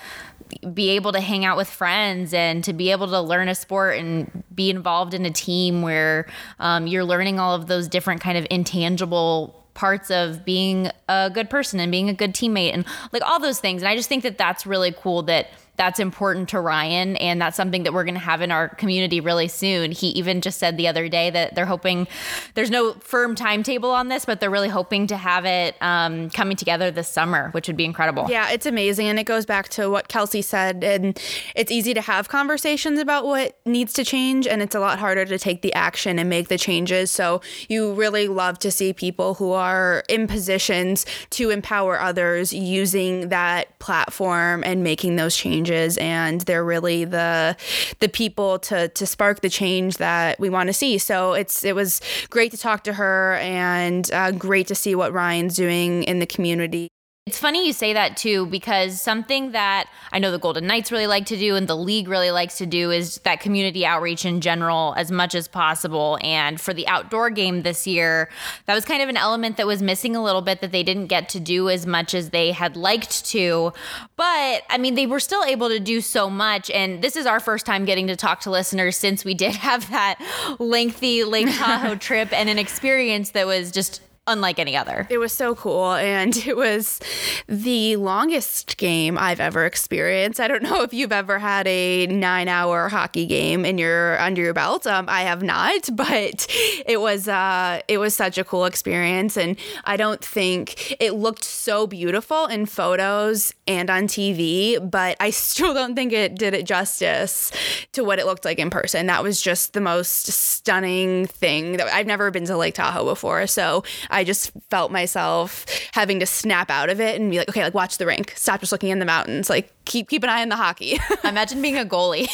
be 0.73 0.89
able 0.91 1.11
to 1.11 1.19
hang 1.19 1.45
out 1.45 1.57
with 1.57 1.69
friends 1.69 2.33
and 2.33 2.63
to 2.63 2.73
be 2.73 2.91
able 2.91 3.07
to 3.07 3.21
learn 3.21 3.47
a 3.47 3.55
sport 3.55 3.97
and 3.97 4.43
be 4.53 4.69
involved 4.69 5.13
in 5.13 5.25
a 5.25 5.31
team 5.31 5.81
where 5.81 6.27
um, 6.59 6.87
you're 6.87 7.05
learning 7.05 7.39
all 7.39 7.55
of 7.55 7.67
those 7.67 7.87
different 7.87 8.21
kind 8.21 8.37
of 8.37 8.45
intangible 8.49 9.55
parts 9.73 10.11
of 10.11 10.43
being 10.43 10.91
a 11.07 11.29
good 11.33 11.49
person 11.49 11.79
and 11.79 11.91
being 11.91 12.09
a 12.09 12.13
good 12.13 12.33
teammate 12.33 12.73
and 12.73 12.85
like 13.13 13.21
all 13.23 13.39
those 13.39 13.59
things. 13.59 13.81
And 13.81 13.87
i 13.89 13.95
just 13.95 14.09
think 14.09 14.23
that 14.23 14.37
that's 14.37 14.65
really 14.65 14.91
cool 14.91 15.21
that 15.23 15.47
that's 15.79 15.97
important 15.97 16.49
to 16.49 16.59
Ryan. 16.59 17.15
And 17.15 17.41
that's 17.41 17.55
something 17.55 17.83
that 17.83 17.93
we're 17.93 18.03
going 18.03 18.15
to 18.15 18.19
have 18.19 18.41
in 18.41 18.51
our 18.51 18.67
community 18.67 19.21
really 19.21 19.47
soon. 19.47 19.93
He 19.93 20.09
even 20.09 20.41
just 20.41 20.59
said 20.59 20.75
the 20.75 20.89
other 20.89 21.07
day 21.07 21.29
that 21.29 21.55
they're 21.55 21.65
hoping 21.65 22.05
there's 22.53 22.69
no 22.69 22.91
firm 22.95 23.33
timetable 23.33 23.89
on 23.89 24.09
this, 24.09 24.25
but 24.25 24.41
they're 24.41 24.49
really 24.49 24.67
hoping 24.67 25.07
to 25.07 25.15
have 25.15 25.45
it 25.45 25.77
um, 25.79 26.31
coming 26.31 26.57
together 26.57 26.91
this 26.91 27.07
summer, 27.07 27.49
which 27.51 27.67
would 27.67 27.77
be 27.77 27.85
incredible. 27.85 28.27
Yeah, 28.29 28.51
it's 28.51 28.65
amazing. 28.65 29.07
And 29.07 29.17
it 29.17 29.23
goes 29.23 29.45
back 29.45 29.69
to 29.69 29.89
what 29.89 30.09
Kelsey 30.09 30.41
said. 30.41 30.83
And 30.83 31.17
it's 31.55 31.71
easy 31.71 31.93
to 31.93 32.01
have 32.01 32.27
conversations 32.27 32.99
about 32.99 33.25
what 33.25 33.57
needs 33.65 33.93
to 33.93 34.03
change, 34.03 34.47
and 34.47 34.61
it's 34.61 34.75
a 34.75 34.81
lot 34.81 34.99
harder 34.99 35.23
to 35.23 35.39
take 35.39 35.61
the 35.61 35.73
action 35.75 36.19
and 36.19 36.29
make 36.29 36.49
the 36.49 36.57
changes. 36.57 37.09
So 37.09 37.39
you 37.69 37.93
really 37.93 38.27
love 38.27 38.59
to 38.59 38.69
see 38.69 38.91
people 38.91 39.35
who 39.35 39.53
are 39.53 40.03
in 40.09 40.27
positions 40.27 41.05
to 41.29 41.51
empower 41.51 42.01
others 42.01 42.51
using 42.51 43.29
that 43.29 43.79
platform 43.79 44.61
and 44.65 44.83
making 44.83 45.15
those 45.15 45.37
changes 45.37 45.68
changes 45.69 45.97
and 45.97 46.41
they're 46.41 46.63
really 46.63 47.05
the 47.05 47.55
the 47.99 48.09
people 48.09 48.59
to 48.59 48.89
to 48.89 49.05
spark 49.05 49.41
the 49.41 49.49
change 49.49 49.97
that 49.97 50.39
we 50.39 50.49
want 50.49 50.67
to 50.67 50.73
see. 50.73 50.97
So 50.97 51.33
it's 51.33 51.63
it 51.63 51.75
was 51.75 52.01
great 52.29 52.51
to 52.51 52.57
talk 52.57 52.83
to 52.85 52.93
her 52.93 53.35
and 53.35 54.09
uh, 54.11 54.31
great 54.31 54.67
to 54.67 54.75
see 54.75 54.95
what 54.95 55.13
Ryan's 55.13 55.55
doing 55.55 56.03
in 56.03 56.19
the 56.19 56.25
community. 56.25 56.89
It's 57.29 57.37
funny 57.37 57.67
you 57.67 57.73
say 57.73 57.93
that 57.93 58.17
too, 58.17 58.47
because 58.47 58.99
something 58.99 59.51
that 59.51 59.87
I 60.11 60.17
know 60.17 60.31
the 60.31 60.39
Golden 60.39 60.65
Knights 60.65 60.91
really 60.91 61.05
like 61.05 61.27
to 61.27 61.37
do 61.37 61.55
and 61.55 61.67
the 61.67 61.77
league 61.77 62.07
really 62.07 62.31
likes 62.31 62.57
to 62.57 62.65
do 62.65 62.89
is 62.89 63.19
that 63.19 63.39
community 63.39 63.85
outreach 63.85 64.25
in 64.25 64.41
general 64.41 64.95
as 64.97 65.11
much 65.11 65.35
as 65.35 65.47
possible. 65.47 66.17
And 66.23 66.59
for 66.59 66.73
the 66.73 66.87
outdoor 66.87 67.29
game 67.29 67.61
this 67.61 67.85
year, 67.85 68.31
that 68.65 68.73
was 68.73 68.83
kind 68.83 69.03
of 69.03 69.09
an 69.09 69.15
element 69.15 69.57
that 69.57 69.67
was 69.67 69.79
missing 69.79 70.15
a 70.15 70.23
little 70.23 70.41
bit 70.41 70.61
that 70.61 70.71
they 70.71 70.81
didn't 70.81 71.05
get 71.05 71.29
to 71.29 71.39
do 71.39 71.69
as 71.69 71.85
much 71.85 72.15
as 72.15 72.31
they 72.31 72.51
had 72.51 72.75
liked 72.75 73.23
to. 73.27 73.73
But 74.15 74.63
I 74.67 74.79
mean, 74.79 74.95
they 74.95 75.05
were 75.05 75.19
still 75.19 75.43
able 75.43 75.69
to 75.69 75.79
do 75.79 76.01
so 76.01 76.31
much. 76.31 76.71
And 76.71 77.03
this 77.03 77.15
is 77.15 77.27
our 77.27 77.39
first 77.39 77.63
time 77.63 77.85
getting 77.85 78.07
to 78.07 78.15
talk 78.15 78.39
to 78.41 78.49
listeners 78.49 78.97
since 78.97 79.23
we 79.23 79.35
did 79.35 79.53
have 79.69 79.87
that 79.91 80.17
lengthy 80.57 81.23
Lake 81.23 81.55
Tahoe 81.55 81.93
trip 82.07 82.33
and 82.33 82.49
an 82.49 82.57
experience 82.57 83.29
that 83.31 83.45
was 83.45 83.71
just 83.71 84.01
unlike 84.29 84.59
any 84.59 84.77
other. 84.77 85.07
It 85.09 85.17
was 85.17 85.33
so 85.33 85.55
cool. 85.55 85.93
And 85.93 86.35
it 86.47 86.55
was 86.55 86.99
the 87.47 87.95
longest 87.97 88.77
game 88.77 89.17
I've 89.17 89.39
ever 89.39 89.65
experienced. 89.65 90.39
I 90.39 90.47
don't 90.47 90.63
know 90.63 90.83
if 90.83 90.93
you've 90.93 91.11
ever 91.11 91.39
had 91.39 91.67
a 91.67 92.07
nine 92.07 92.47
hour 92.47 92.89
hockey 92.89 93.25
game 93.25 93.65
in 93.65 93.77
your 93.77 94.19
under 94.19 94.41
your 94.41 94.53
belt. 94.53 94.87
Um, 94.87 95.05
I 95.07 95.23
have 95.23 95.41
not, 95.43 95.89
but 95.93 96.47
it 96.85 97.01
was 97.01 97.27
uh, 97.27 97.81
it 97.87 97.97
was 97.97 98.15
such 98.15 98.37
a 98.37 98.43
cool 98.43 98.65
experience. 98.65 99.37
And 99.37 99.57
I 99.83 99.97
don't 99.97 100.23
think 100.23 100.95
it 100.99 101.13
looked 101.13 101.43
so 101.43 101.87
beautiful 101.87 102.45
in 102.45 102.65
photos 102.65 103.53
and 103.67 103.89
on 103.89 104.07
TV, 104.07 104.79
but 104.89 105.17
I 105.19 105.29
still 105.49 105.73
don't 105.73 105.95
think 105.95 106.13
it 106.13 106.35
did 106.35 106.53
it 106.53 106.65
justice 106.65 107.51
to 107.93 108.03
what 108.03 108.19
it 108.19 108.25
looked 108.25 108.45
like 108.45 108.59
in 108.59 108.69
person. 108.69 109.07
That 109.07 109.23
was 109.23 109.41
just 109.41 109.73
the 109.73 109.81
most 109.81 110.27
stunning 110.27 111.25
thing 111.25 111.77
that 111.77 111.87
I've 111.87 112.07
never 112.07 112.31
been 112.31 112.45
to 112.45 112.57
Lake 112.57 112.75
Tahoe 112.75 113.05
before. 113.05 113.47
So 113.47 113.83
I 114.09 114.18
just 114.23 114.51
felt 114.69 114.91
myself 114.91 115.65
having 115.93 116.19
to 116.19 116.25
snap 116.25 116.69
out 116.69 116.89
of 116.89 116.99
it 116.99 117.19
and 117.19 117.31
be 117.31 117.37
like, 117.37 117.49
okay, 117.49 117.63
like 117.63 117.73
watch 117.73 117.97
the 117.97 118.05
rink. 118.05 118.33
Stop 118.35 118.59
just 118.59 118.71
looking 118.71 118.89
in 118.89 118.99
the 118.99 119.05
mountains. 119.05 119.49
Like 119.49 119.73
keep 119.85 120.09
keep 120.09 120.23
an 120.23 120.29
eye 120.29 120.41
on 120.41 120.49
the 120.49 120.55
hockey. 120.55 120.99
Imagine 121.23 121.61
being 121.61 121.77
a 121.77 121.85
goalie. 121.85 122.27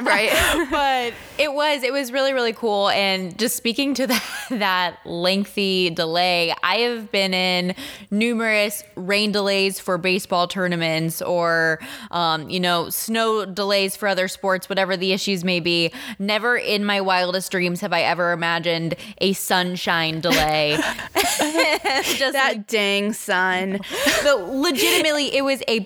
right. 0.00 0.30
but 0.70 1.14
it 1.38 1.52
was 1.52 1.82
it 1.82 1.92
was 1.92 2.12
really 2.12 2.32
really 2.32 2.52
cool 2.52 2.88
and 2.90 3.38
just 3.38 3.56
speaking 3.56 3.94
to 3.94 4.06
that 4.08 4.24
that 4.50 4.98
lengthy 5.04 5.90
delay, 5.90 6.54
I 6.62 6.76
have 6.78 7.10
been 7.10 7.34
in 7.34 7.74
numerous 8.10 8.82
rain 8.96 9.32
delays 9.32 9.80
for 9.80 9.98
baseball 9.98 10.48
tournaments 10.48 11.22
or 11.22 11.80
um, 12.10 12.48
you 12.50 12.60
know, 12.60 12.90
snow 12.90 13.44
delays 13.44 13.96
for 13.96 14.08
other 14.08 14.28
sports, 14.28 14.68
whatever 14.68 14.96
the 14.96 15.12
issues 15.12 15.44
may 15.44 15.60
be. 15.60 15.92
Never 16.18 16.56
in 16.56 16.84
my 16.84 17.00
wildest 17.00 17.50
dreams 17.50 17.80
have 17.80 17.92
I 17.92 18.02
ever 18.02 18.32
imagined 18.32 18.94
a 19.18 19.32
sunshine 19.32 20.20
delay. 20.20 20.78
Just 21.20 22.32
that 22.32 22.54
like, 22.56 22.66
dang 22.66 23.12
sun. 23.12 23.80
But 24.22 24.48
legitimately 24.48 25.34
it 25.34 25.42
was 25.42 25.62
a 25.68 25.80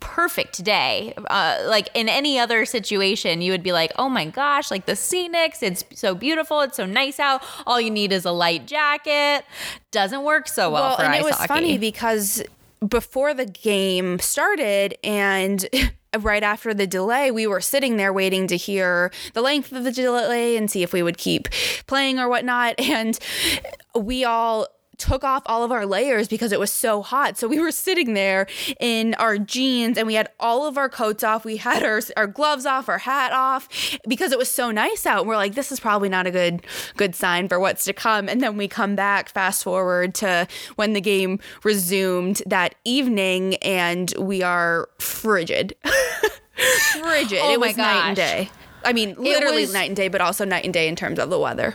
perfect 0.00 0.62
day. 0.64 1.12
Uh, 1.28 1.62
like 1.66 1.88
in 1.94 2.08
any 2.08 2.38
other 2.38 2.64
situation, 2.64 3.42
you 3.42 3.52
would 3.52 3.62
be 3.62 3.72
like, 3.72 3.92
oh 3.96 4.08
my 4.08 4.26
gosh, 4.26 4.70
like 4.70 4.86
the 4.86 4.92
scenics, 4.92 5.62
it's 5.62 5.84
so 5.94 6.14
beautiful, 6.14 6.60
it's 6.60 6.76
so 6.76 6.86
nice 6.86 7.18
out. 7.20 7.42
All 7.66 7.80
you 7.80 7.90
need 7.90 8.12
is 8.12 8.24
a 8.24 8.32
light 8.32 8.66
jacket. 8.66 9.44
Doesn't 9.90 10.22
work 10.22 10.48
so 10.48 10.70
well, 10.70 10.82
well 10.82 10.96
for 10.96 11.02
and 11.02 11.14
ice 11.14 11.20
it 11.20 11.24
was 11.24 11.34
hockey. 11.36 11.48
funny 11.48 11.78
because 11.78 12.42
before 12.86 13.34
the 13.34 13.46
game 13.46 14.18
started 14.18 14.96
and 15.02 15.66
right 16.24 16.42
after 16.42 16.72
the 16.72 16.86
delay, 16.86 17.30
we 17.30 17.46
were 17.46 17.60
sitting 17.60 17.96
there 17.96 18.12
waiting 18.12 18.46
to 18.48 18.56
hear 18.56 19.10
the 19.34 19.42
length 19.42 19.72
of 19.72 19.84
the 19.84 19.92
delay 19.92 20.56
and 20.56 20.70
see 20.70 20.82
if 20.82 20.92
we 20.92 21.02
would 21.02 21.18
keep 21.18 21.48
playing 21.86 22.18
or 22.18 22.28
whatnot. 22.28 22.74
And 22.96 23.18
we 23.94 24.24
all 24.24 24.68
took 24.98 25.24
off 25.24 25.42
all 25.46 25.62
of 25.62 25.72
our 25.72 25.86
layers 25.86 26.28
because 26.28 26.52
it 26.52 26.60
was 26.60 26.72
so 26.72 27.02
hot. 27.02 27.38
So 27.38 27.48
we 27.48 27.60
were 27.60 27.72
sitting 27.72 28.14
there 28.14 28.46
in 28.80 29.14
our 29.14 29.38
jeans 29.38 29.98
and 29.98 30.06
we 30.06 30.14
had 30.14 30.28
all 30.40 30.66
of 30.66 30.76
our 30.76 30.88
coats 30.88 31.22
off. 31.24 31.44
We 31.44 31.58
had 31.58 31.82
our, 31.82 32.00
our 32.16 32.26
gloves 32.26 32.66
off, 32.66 32.88
our 32.88 32.98
hat 32.98 33.32
off 33.32 33.68
because 34.08 34.32
it 34.32 34.38
was 34.38 34.50
so 34.50 34.70
nice 34.70 35.06
out. 35.06 35.20
And 35.20 35.28
we're 35.28 35.36
like, 35.36 35.54
this 35.54 35.72
is 35.72 35.80
probably 35.80 36.08
not 36.08 36.26
a 36.26 36.30
good 36.30 36.62
good 36.96 37.14
sign 37.14 37.48
for 37.48 37.58
what's 37.60 37.84
to 37.84 37.92
come. 37.92 38.28
And 38.28 38.40
then 38.40 38.56
we 38.56 38.68
come 38.68 38.96
back, 38.96 39.28
fast 39.28 39.64
forward 39.64 40.14
to 40.16 40.46
when 40.76 40.92
the 40.92 41.00
game 41.00 41.38
resumed 41.64 42.42
that 42.46 42.74
evening, 42.84 43.56
and 43.56 44.12
we 44.18 44.42
are 44.42 44.88
frigid. 44.98 45.74
frigid. 46.92 47.40
Oh 47.42 47.52
it 47.52 47.60
was 47.60 47.76
gosh. 47.76 47.76
night 47.76 48.06
and 48.08 48.16
day. 48.16 48.50
I 48.84 48.92
mean, 48.92 49.16
literally 49.18 49.62
was, 49.62 49.72
night 49.72 49.88
and 49.88 49.96
day, 49.96 50.08
but 50.08 50.20
also 50.20 50.44
night 50.44 50.64
and 50.64 50.72
day 50.72 50.86
in 50.86 50.94
terms 50.96 51.18
of 51.18 51.28
the 51.28 51.38
weather. 51.38 51.74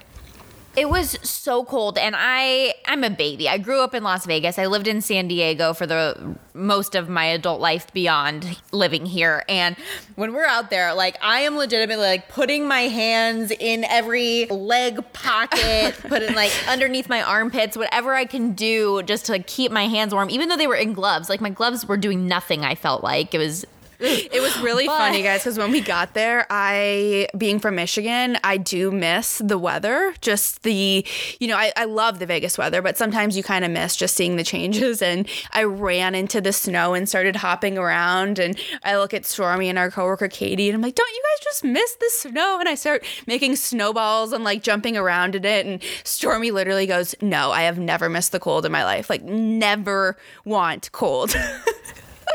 It 0.74 0.90
was 0.90 1.18
so 1.22 1.66
cold 1.66 1.98
and 1.98 2.16
I 2.18 2.74
I'm 2.86 3.04
a 3.04 3.10
baby. 3.10 3.50
I 3.50 3.58
grew 3.58 3.82
up 3.82 3.94
in 3.94 4.04
Las 4.04 4.26
Vegas. 4.26 4.58
I 4.58 4.68
lived 4.68 4.88
in 4.88 5.02
San 5.02 5.28
Diego 5.28 5.74
for 5.74 5.86
the 5.86 6.38
most 6.54 6.96
of 6.96 7.10
my 7.10 7.26
adult 7.26 7.60
life 7.60 7.92
beyond 7.92 8.58
living 8.72 9.06
here. 9.06 9.44
And 9.50 9.76
when 10.16 10.34
we're 10.34 10.46
out 10.46 10.70
there, 10.70 10.94
like 10.94 11.18
I 11.22 11.42
am 11.42 11.58
legitimately 11.58 12.06
like 12.06 12.30
putting 12.30 12.70
my 12.70 12.82
hands 12.82 13.52
in 13.52 13.84
every 13.84 14.46
leg 14.46 15.04
pocket, 15.12 15.94
putting 16.08 16.36
like 16.36 16.54
underneath 16.70 17.10
my 17.10 17.22
armpits, 17.22 17.76
whatever 17.76 18.14
I 18.14 18.24
can 18.24 18.54
do 18.54 19.04
just 19.04 19.26
to 19.26 19.34
like, 19.34 19.48
keep 19.48 19.74
my 19.74 19.88
hands 19.88 20.14
warm 20.14 20.30
even 20.30 20.48
though 20.48 20.58
they 20.58 20.68
were 20.68 20.76
in 20.76 20.94
gloves. 20.94 21.28
Like 21.30 21.42
my 21.42 21.50
gloves 21.50 21.86
were 21.86 21.98
doing 21.98 22.30
nothing, 22.30 22.64
I 22.64 22.76
felt 22.76 23.04
like. 23.04 23.34
It 23.34 23.40
was 23.40 23.66
it 24.02 24.42
was 24.42 24.60
really 24.62 24.88
but. 24.88 24.98
funny, 24.98 25.22
guys, 25.22 25.42
because 25.42 25.58
when 25.58 25.72
we 25.72 25.82
got 25.82 26.14
there, 26.14 26.46
I, 26.50 27.28
being 27.38 27.60
from 27.60 27.76
Michigan, 27.76 28.38
I 28.44 28.58
do 28.58 28.92
miss 28.92 29.40
the 29.44 29.58
weather. 29.58 30.14
Just 30.22 30.64
the, 30.64 31.06
you 31.40 31.48
know, 31.48 31.56
I, 31.56 31.72
I 31.76 31.86
love 31.86 32.20
the 32.20 32.26
Vegas 32.26 32.58
weather, 32.58 32.82
but 32.82 32.98
sometimes 32.98 33.38
you 33.38 33.44
kind 33.44 33.64
of 33.64 33.72
miss 33.72 33.96
just 33.96 34.16
seeing 34.16 34.36
the 34.36 34.44
changes. 34.44 35.02
And 35.12 35.28
I 35.52 35.64
ran 35.64 36.16
into 36.16 36.40
the 36.42 36.54
snow 36.54 36.94
and 36.94 37.10
started 37.10 37.36
hopping 37.36 37.78
around. 37.78 38.40
And 38.40 38.58
I 38.84 38.98
look 38.98 39.14
at 39.14 39.26
Stormy 39.26 39.68
and 39.68 39.78
our 39.78 39.92
coworker 39.92 40.28
Katie, 40.28 40.70
and 40.70 40.76
I'm 40.76 40.82
like, 40.82 40.96
don't 40.96 41.12
you 41.12 41.22
guys 41.24 41.44
just 41.44 41.64
miss 41.64 41.96
the 41.96 42.10
snow? 42.12 42.60
And 42.60 42.70
I 42.70 42.76
start 42.76 43.04
making 43.28 43.56
snowballs 43.56 44.32
and 44.32 44.44
like 44.44 44.64
jumping 44.64 44.96
around 44.96 45.36
in 45.36 45.44
it. 45.44 45.66
And 45.66 45.82
Stormy 46.04 46.52
literally 46.52 46.86
goes, 46.86 47.16
no, 47.22 47.52
I 47.52 47.64
have 47.64 47.80
never 47.80 48.10
missed 48.10 48.32
the 48.32 48.40
cold 48.40 48.66
in 48.66 48.72
my 48.72 48.86
life. 48.86 49.10
Like, 49.10 49.24
never 49.24 50.18
want 50.46 50.92
cold. 50.92 51.36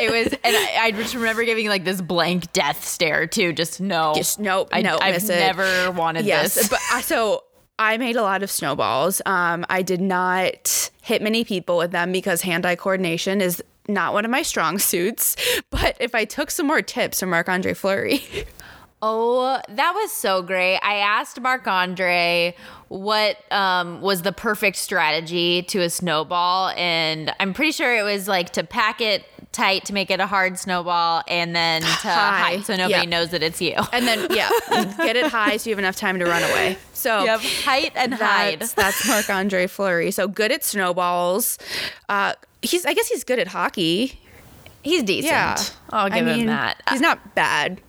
it 0.01 0.11
was, 0.11 0.39
and 0.45 0.57
I, 0.57 0.79
I, 0.81 0.91
just 0.93 1.15
remember 1.15 1.45
giving 1.45 1.69
like 1.69 1.85
this 1.85 2.01
blank 2.01 2.53
death 2.53 2.85
stare 2.85 3.27
too. 3.27 3.53
Just 3.53 3.81
no, 3.81 4.15
just 4.15 4.39
nope, 4.39 4.69
I, 4.73 4.83
no, 4.83 4.99
I've 5.01 5.27
never 5.29 5.91
wanted 5.91 6.25
yes, 6.27 6.55
this. 6.55 6.69
But 6.69 6.81
uh, 6.93 7.01
so 7.01 7.45
I 7.79 7.97
made 7.99 8.17
a 8.17 8.23
lot 8.23 8.43
of 8.43 8.51
snowballs. 8.51 9.21
Um, 9.27 9.67
I 9.69 9.83
did 9.83 10.01
not 10.01 10.91
hit 11.03 11.23
many 11.23 11.45
people 11.45 11.77
with 11.77 11.91
them 11.91 12.13
because 12.13 12.43
hand-eye 12.43 12.77
coordination 12.77 13.41
is 13.41 13.63
not 13.89 14.13
one 14.13 14.25
of 14.25 14.31
my 14.31 14.43
strong 14.43 14.79
suits. 14.81 15.37
But 15.71 15.97
if 16.01 16.15
I 16.15 16.25
took 16.25 16.51
some 16.51 16.67
more 16.67 16.83
tips 16.83 17.21
from 17.21 17.31
Marc 17.31 17.49
Andre 17.49 17.75
Fleury. 17.75 18.23
Oh, 19.03 19.61
that 19.69 19.93
was 19.93 20.11
so 20.11 20.43
great. 20.43 20.79
I 20.79 20.97
asked 20.97 21.39
Marc 21.41 21.67
Andre 21.67 22.55
what 22.89 23.37
um, 23.53 24.01
was 24.01 24.23
the 24.23 24.33
perfect 24.33 24.77
strategy 24.77 25.63
to 25.65 25.81
a 25.81 25.91
snowball, 25.91 26.71
and 26.71 27.35
I'm 27.39 27.53
pretty 27.53 27.73
sure 27.73 27.95
it 27.95 28.03
was 28.03 28.27
like 28.27 28.51
to 28.55 28.65
pack 28.65 29.01
it 29.01 29.25
tight 29.53 29.87
to 29.87 29.95
make 29.95 30.11
it 30.11 30.21
a 30.21 30.27
hard 30.27 30.59
snowball, 30.59 31.23
and 31.29 31.55
then 31.55 31.83
to 31.83 31.89
high, 31.89 32.41
hide 32.41 32.65
so 32.65 32.75
nobody 32.75 33.01
yep. 33.01 33.09
knows 33.09 33.31
that 33.31 33.43
it's 33.43 33.61
you. 33.61 33.75
And 33.93 34.07
then 34.07 34.29
yeah, 34.35 34.51
get 34.97 35.17
it 35.17 35.27
high 35.27 35.59
so 35.59 35.69
you 35.69 35.75
have 35.75 35.79
enough 35.79 35.97
time 35.97 36.19
to 36.19 36.25
run 36.25 36.43
away. 36.43 36.79
So 36.95 37.25
yep, 37.25 37.41
height 37.41 37.93
and 37.97 38.15
hide. 38.15 38.61
That's 38.77 39.07
Marc 39.07 39.29
Andre 39.29 39.67
Fleury. 39.67 40.11
So 40.11 40.27
good 40.27 40.53
at 40.53 40.65
snowballs. 40.65 41.59
Uh, 42.09 42.35
he's 42.63 42.87
I 42.87 42.95
guess 42.95 43.09
he's 43.09 43.25
good 43.25 43.39
at 43.39 43.49
hockey. 43.49 44.21
He's 44.83 45.03
decent. 45.03 45.33
Yeah, 45.33 45.57
I'll 45.91 46.09
give 46.09 46.27
I 46.27 46.31
mean, 46.31 46.41
him 46.41 46.47
that. 46.47 46.81
He's 46.89 47.01
not 47.01 47.35
bad. 47.35 47.81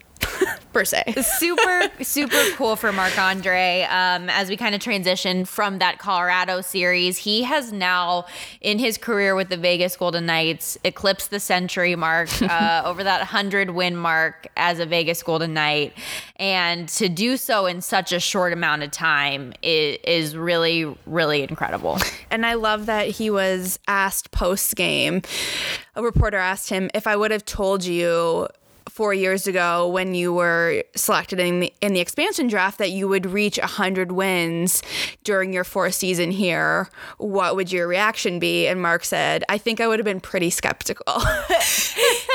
per 0.74 0.86
se. 0.86 1.04
super, 1.40 2.04
super 2.04 2.44
cool 2.56 2.76
for 2.76 2.92
Marc 2.92 3.18
Andre. 3.18 3.84
Um, 3.84 4.30
as 4.30 4.50
we 4.50 4.58
kind 4.58 4.76
of 4.76 4.82
transition 4.82 5.46
from 5.46 5.80
that 5.80 5.98
Colorado 6.00 6.62
series, 6.62 7.18
he 7.18 7.44
has 7.44 7.72
now, 7.72 8.26
in 8.62 8.80
his 8.80 8.98
career 8.98 9.36
with 9.36 9.50
the 9.50 9.58
Vegas 9.58 9.96
Golden 9.96 10.26
Knights, 10.26 10.78
eclipsed 10.84 11.32
the 11.32 11.40
century 11.40 11.96
mark 11.96 12.30
uh, 12.42 12.84
over 12.86 13.04
that 13.04 13.20
100 13.20 13.72
win 13.72 13.96
mark 13.96 14.48
as 14.56 14.80
a 14.80 14.86
Vegas 14.86 15.24
Golden 15.24 15.54
Knight. 15.54 15.94
And 16.36 16.88
to 16.90 17.10
do 17.10 17.38
so 17.38 17.66
in 17.66 17.82
such 17.82 18.12
a 18.12 18.20
short 18.20 18.54
amount 18.54 18.84
of 18.84 18.92
time 18.92 19.54
is, 19.64 19.98
is 20.04 20.38
really, 20.38 20.96
really 21.06 21.44
incredible. 21.44 21.98
And 22.30 22.46
I 22.46 22.56
love 22.56 22.86
that 22.88 23.08
he 23.08 23.30
was 23.30 23.80
asked 23.88 24.32
post 24.32 24.76
game. 24.76 25.22
A 25.96 26.04
reporter 26.04 26.38
asked 26.38 26.70
him, 26.70 26.90
If 26.94 27.08
I 27.08 27.16
would 27.16 27.32
have 27.32 27.46
told 27.46 27.84
you 27.86 28.48
four 28.90 29.14
years 29.14 29.48
ago 29.48 29.88
when 29.88 30.16
you 30.16 30.34
were 30.34 30.84
selected 30.96 31.40
in 31.40 31.60
the 31.60 31.74
in 31.82 31.94
the 31.94 32.00
expansion 32.00 32.48
draft 32.48 32.78
that 32.78 32.92
you 32.92 33.08
would 33.08 33.26
reach 33.26 33.58
hundred 33.58 34.12
wins 34.12 34.82
during 35.24 35.54
your 35.54 35.64
fourth 35.64 35.94
season 35.94 36.32
here, 36.32 36.90
what 37.18 37.56
would 37.56 37.72
your 37.72 37.88
reaction 37.88 38.40
be? 38.40 38.68
And 38.68 38.82
Mark 38.82 39.04
said, 39.04 39.44
I 39.50 39.58
think 39.58 39.82
I 39.82 39.88
would 39.88 40.00
have 40.00 40.06
been 40.06 40.22
pretty 40.22 40.50
skeptical. 40.50 41.06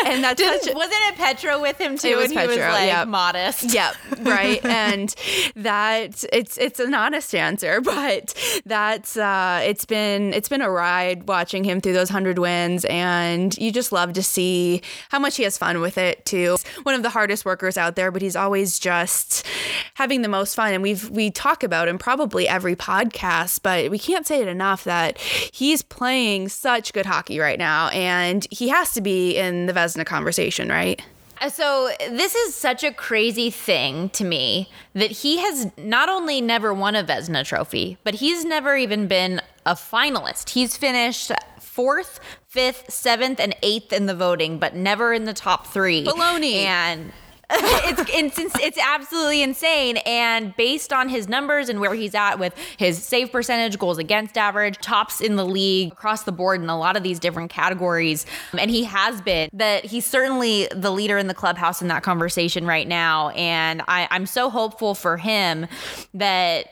and 0.06 0.22
that's 0.24 0.40
a, 0.40 0.74
wasn't 0.74 1.00
it 1.08 1.16
Petra 1.16 1.60
with 1.60 1.78
him 1.78 1.96
too? 1.96 2.08
It 2.08 2.16
was 2.16 2.30
and 2.30 2.40
he 2.40 2.46
was 2.46 2.56
like 2.56 2.86
yeah. 2.86 3.04
modest. 3.04 3.72
Yep, 3.72 3.94
right. 4.20 4.64
and 4.64 5.14
that 5.56 6.24
it's 6.32 6.58
it's 6.58 6.80
an 6.80 6.94
honest 6.94 7.34
answer, 7.34 7.80
but 7.84 8.34
that's 8.64 9.16
uh 9.16 9.60
it's 9.64 9.84
been 9.84 10.32
it's 10.34 10.48
been 10.48 10.62
a 10.62 10.70
ride 10.70 11.28
watching 11.28 11.64
him 11.64 11.80
through 11.80 11.94
those 11.94 12.10
100 12.10 12.38
wins 12.38 12.84
and 12.86 13.56
you 13.58 13.72
just 13.72 13.92
love 13.92 14.12
to 14.14 14.22
see 14.22 14.82
how 15.10 15.18
much 15.18 15.36
he 15.36 15.42
has 15.44 15.58
fun 15.58 15.80
with 15.80 15.98
it 15.98 16.24
too. 16.24 16.41
One 16.82 16.94
of 16.94 17.02
the 17.02 17.10
hardest 17.10 17.44
workers 17.44 17.76
out 17.76 17.96
there, 17.96 18.10
but 18.10 18.22
he's 18.22 18.36
always 18.36 18.78
just 18.78 19.46
having 19.94 20.22
the 20.22 20.28
most 20.28 20.54
fun 20.54 20.72
and 20.72 20.82
we've 20.82 21.08
we 21.10 21.30
talk 21.30 21.62
about 21.62 21.88
him 21.88 21.98
probably 21.98 22.48
every 22.48 22.76
podcast, 22.76 23.60
but 23.62 23.90
we 23.90 23.98
can't 23.98 24.26
say 24.26 24.40
it 24.40 24.48
enough 24.48 24.84
that 24.84 25.18
he's 25.18 25.82
playing 25.82 26.48
such 26.48 26.92
good 26.92 27.06
hockey 27.06 27.38
right 27.38 27.58
now 27.58 27.88
and 27.88 28.46
he 28.50 28.68
has 28.68 28.92
to 28.94 29.00
be 29.00 29.36
in 29.36 29.66
the 29.66 29.72
Vezina 29.72 30.06
conversation, 30.06 30.68
right? 30.68 31.02
Uh, 31.42 31.50
So 31.50 31.90
this 32.10 32.34
is 32.34 32.54
such 32.54 32.84
a 32.84 32.92
crazy 32.92 33.50
thing 33.50 34.08
to 34.10 34.24
me 34.24 34.70
that 34.94 35.10
he 35.10 35.38
has 35.38 35.70
not 35.76 36.08
only 36.08 36.40
never 36.40 36.72
won 36.72 36.94
a 36.94 37.02
Vezina 37.04 37.44
trophy, 37.44 37.98
but 38.04 38.14
he's 38.14 38.44
never 38.44 38.76
even 38.76 39.08
been 39.08 39.40
a 39.66 39.74
finalist. 39.74 40.50
He's 40.50 40.76
finished 40.76 41.32
fourth, 41.60 42.20
fifth, 42.46 42.90
seventh, 42.92 43.40
and 43.40 43.56
eighth 43.62 43.92
in 43.92 44.06
the 44.06 44.14
voting, 44.14 44.58
but 44.58 44.74
never 44.74 45.12
in 45.12 45.24
the 45.24 45.34
top 45.34 45.66
three. 45.66 46.04
Baloney. 46.04 46.64
And 46.64 47.12
it's 48.08 48.38
it's 48.38 48.54
it's 48.60 48.78
absolutely 48.78 49.42
insane. 49.42 49.98
And 49.98 50.56
based 50.56 50.92
on 50.92 51.08
his 51.08 51.28
numbers 51.28 51.68
and 51.68 51.80
where 51.80 51.94
he's 51.94 52.14
at 52.14 52.38
with 52.38 52.54
his 52.78 53.02
save 53.02 53.30
percentage, 53.30 53.78
goals 53.78 53.98
against 53.98 54.38
average, 54.38 54.78
tops 54.78 55.20
in 55.20 55.36
the 55.36 55.44
league 55.44 55.92
across 55.92 56.22
the 56.22 56.32
board 56.32 56.62
in 56.62 56.68
a 56.68 56.78
lot 56.78 56.96
of 56.96 57.02
these 57.02 57.18
different 57.18 57.50
categories, 57.50 58.24
and 58.58 58.70
he 58.70 58.84
has 58.84 59.20
been 59.20 59.50
that 59.52 59.84
he's 59.84 60.06
certainly 60.06 60.68
the 60.74 60.90
leader 60.90 61.18
in 61.18 61.26
the 61.26 61.34
clubhouse 61.34 61.82
in 61.82 61.88
that 61.88 62.02
conversation 62.02 62.66
right 62.66 62.88
now. 62.88 63.28
And 63.30 63.82
I, 63.86 64.08
I'm 64.10 64.26
so 64.26 64.48
hopeful 64.48 64.94
for 64.94 65.16
him 65.18 65.66
that 66.14 66.70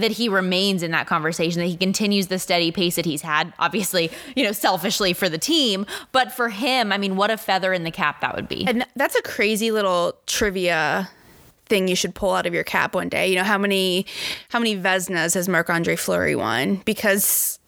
that 0.00 0.12
he 0.12 0.28
remains 0.28 0.82
in 0.82 0.90
that 0.92 1.06
conversation, 1.06 1.60
that 1.60 1.66
he 1.66 1.76
continues 1.76 2.28
the 2.28 2.38
steady 2.38 2.70
pace 2.70 2.96
that 2.96 3.04
he's 3.04 3.22
had, 3.22 3.52
obviously, 3.58 4.10
you 4.34 4.44
know, 4.44 4.52
selfishly 4.52 5.12
for 5.12 5.28
the 5.28 5.38
team, 5.38 5.86
but 6.12 6.32
for 6.32 6.48
him, 6.48 6.92
I 6.92 6.98
mean, 6.98 7.16
what 7.16 7.30
a 7.30 7.36
feather 7.36 7.72
in 7.72 7.84
the 7.84 7.90
cap 7.90 8.20
that 8.20 8.34
would 8.34 8.48
be. 8.48 8.66
And 8.66 8.86
that's 8.96 9.14
a 9.16 9.22
crazy 9.22 9.70
little 9.70 10.14
trivia 10.26 11.10
thing 11.66 11.88
you 11.88 11.94
should 11.94 12.14
pull 12.14 12.32
out 12.32 12.46
of 12.46 12.54
your 12.54 12.64
cap 12.64 12.94
one 12.94 13.08
day. 13.08 13.28
You 13.28 13.36
know, 13.36 13.44
how 13.44 13.58
many 13.58 14.06
how 14.48 14.58
many 14.58 14.76
Vezinas 14.76 15.34
has 15.34 15.48
Marc 15.48 15.70
Andre 15.70 15.96
Fleury 15.96 16.34
won? 16.34 16.76
Because 16.84 17.58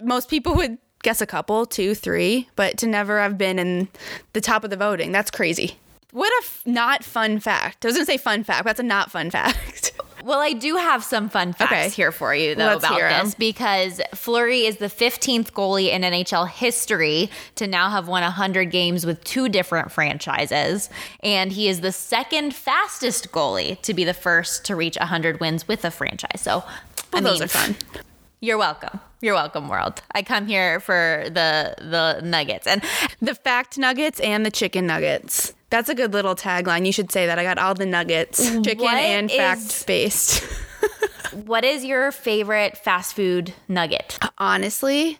most 0.00 0.28
people 0.28 0.54
would 0.54 0.78
guess 1.02 1.20
a 1.20 1.26
couple, 1.26 1.64
two, 1.66 1.94
three, 1.94 2.48
but 2.56 2.76
to 2.78 2.86
never 2.86 3.20
have 3.20 3.38
been 3.38 3.58
in 3.58 3.88
the 4.32 4.40
top 4.40 4.64
of 4.64 4.70
the 4.70 4.76
voting, 4.76 5.12
that's 5.12 5.30
crazy. 5.30 5.78
What 6.10 6.30
a 6.30 6.44
f- 6.44 6.62
not 6.66 7.04
fun 7.04 7.38
fact. 7.38 7.84
I 7.84 7.88
was 7.88 7.96
gonna 7.96 8.06
say 8.06 8.16
fun 8.16 8.44
fact, 8.44 8.64
that's 8.64 8.80
a 8.80 8.82
not 8.82 9.10
fun 9.10 9.30
fact. 9.38 9.92
Well, 10.24 10.40
I 10.40 10.52
do 10.52 10.76
have 10.76 11.04
some 11.04 11.28
fun 11.28 11.52
facts 11.52 11.72
Okay. 11.72 11.88
here 11.90 12.12
for 12.12 12.34
you, 12.34 12.54
though, 12.54 12.66
Let's 12.66 12.84
about 12.84 12.98
this 13.24 13.34
because 13.34 14.00
Fleury 14.14 14.66
is 14.66 14.76
the 14.76 14.86
15th 14.88 15.52
goalie 15.52 15.90
in 15.90 16.02
NHL 16.02 16.48
history 16.48 17.30
to 17.56 17.66
now 17.66 17.88
have 17.90 18.08
won 18.08 18.22
100 18.22 18.66
games 18.70 19.06
with 19.06 19.22
two 19.24 19.48
different 19.48 19.92
franchises. 19.92 20.90
And 21.22 21.52
he 21.52 21.68
is 21.68 21.80
the 21.80 21.92
second 21.92 22.54
fastest 22.54 23.30
goalie 23.32 23.80
to 23.82 23.94
be 23.94 24.04
the 24.04 24.14
first 24.14 24.64
to 24.66 24.76
reach 24.76 24.96
100 24.96 25.40
wins 25.40 25.66
with 25.68 25.84
a 25.84 25.90
franchise. 25.90 26.40
So, 26.40 26.64
I 27.12 27.20
Well, 27.20 27.22
those 27.22 27.34
mean, 27.40 27.44
are 27.44 27.48
fun. 27.48 27.76
You're 28.40 28.58
welcome. 28.58 29.00
You're 29.20 29.34
welcome, 29.34 29.68
world. 29.68 30.00
I 30.12 30.22
come 30.22 30.46
here 30.46 30.78
for 30.78 31.24
the 31.26 31.74
the 31.78 32.20
nuggets. 32.24 32.68
And 32.68 32.82
The 33.20 33.34
fact 33.34 33.76
nuggets 33.76 34.20
and 34.20 34.46
the 34.46 34.50
chicken 34.52 34.86
nuggets. 34.86 35.54
That's 35.70 35.88
a 35.88 35.94
good 35.94 36.12
little 36.12 36.34
tagline. 36.34 36.86
You 36.86 36.92
should 36.92 37.12
say 37.12 37.26
that. 37.26 37.38
I 37.38 37.42
got 37.42 37.58
all 37.58 37.74
the 37.74 37.86
nuggets, 37.86 38.42
chicken 38.62 38.78
What 38.78 38.96
and 38.96 39.30
fact 39.30 39.86
based. 39.86 40.42
what 41.32 41.64
is 41.64 41.84
your 41.84 42.10
favorite 42.10 42.78
fast 42.78 43.14
food 43.14 43.52
nugget? 43.68 44.18
Honestly, 44.38 45.18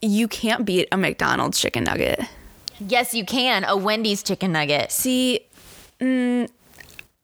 you 0.00 0.28
can't 0.28 0.64
beat 0.64 0.88
a 0.92 0.96
McDonald's 0.96 1.58
chicken 1.58 1.84
nugget. 1.84 2.20
Yes, 2.78 3.14
you 3.14 3.24
can. 3.24 3.64
A 3.64 3.76
Wendy's 3.76 4.22
chicken 4.22 4.52
nugget. 4.52 4.92
See, 4.92 5.40
mm, 6.00 6.48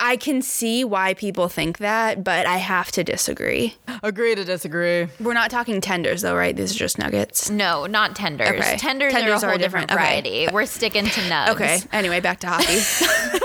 I 0.01 0.16
can 0.16 0.42
see 0.42 0.82
why 0.84 1.14
people 1.14 1.49
think 1.49 1.78
that, 1.78 2.24
but 2.24 2.47
I 2.47 2.57
have 2.57 2.90
to 2.92 3.05
disagree. 3.05 3.76
Agree 4.03 4.34
to 4.34 4.45
disagree. 4.45 5.07
We're 5.20 5.34
not 5.34 5.51
talking 5.53 5.80
tenders, 5.80 6.22
though, 6.22 6.34
right? 6.34 6.55
These 6.55 6.74
are 6.74 6.78
just 6.78 6.99
nuggets. 6.99 7.49
No, 7.49 7.86
not 7.86 8.16
tenders. 8.16 8.49
Okay. 8.49 8.76
Tenders, 8.76 9.12
Tenders 9.12 9.42
are 9.45 9.47
a 9.47 9.49
are 9.49 9.51
whole 9.53 9.59
different, 9.59 9.88
different. 9.88 10.09
Okay. 10.09 10.30
variety. 10.30 10.53
We're 10.53 10.66
sticking 10.66 11.05
to 11.05 11.20
nugs. 11.30 11.49
Okay. 11.51 11.78
Anyway, 11.92 12.18
back 12.20 12.40
to 12.40 12.49
hockey. 12.49 12.80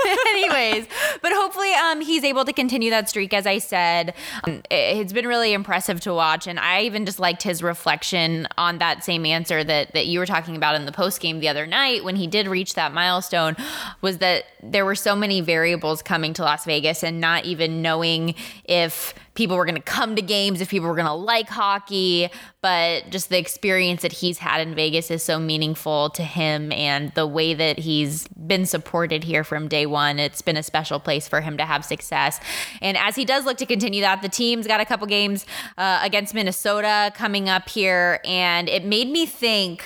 Anyways, 0.30 0.86
but 1.22 1.32
hopefully 1.32 1.72
um, 1.74 2.00
he's 2.00 2.24
able 2.24 2.44
to 2.44 2.52
continue 2.52 2.90
that 2.90 3.08
streak. 3.08 3.32
As 3.32 3.46
I 3.46 3.58
said, 3.58 4.14
um, 4.44 4.54
it- 4.70 4.90
it's 5.00 5.12
been 5.12 5.26
really 5.28 5.52
impressive 5.52 6.00
to 6.00 6.12
watch, 6.12 6.46
and 6.46 6.58
I 6.58 6.82
even 6.82 7.06
just 7.06 7.18
liked 7.20 7.42
his 7.42 7.62
reflection 7.62 8.48
on 8.58 8.78
that 8.78 9.04
same 9.04 9.24
answer 9.24 9.62
that 9.64 9.92
that 9.94 10.06
you 10.06 10.18
were 10.18 10.26
talking 10.26 10.56
about 10.56 10.74
in 10.74 10.84
the 10.84 10.92
post 10.92 11.20
game 11.20 11.38
the 11.40 11.48
other 11.48 11.66
night 11.66 12.02
when 12.04 12.16
he 12.16 12.26
did 12.26 12.48
reach 12.48 12.74
that 12.74 12.92
milestone. 12.92 13.56
Was 14.00 14.18
that 14.18 14.44
there 14.62 14.84
were 14.84 14.94
so 14.96 15.14
many 15.14 15.40
variables 15.40 16.02
coming 16.02 16.32
to 16.34 16.39
Las 16.42 16.64
Vegas 16.64 17.02
and 17.02 17.20
not 17.20 17.44
even 17.44 17.82
knowing 17.82 18.34
if 18.64 19.14
people 19.34 19.56
were 19.56 19.64
going 19.64 19.76
to 19.76 19.80
come 19.80 20.16
to 20.16 20.22
games, 20.22 20.60
if 20.60 20.68
people 20.68 20.88
were 20.88 20.94
going 20.94 21.06
to 21.06 21.12
like 21.12 21.48
hockey, 21.48 22.28
but 22.60 23.08
just 23.10 23.28
the 23.30 23.38
experience 23.38 24.02
that 24.02 24.12
he's 24.12 24.38
had 24.38 24.60
in 24.60 24.74
Vegas 24.74 25.10
is 25.10 25.22
so 25.22 25.38
meaningful 25.38 26.10
to 26.10 26.22
him 26.22 26.72
and 26.72 27.12
the 27.14 27.26
way 27.26 27.54
that 27.54 27.78
he's 27.78 28.28
been 28.28 28.66
supported 28.66 29.24
here 29.24 29.44
from 29.44 29.68
day 29.68 29.86
one. 29.86 30.18
It's 30.18 30.42
been 30.42 30.56
a 30.56 30.62
special 30.62 31.00
place 31.00 31.26
for 31.28 31.40
him 31.40 31.56
to 31.56 31.64
have 31.64 31.84
success. 31.84 32.40
And 32.82 32.96
as 32.96 33.16
he 33.16 33.24
does 33.24 33.44
look 33.44 33.56
to 33.58 33.66
continue 33.66 34.02
that, 34.02 34.20
the 34.20 34.28
team's 34.28 34.66
got 34.66 34.80
a 34.80 34.84
couple 34.84 35.06
games 35.06 35.46
uh, 35.78 36.00
against 36.02 36.34
Minnesota 36.34 37.12
coming 37.14 37.48
up 37.48 37.68
here, 37.68 38.20
and 38.24 38.68
it 38.68 38.84
made 38.84 39.08
me 39.08 39.26
think 39.26 39.84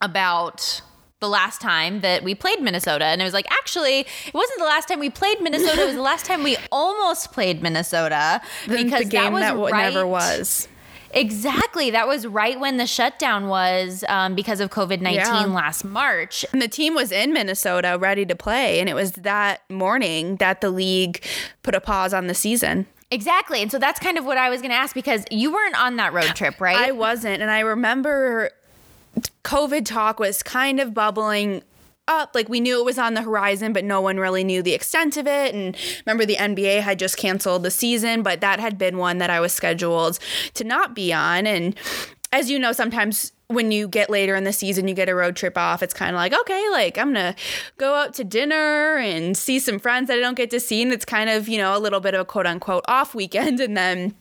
about 0.00 0.82
the 1.24 1.28
last 1.30 1.60
time 1.60 2.00
that 2.02 2.22
we 2.22 2.34
played 2.34 2.60
Minnesota. 2.60 3.06
And 3.06 3.20
it 3.22 3.24
was 3.24 3.32
like, 3.32 3.46
actually, 3.50 4.00
it 4.00 4.34
wasn't 4.34 4.58
the 4.58 4.66
last 4.66 4.88
time 4.88 5.00
we 5.00 5.08
played 5.08 5.40
Minnesota. 5.40 5.82
It 5.82 5.86
was 5.86 5.94
the 5.94 6.02
last 6.02 6.26
time 6.26 6.42
we 6.42 6.56
almost 6.70 7.32
played 7.32 7.62
Minnesota 7.62 8.42
because 8.68 9.04
the 9.04 9.08
game 9.08 9.24
that 9.24 9.32
was 9.32 9.40
that, 9.42 9.50
w- 9.52 9.72
right, 9.72 9.92
never 9.92 10.06
was. 10.06 10.68
Exactly. 11.12 11.90
That 11.90 12.06
was 12.06 12.26
right 12.26 12.58
when 12.58 12.76
the 12.76 12.86
shutdown 12.86 13.46
was 13.48 14.04
um, 14.08 14.34
because 14.34 14.60
of 14.60 14.70
COVID 14.70 15.00
19 15.00 15.14
Yeah. 15.24 15.44
last 15.46 15.84
March. 15.84 16.44
And 16.52 16.60
the 16.60 16.68
team 16.68 16.94
was 16.94 17.10
in 17.12 17.32
Minnesota 17.32 17.96
ready 18.00 18.26
to 18.26 18.34
play, 18.34 18.80
and 18.80 18.88
it 18.88 18.94
was 18.94 19.12
that 19.12 19.62
morning 19.70 20.36
that 20.36 20.60
the 20.60 20.70
league 20.70 21.24
put 21.62 21.74
a 21.74 21.80
pause 21.80 22.12
on 22.12 22.26
the 22.26 22.34
season. 22.34 22.86
Exactly. 23.10 23.62
And 23.62 23.70
so 23.70 23.78
that's 23.78 24.00
kind 24.00 24.18
of 24.18 24.24
what 24.24 24.38
I 24.38 24.50
was 24.50 24.60
going 24.60 24.72
to 24.72 24.76
ask 24.76 24.92
because 24.92 25.24
you 25.30 25.52
weren't 25.52 25.80
on 25.80 25.96
that 25.96 26.12
road 26.12 26.34
trip, 26.34 26.60
right? 26.60 26.76
I 26.76 26.90
wasn't, 26.90 27.40
and 27.42 27.50
I 27.50 27.60
remember 27.60 28.50
COVID 29.44 29.84
talk 29.84 30.18
was 30.18 30.42
kind 30.42 30.80
of 30.80 30.94
bubbling 30.94 31.62
up. 32.08 32.34
Like 32.34 32.48
we 32.48 32.60
knew 32.60 32.78
it 32.80 32.84
was 32.84 32.98
on 32.98 33.14
the 33.14 33.22
horizon, 33.22 33.72
but 33.72 33.84
no 33.84 34.00
one 34.00 34.18
really 34.18 34.44
knew 34.44 34.62
the 34.62 34.72
extent 34.72 35.16
of 35.16 35.26
it. 35.26 35.54
And 35.54 35.76
remember, 36.06 36.26
the 36.26 36.36
NBA 36.36 36.80
had 36.80 36.98
just 36.98 37.16
canceled 37.16 37.62
the 37.62 37.70
season, 37.70 38.22
but 38.22 38.40
that 38.40 38.60
had 38.60 38.78
been 38.78 38.98
one 38.98 39.18
that 39.18 39.30
I 39.30 39.40
was 39.40 39.52
scheduled 39.52 40.18
to 40.54 40.64
not 40.64 40.94
be 40.94 41.12
on. 41.12 41.46
And 41.46 41.74
as 42.32 42.50
you 42.50 42.58
know, 42.58 42.72
sometimes 42.72 43.32
when 43.48 43.70
you 43.70 43.86
get 43.86 44.10
later 44.10 44.34
in 44.34 44.44
the 44.44 44.52
season, 44.52 44.88
you 44.88 44.94
get 44.94 45.08
a 45.08 45.14
road 45.14 45.36
trip 45.36 45.56
off. 45.56 45.82
It's 45.82 45.94
kind 45.94 46.10
of 46.10 46.16
like, 46.16 46.32
okay, 46.32 46.68
like 46.70 46.98
I'm 46.98 47.12
going 47.12 47.34
to 47.34 47.40
go 47.76 47.94
out 47.94 48.14
to 48.14 48.24
dinner 48.24 48.96
and 48.96 49.36
see 49.36 49.58
some 49.58 49.78
friends 49.78 50.08
that 50.08 50.18
I 50.18 50.20
don't 50.20 50.36
get 50.36 50.50
to 50.50 50.60
see. 50.60 50.82
And 50.82 50.92
it's 50.92 51.04
kind 51.04 51.30
of, 51.30 51.48
you 51.48 51.58
know, 51.58 51.76
a 51.76 51.78
little 51.78 52.00
bit 52.00 52.14
of 52.14 52.20
a 52.20 52.24
quote 52.24 52.46
unquote 52.46 52.84
off 52.88 53.14
weekend. 53.14 53.60
And 53.64 53.76
then 53.76 54.14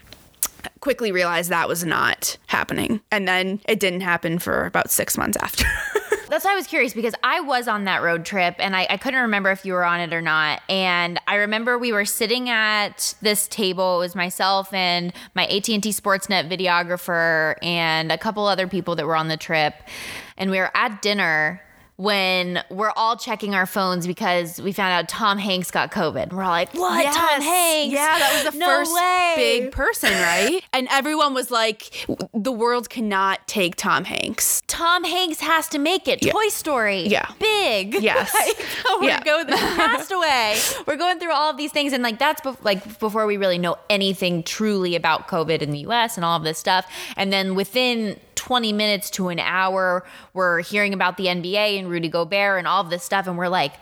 quickly 0.79 1.11
realized 1.11 1.49
that 1.49 1.67
was 1.67 1.83
not 1.83 2.37
happening. 2.47 3.01
And 3.11 3.27
then 3.27 3.61
it 3.67 3.79
didn't 3.79 4.01
happen 4.01 4.39
for 4.39 4.65
about 4.65 4.91
six 4.91 5.17
months 5.17 5.37
after. 5.37 5.65
That's 6.29 6.45
why 6.45 6.53
I 6.53 6.55
was 6.55 6.65
curious 6.65 6.93
because 6.93 7.13
I 7.23 7.41
was 7.41 7.67
on 7.67 7.83
that 7.83 8.01
road 8.01 8.25
trip 8.25 8.55
and 8.57 8.75
I, 8.75 8.87
I 8.89 8.97
couldn't 8.97 9.21
remember 9.21 9.51
if 9.51 9.65
you 9.65 9.73
were 9.73 9.85
on 9.85 9.99
it 9.99 10.13
or 10.13 10.21
not. 10.21 10.61
And 10.67 11.19
I 11.27 11.35
remember 11.35 11.77
we 11.77 11.91
were 11.91 12.05
sitting 12.05 12.49
at 12.49 13.13
this 13.21 13.47
table. 13.47 13.97
It 13.97 13.99
was 13.99 14.15
myself 14.15 14.73
and 14.73 15.13
my 15.35 15.45
AT&T 15.45 15.81
Sportsnet 15.81 16.49
videographer 16.49 17.55
and 17.61 18.11
a 18.11 18.17
couple 18.17 18.47
other 18.47 18.67
people 18.67 18.95
that 18.95 19.05
were 19.05 19.15
on 19.15 19.27
the 19.27 19.37
trip. 19.37 19.75
And 20.35 20.49
we 20.49 20.57
were 20.57 20.71
at 20.73 21.03
dinner 21.03 21.61
when 21.97 22.63
we're 22.69 22.91
all 22.95 23.15
checking 23.17 23.53
our 23.55 23.65
phones 23.65 24.07
because 24.07 24.59
we 24.61 24.71
found 24.71 24.91
out 24.93 25.07
Tom 25.09 25.37
Hanks 25.37 25.69
got 25.71 25.91
COVID. 25.91 26.33
We're 26.33 26.43
all 26.43 26.49
like, 26.49 26.73
"What? 26.73 27.03
Tom 27.13 27.41
Yes. 27.41 27.43
Hanks? 27.43 27.93
Yeah, 27.93 28.19
that 28.19 28.43
was 28.43 28.53
the 28.53 28.57
No 28.65 28.65
first 28.65 28.93
way." 28.95 29.33
big 29.35 29.71
person, 29.71 30.11
right? 30.11 30.63
and 30.73 30.87
everyone 30.91 31.33
was 31.33 31.51
like, 31.51 32.05
the 32.33 32.51
world 32.51 32.89
cannot 32.89 33.47
take 33.47 33.75
Tom 33.75 34.05
Hanks. 34.05 34.61
Tom 34.67 35.03
Hanks 35.03 35.39
has 35.39 35.67
to 35.69 35.79
make 35.79 36.07
it. 36.07 36.21
Toy 36.21 36.47
Story. 36.49 37.07
Yeah. 37.07 37.29
Big. 37.39 37.95
Yes. 38.03 38.33
Like, 38.33 38.99
we're 38.99 39.07
Yeah. 39.09 39.23
going 39.23 39.47
passed 39.47 40.11
away. 40.11 40.57
We're 40.87 40.97
going 40.97 41.19
through 41.19 41.31
all 41.31 41.49
of 41.49 41.57
these 41.57 41.71
things. 41.71 41.93
And 41.93 42.03
like 42.03 42.19
that's 42.19 42.41
bef- 42.41 42.63
like 42.63 42.99
before 42.99 43.25
we 43.25 43.37
really 43.37 43.57
know 43.57 43.77
anything 43.89 44.43
truly 44.43 44.95
about 44.95 45.27
COVID 45.27 45.61
in 45.61 45.71
the 45.71 45.79
US 45.79 46.17
and 46.17 46.25
all 46.25 46.35
of 46.37 46.43
this 46.43 46.57
stuff. 46.57 46.85
And 47.15 47.31
then 47.31 47.55
within 47.55 48.19
20 48.45 48.73
minutes 48.73 49.09
to 49.11 49.29
an 49.29 49.39
hour, 49.39 50.03
we're 50.33 50.59
hearing 50.61 50.93
about 50.93 51.15
the 51.15 51.27
NBA 51.27 51.79
and 51.79 51.89
Rudy 51.89 52.09
Gobert 52.09 52.59
and 52.59 52.67
all 52.67 52.81
of 52.81 52.89
this 52.89 53.01
stuff. 53.03 53.25
And 53.25 53.37
we're 53.37 53.47
like, 53.47 53.73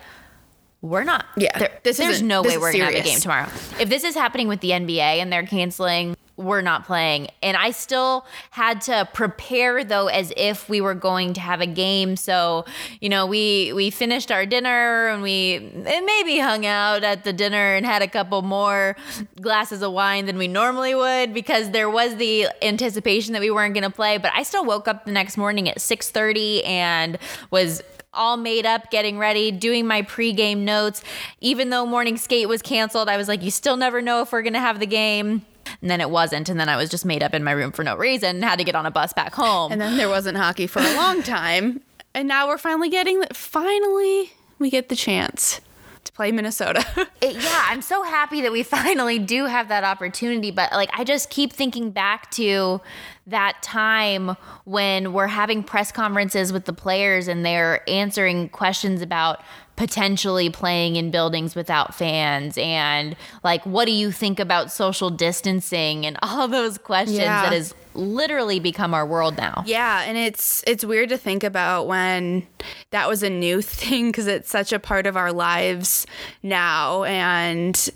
we're 0.81 1.03
not. 1.03 1.25
Yeah, 1.35 1.57
there- 1.57 1.79
there's 1.97 2.21
no 2.21 2.43
way 2.43 2.57
we're 2.59 2.71
gonna 2.71 2.85
have 2.85 2.93
a 2.93 2.97
game 3.01 3.19
tomorrow. 3.19 3.47
If 3.79 3.89
this 3.89 4.03
is 4.03 4.13
happening 4.13 4.47
with 4.47 4.61
the 4.61 4.69
NBA 4.71 5.19
and 5.19 5.33
they're 5.33 5.45
canceling, 5.47 6.15
we're 6.43 6.61
not 6.61 6.85
playing. 6.85 7.29
And 7.41 7.55
I 7.57 7.71
still 7.71 8.25
had 8.51 8.81
to 8.81 9.07
prepare 9.13 9.83
though 9.83 10.07
as 10.07 10.33
if 10.35 10.69
we 10.69 10.81
were 10.81 10.93
going 10.93 11.33
to 11.33 11.41
have 11.41 11.61
a 11.61 11.65
game. 11.65 12.15
So, 12.15 12.65
you 12.99 13.09
know, 13.09 13.25
we 13.25 13.73
we 13.73 13.89
finished 13.89 14.31
our 14.31 14.45
dinner 14.45 15.07
and 15.07 15.21
we 15.21 15.55
and 15.55 16.05
maybe 16.05 16.39
hung 16.39 16.65
out 16.65 17.03
at 17.03 17.23
the 17.23 17.33
dinner 17.33 17.75
and 17.75 17.85
had 17.85 18.01
a 18.01 18.07
couple 18.07 18.41
more 18.41 18.95
glasses 19.39 19.81
of 19.81 19.91
wine 19.91 20.25
than 20.25 20.37
we 20.37 20.47
normally 20.47 20.95
would 20.95 21.33
because 21.33 21.71
there 21.71 21.89
was 21.89 22.15
the 22.15 22.47
anticipation 22.61 23.33
that 23.33 23.41
we 23.41 23.51
weren't 23.51 23.73
going 23.73 23.83
to 23.83 23.89
play, 23.89 24.17
but 24.17 24.31
I 24.35 24.43
still 24.43 24.65
woke 24.65 24.87
up 24.87 25.05
the 25.05 25.11
next 25.11 25.37
morning 25.37 25.69
at 25.69 25.77
6:30 25.77 26.65
and 26.65 27.17
was 27.49 27.81
all 28.13 28.37
made 28.37 28.65
up, 28.65 28.91
getting 28.91 29.17
ready, 29.17 29.51
doing 29.51 29.87
my 29.87 30.01
pregame 30.01 30.59
notes. 30.59 31.01
Even 31.39 31.69
though 31.69 31.85
morning 31.85 32.17
skate 32.17 32.47
was 32.47 32.61
canceled, 32.61 33.09
I 33.09 33.17
was 33.17 33.27
like, 33.27 33.41
you 33.41 33.51
still 33.51 33.77
never 33.77 34.01
know 34.01 34.21
if 34.21 34.31
we're 34.31 34.41
going 34.41 34.53
to 34.53 34.59
have 34.59 34.79
the 34.79 34.85
game. 34.85 35.45
And 35.81 35.89
then 35.89 36.01
it 36.01 36.09
wasn't. 36.09 36.49
And 36.49 36.59
then 36.59 36.69
I 36.69 36.75
was 36.77 36.89
just 36.89 37.05
made 37.05 37.23
up 37.23 37.33
in 37.33 37.43
my 37.43 37.51
room 37.51 37.71
for 37.71 37.83
no 37.83 37.95
reason 37.95 38.37
and 38.37 38.43
had 38.43 38.59
to 38.59 38.63
get 38.65 38.75
on 38.75 38.85
a 38.85 38.91
bus 38.91 39.13
back 39.13 39.33
home. 39.33 39.71
And 39.71 39.79
then 39.81 39.97
there 39.97 40.09
wasn't 40.09 40.37
hockey 40.37 40.67
for 40.67 40.79
a 40.79 40.93
long 40.95 41.23
time. 41.23 41.81
And 42.13 42.27
now 42.27 42.47
we're 42.47 42.57
finally 42.57 42.89
getting, 42.89 43.19
the, 43.21 43.27
finally, 43.33 44.31
we 44.59 44.69
get 44.69 44.89
the 44.89 44.95
chance 44.95 45.61
to 46.03 46.11
play 46.11 46.31
Minnesota. 46.31 46.85
It- 47.21 47.35
yeah, 47.35 47.65
I'm 47.67 47.83
so 47.83 48.01
happy 48.01 48.41
that 48.41 48.51
we 48.51 48.63
finally 48.77 49.19
do 49.19 49.45
have 49.45 49.67
that 49.69 49.83
opportunity. 49.83 50.49
But 50.51 50.71
like, 50.71 50.89
I 50.93 51.03
just 51.03 51.29
keep 51.29 51.53
thinking 51.53 51.91
back 51.91 52.31
to 52.31 52.81
that 53.27 53.61
time 53.61 54.35
when 54.65 55.13
we're 55.13 55.27
having 55.27 55.63
press 55.63 55.91
conferences 55.91 56.51
with 56.51 56.65
the 56.65 56.73
players 56.73 57.27
and 57.27 57.45
they're 57.45 57.87
answering 57.87 58.49
questions 58.49 59.01
about 59.03 59.41
potentially 59.81 60.47
playing 60.47 60.95
in 60.95 61.09
buildings 61.09 61.55
without 61.55 61.95
fans 61.95 62.55
and 62.59 63.15
like, 63.43 63.65
what 63.65 63.85
do 63.85 63.91
you 63.91 64.11
think 64.11 64.39
about 64.39 64.71
social 64.71 65.09
distancing 65.09 66.05
and 66.05 66.19
all 66.21 66.47
those 66.47 66.77
questions 66.77 67.17
Yeah. 67.17 67.41
that 67.41 67.51
has 67.51 67.73
literally 67.95 68.59
become 68.59 68.93
our 68.93 69.07
world 69.07 69.37
now. 69.37 69.63
Yeah, 69.65 70.03
and 70.03 70.19
it's 70.19 70.63
it's 70.67 70.85
weird 70.85 71.09
to 71.09 71.17
think 71.17 71.43
about 71.43 71.87
when 71.87 72.45
that 72.91 73.09
was 73.09 73.23
a 73.23 73.29
new 73.31 73.59
thing 73.63 74.09
because 74.09 74.27
it's 74.27 74.51
such 74.51 74.71
a 74.71 74.77
part 74.77 75.07
of 75.07 75.17
our 75.17 75.33
lives 75.33 76.05
now, 76.43 77.03
and 77.05 77.89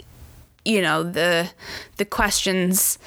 you 0.66 0.82
know 0.82 1.04
the 1.04 1.48
the 1.98 2.06
questions 2.06 2.98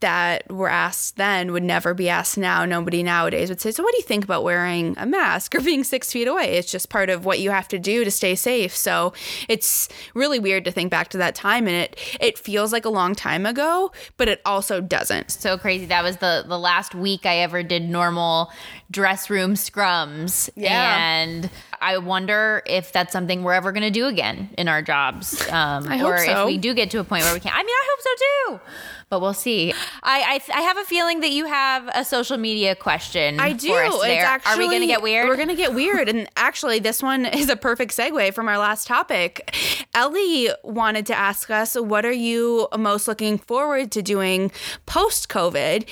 that 0.00 0.50
were 0.50 0.68
asked 0.68 1.16
then 1.16 1.52
would 1.52 1.62
never 1.62 1.94
be 1.94 2.08
asked 2.08 2.38
now. 2.38 2.64
Nobody 2.64 3.02
nowadays 3.02 3.48
would 3.48 3.60
say, 3.60 3.70
"So, 3.70 3.82
what 3.82 3.92
do 3.92 3.98
you 3.98 4.04
think 4.04 4.24
about 4.24 4.44
wearing 4.44 4.94
a 4.98 5.06
mask 5.06 5.54
or 5.54 5.60
being 5.70 5.84
six 5.84 6.12
feet 6.12 6.28
away?" 6.28 6.56
It's 6.56 6.70
just 6.70 6.88
part 6.88 7.10
of 7.10 7.24
what 7.24 7.40
you 7.40 7.50
have 7.50 7.68
to 7.68 7.78
do 7.78 8.04
to 8.04 8.10
stay 8.10 8.34
safe. 8.34 8.74
So 8.76 9.12
it's 9.48 9.88
really 10.14 10.38
weird 10.38 10.64
to 10.64 10.70
think 10.70 10.90
back 10.90 11.08
to 11.08 11.18
that 11.18 11.34
time, 11.34 11.66
and 11.66 11.76
it 11.76 11.98
it 12.20 12.38
feels 12.38 12.72
like 12.72 12.84
a 12.84 12.90
long 12.90 13.14
time 13.14 13.46
ago, 13.46 13.92
but 14.16 14.28
it 14.28 14.40
also 14.44 14.80
doesn't. 14.80 15.30
so 15.30 15.58
crazy. 15.58 15.86
That 15.86 16.02
was 16.04 16.18
the 16.18 16.44
the 16.46 16.58
last 16.58 16.94
week 16.94 17.26
I 17.26 17.38
ever 17.38 17.62
did 17.62 17.88
normal 17.88 18.50
dress 18.90 19.30
room 19.30 19.54
scrums. 19.54 20.50
Yeah. 20.56 20.96
And 20.98 21.50
I 21.80 21.98
wonder 21.98 22.62
if 22.66 22.92
that's 22.92 23.12
something 23.12 23.42
we're 23.42 23.54
ever 23.54 23.72
going 23.72 23.82
to 23.82 23.90
do 23.90 24.06
again 24.06 24.50
in 24.58 24.68
our 24.68 24.82
jobs. 24.82 25.40
Um, 25.50 25.88
I 25.88 25.96
hope 25.96 26.12
or 26.12 26.18
so. 26.18 26.42
if 26.42 26.46
we 26.46 26.58
do 26.58 26.74
get 26.74 26.90
to 26.92 27.00
a 27.00 27.04
point 27.04 27.24
where 27.24 27.34
we 27.34 27.40
can. 27.40 27.50
I 27.52 27.58
mean, 27.58 27.68
I 27.68 27.88
hope 27.90 28.00
so 28.00 28.10
too. 28.58 28.60
But 29.08 29.20
we'll 29.20 29.34
see. 29.34 29.72
I 30.02 30.40
I, 30.52 30.58
I 30.58 30.60
have 30.60 30.78
a 30.78 30.84
feeling 30.84 31.20
that 31.20 31.30
you 31.32 31.46
have 31.46 31.90
a 31.92 32.04
social 32.04 32.36
media 32.38 32.76
question. 32.76 33.40
I 33.40 33.52
do. 33.52 33.68
For 33.68 33.82
us 33.82 34.00
there. 34.02 34.12
It's 34.12 34.24
actually, 34.24 34.52
Are 34.52 34.58
we 34.58 34.66
going 34.66 34.80
to 34.82 34.86
get 34.86 35.02
weird? 35.02 35.26
We're 35.28 35.36
going 35.36 35.48
to 35.48 35.56
get 35.56 35.74
weird. 35.74 36.08
and 36.08 36.28
actually, 36.36 36.78
this 36.78 37.02
one 37.02 37.26
is 37.26 37.48
a 37.48 37.56
perfect 37.56 37.96
segue 37.96 38.32
from 38.32 38.46
our 38.48 38.58
last 38.58 38.86
topic. 38.86 39.54
Ellie 39.92 40.50
wanted 40.62 41.06
to 41.06 41.14
ask 41.16 41.50
us, 41.50 41.74
what 41.74 42.04
are 42.04 42.12
you 42.12 42.68
most 42.78 43.08
looking 43.08 43.38
forward 43.38 43.90
to 43.92 44.02
doing 44.02 44.52
post 44.86 45.28
COVID? 45.28 45.88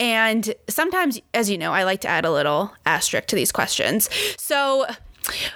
And 0.00 0.54
sometimes, 0.70 1.20
as 1.34 1.50
you 1.50 1.58
know, 1.58 1.72
I 1.72 1.84
like 1.84 2.00
to 2.02 2.08
add 2.08 2.24
a 2.24 2.32
little 2.32 2.72
asterisk 2.86 3.26
to 3.28 3.36
these 3.36 3.52
questions. 3.52 4.08
So, 4.38 4.86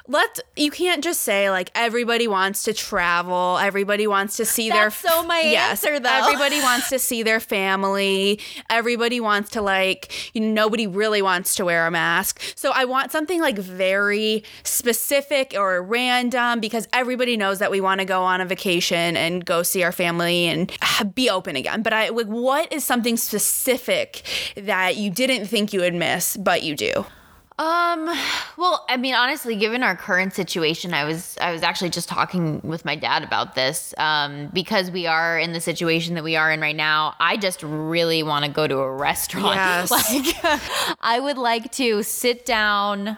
Let's 0.06 0.40
you 0.56 0.70
can't 0.70 1.02
just 1.02 1.22
say 1.22 1.50
like 1.50 1.70
everybody 1.74 2.28
wants 2.28 2.62
to 2.64 2.72
travel, 2.72 3.58
everybody 3.58 4.06
wants 4.06 4.36
to 4.36 4.44
see 4.44 4.70
their 4.70 4.90
That's 4.90 4.96
so 4.96 5.24
my 5.24 5.38
answer, 5.38 5.98
though. 5.98 6.08
Everybody 6.08 6.60
wants 6.60 6.88
to 6.90 6.98
see 6.98 7.22
their 7.22 7.40
family, 7.40 8.40
everybody 8.70 9.20
wants 9.20 9.50
to 9.50 9.62
like 9.62 10.34
you 10.34 10.40
know, 10.40 10.66
nobody 10.66 10.86
really 10.86 11.22
wants 11.22 11.54
to 11.56 11.64
wear 11.64 11.86
a 11.86 11.90
mask. 11.90 12.40
So 12.56 12.72
I 12.74 12.84
want 12.86 13.12
something 13.12 13.40
like 13.40 13.56
very 13.56 14.42
specific 14.64 15.54
or 15.56 15.82
random 15.82 16.60
because 16.60 16.88
everybody 16.92 17.36
knows 17.36 17.58
that 17.60 17.70
we 17.70 17.80
want 17.80 18.00
to 18.00 18.04
go 18.04 18.22
on 18.22 18.40
a 18.40 18.46
vacation 18.46 19.16
and 19.16 19.44
go 19.44 19.62
see 19.62 19.82
our 19.82 19.92
family 19.92 20.46
and 20.46 20.72
be 21.14 21.30
open 21.30 21.54
again. 21.56 21.82
But 21.82 21.92
I 21.92 22.08
like 22.08 22.26
what 22.26 22.72
is 22.72 22.84
something 22.84 23.16
specific 23.16 24.22
that 24.56 24.96
you 24.96 25.10
didn't 25.10 25.46
think 25.46 25.72
you 25.72 25.80
would 25.80 25.94
miss 25.94 26.36
but 26.36 26.62
you 26.62 26.74
do? 26.74 27.06
Um, 27.58 28.04
well, 28.58 28.84
I 28.88 28.98
mean, 28.98 29.14
honestly, 29.14 29.56
given 29.56 29.82
our 29.82 29.96
current 29.96 30.34
situation, 30.34 30.92
I 30.92 31.04
was 31.04 31.38
I 31.40 31.52
was 31.52 31.62
actually 31.62 31.88
just 31.88 32.06
talking 32.08 32.60
with 32.62 32.84
my 32.84 32.96
dad 32.96 33.22
about 33.22 33.54
this. 33.54 33.94
Um, 33.96 34.48
because 34.52 34.90
we 34.90 35.06
are 35.06 35.38
in 35.38 35.52
the 35.52 35.60
situation 35.60 36.14
that 36.16 36.24
we 36.24 36.36
are 36.36 36.52
in 36.52 36.60
right 36.60 36.76
now, 36.76 37.14
I 37.18 37.38
just 37.38 37.62
really 37.62 38.22
want 38.22 38.44
to 38.44 38.50
go 38.50 38.66
to 38.66 38.78
a 38.78 38.92
restaurant. 38.92 39.46
Yes. 39.56 39.90
Like 39.90 40.60
I 41.00 41.18
would 41.18 41.38
like 41.38 41.72
to 41.72 42.02
sit 42.02 42.44
down 42.44 43.16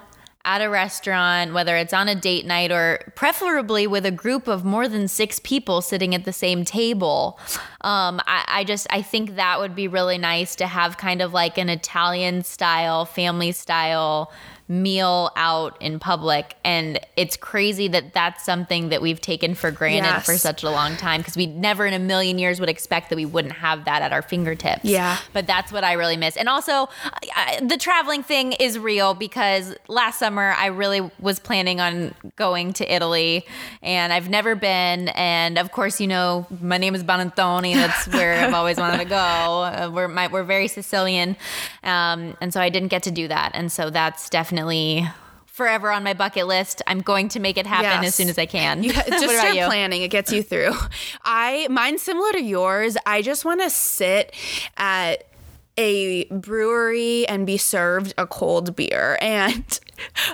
at 0.48 0.62
a 0.62 0.70
restaurant, 0.70 1.52
whether 1.52 1.76
it's 1.76 1.92
on 1.92 2.08
a 2.08 2.14
date 2.14 2.46
night 2.46 2.72
or 2.72 3.00
preferably 3.14 3.86
with 3.86 4.06
a 4.06 4.10
group 4.10 4.48
of 4.48 4.64
more 4.64 4.88
than 4.88 5.06
six 5.06 5.38
people 5.38 5.82
sitting 5.82 6.14
at 6.14 6.24
the 6.24 6.32
same 6.32 6.64
table. 6.64 7.38
Um, 7.82 8.18
I, 8.26 8.44
I 8.48 8.64
just 8.64 8.86
I 8.88 9.02
think 9.02 9.36
that 9.36 9.60
would 9.60 9.74
be 9.74 9.88
really 9.88 10.16
nice 10.16 10.56
to 10.56 10.66
have 10.66 10.96
kind 10.96 11.20
of 11.20 11.34
like 11.34 11.58
an 11.58 11.68
Italian 11.68 12.44
style, 12.44 13.04
family 13.04 13.52
style 13.52 14.32
meal 14.68 15.30
out 15.34 15.80
in 15.80 15.98
public 15.98 16.54
and 16.62 17.00
it's 17.16 17.36
crazy 17.38 17.88
that 17.88 18.12
that's 18.12 18.44
something 18.44 18.90
that 18.90 19.00
we've 19.00 19.20
taken 19.20 19.54
for 19.54 19.70
granted 19.70 19.98
Yes. 20.08 20.26
for 20.26 20.36
such 20.36 20.62
a 20.62 20.70
long 20.70 20.94
time 20.96 21.20
because 21.20 21.36
we 21.38 21.46
never 21.46 21.86
in 21.86 21.94
a 21.94 21.98
million 21.98 22.38
years 22.38 22.60
would 22.60 22.68
expect 22.68 23.08
that 23.08 23.16
we 23.16 23.24
wouldn't 23.24 23.54
have 23.54 23.86
that 23.86 24.02
at 24.02 24.12
our 24.12 24.20
fingertips 24.20 24.84
Yeah. 24.84 25.16
but 25.32 25.46
that's 25.46 25.72
what 25.72 25.84
I 25.84 25.94
really 25.94 26.18
miss. 26.18 26.36
And 26.36 26.50
also, 26.50 26.88
I, 27.34 27.60
the 27.62 27.78
traveling 27.78 28.22
thing 28.22 28.52
is 28.52 28.78
real 28.78 29.14
because 29.14 29.74
last 29.88 30.18
summer 30.18 30.52
I 30.58 30.66
really 30.66 31.10
was 31.18 31.38
planning 31.38 31.80
on 31.80 32.14
going 32.36 32.74
to 32.74 32.92
Italy, 32.94 33.46
and 33.82 34.12
I've 34.12 34.28
never 34.28 34.54
been. 34.54 35.08
And 35.08 35.56
of 35.58 35.72
course, 35.72 35.98
you 36.00 36.06
know, 36.08 36.46
my 36.60 36.76
name 36.76 36.94
is 36.94 37.02
Buonantony. 37.04 37.74
That's 37.74 38.06
where 38.08 38.44
I've 38.44 38.52
always 38.54 38.76
wanted 38.76 38.98
to 38.98 39.04
go. 39.06 39.16
Uh, 39.16 39.90
we're 39.92 40.08
my, 40.08 40.26
we're 40.26 40.42
very 40.44 40.68
Sicilian, 40.68 41.36
um, 41.82 42.36
and 42.42 42.52
so 42.52 42.60
I 42.60 42.68
didn't 42.68 42.88
get 42.88 43.04
to 43.04 43.10
do 43.10 43.28
that. 43.28 43.52
And 43.54 43.72
so 43.72 43.88
that's 43.88 44.28
definitely. 44.28 44.57
Forever 45.46 45.90
on 45.90 46.04
my 46.04 46.14
bucket 46.14 46.46
list. 46.46 46.82
I'm 46.86 47.00
going 47.00 47.28
to 47.30 47.40
make 47.40 47.56
it 47.58 47.66
happen 47.66 47.84
Yes. 48.02 48.08
as 48.08 48.14
soon 48.14 48.28
as 48.28 48.38
I 48.38 48.46
can. 48.46 48.82
What 48.84 48.94
just 48.94 49.24
about 49.24 49.30
start 49.38 49.56
you? 49.56 49.64
planning. 49.66 50.02
It 50.02 50.08
gets 50.08 50.30
you 50.32 50.42
through. 50.42 50.72
I 51.24 51.66
mine's 51.68 52.02
similar 52.02 52.30
to 52.32 52.42
yours. 52.42 52.96
I 53.04 53.22
just 53.22 53.44
want 53.44 53.60
to 53.62 53.70
sit 53.70 54.32
at 54.76 55.24
a 55.76 56.24
brewery 56.26 57.26
and 57.28 57.46
be 57.46 57.56
served 57.56 58.14
a 58.18 58.26
cold 58.26 58.74
beer. 58.76 59.18
And 59.22 59.80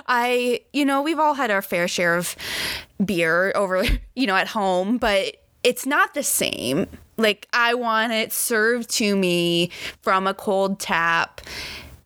I, 0.07 0.61
you 0.73 0.85
know, 0.85 1.01
we've 1.01 1.17
all 1.19 1.33
had 1.33 1.49
our 1.49 1.61
fair 1.63 1.87
share 1.87 2.17
of 2.17 2.35
beer 3.03 3.51
over, 3.55 3.83
you 4.15 4.27
know, 4.27 4.35
at 4.35 4.49
home, 4.49 4.97
but 4.97 5.37
it's 5.63 5.87
not 5.87 6.13
the 6.13 6.21
same. 6.23 6.85
Like 7.17 7.47
I 7.51 7.73
want 7.73 8.11
it 8.11 8.31
served 8.31 8.89
to 8.97 9.15
me 9.15 9.71
from 10.03 10.27
a 10.27 10.33
cold 10.35 10.79
tap 10.79 11.41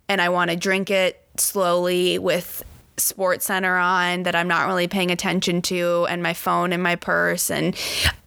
and 0.07 0.21
I 0.21 0.29
want 0.29 0.51
to 0.51 0.55
drink 0.57 0.89
it 0.89 1.25
slowly 1.39 2.19
with 2.19 2.63
sports 2.97 3.45
center 3.45 3.77
on 3.77 4.23
that 4.23 4.35
I'm 4.35 4.47
not 4.47 4.67
really 4.67 4.87
paying 4.87 5.11
attention 5.11 5.61
to 5.63 6.05
and 6.09 6.21
my 6.21 6.33
phone 6.33 6.73
in 6.73 6.81
my 6.81 6.95
purse 6.95 7.49
and 7.49 7.75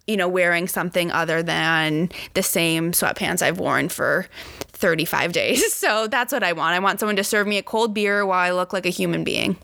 you 0.07 0.17
know 0.17 0.29
wearing 0.29 0.67
something 0.67 1.11
other 1.13 1.43
than 1.43 2.11
the 2.35 2.43
same 2.43 2.93
sweatpants 2.93 3.43
I've 3.43 3.59
worn 3.59 3.89
for 3.89 4.27
35 4.73 5.33
days. 5.33 5.73
So 5.73 6.09
that's 6.09 6.33
what 6.33 6.43
I 6.43 6.53
want. 6.53 6.75
I 6.75 6.79
want 6.79 7.01
someone 7.01 7.17
to 7.17 7.25
serve 7.25 7.47
me 7.47 7.59
a 7.59 7.63
cold 7.63 7.95
beer 7.95 8.27
while 8.27 8.39
I 8.39 8.51
look 8.53 8.73
like 8.73 8.87
a 8.87 8.91
human 8.91 9.25
being. 9.25 9.57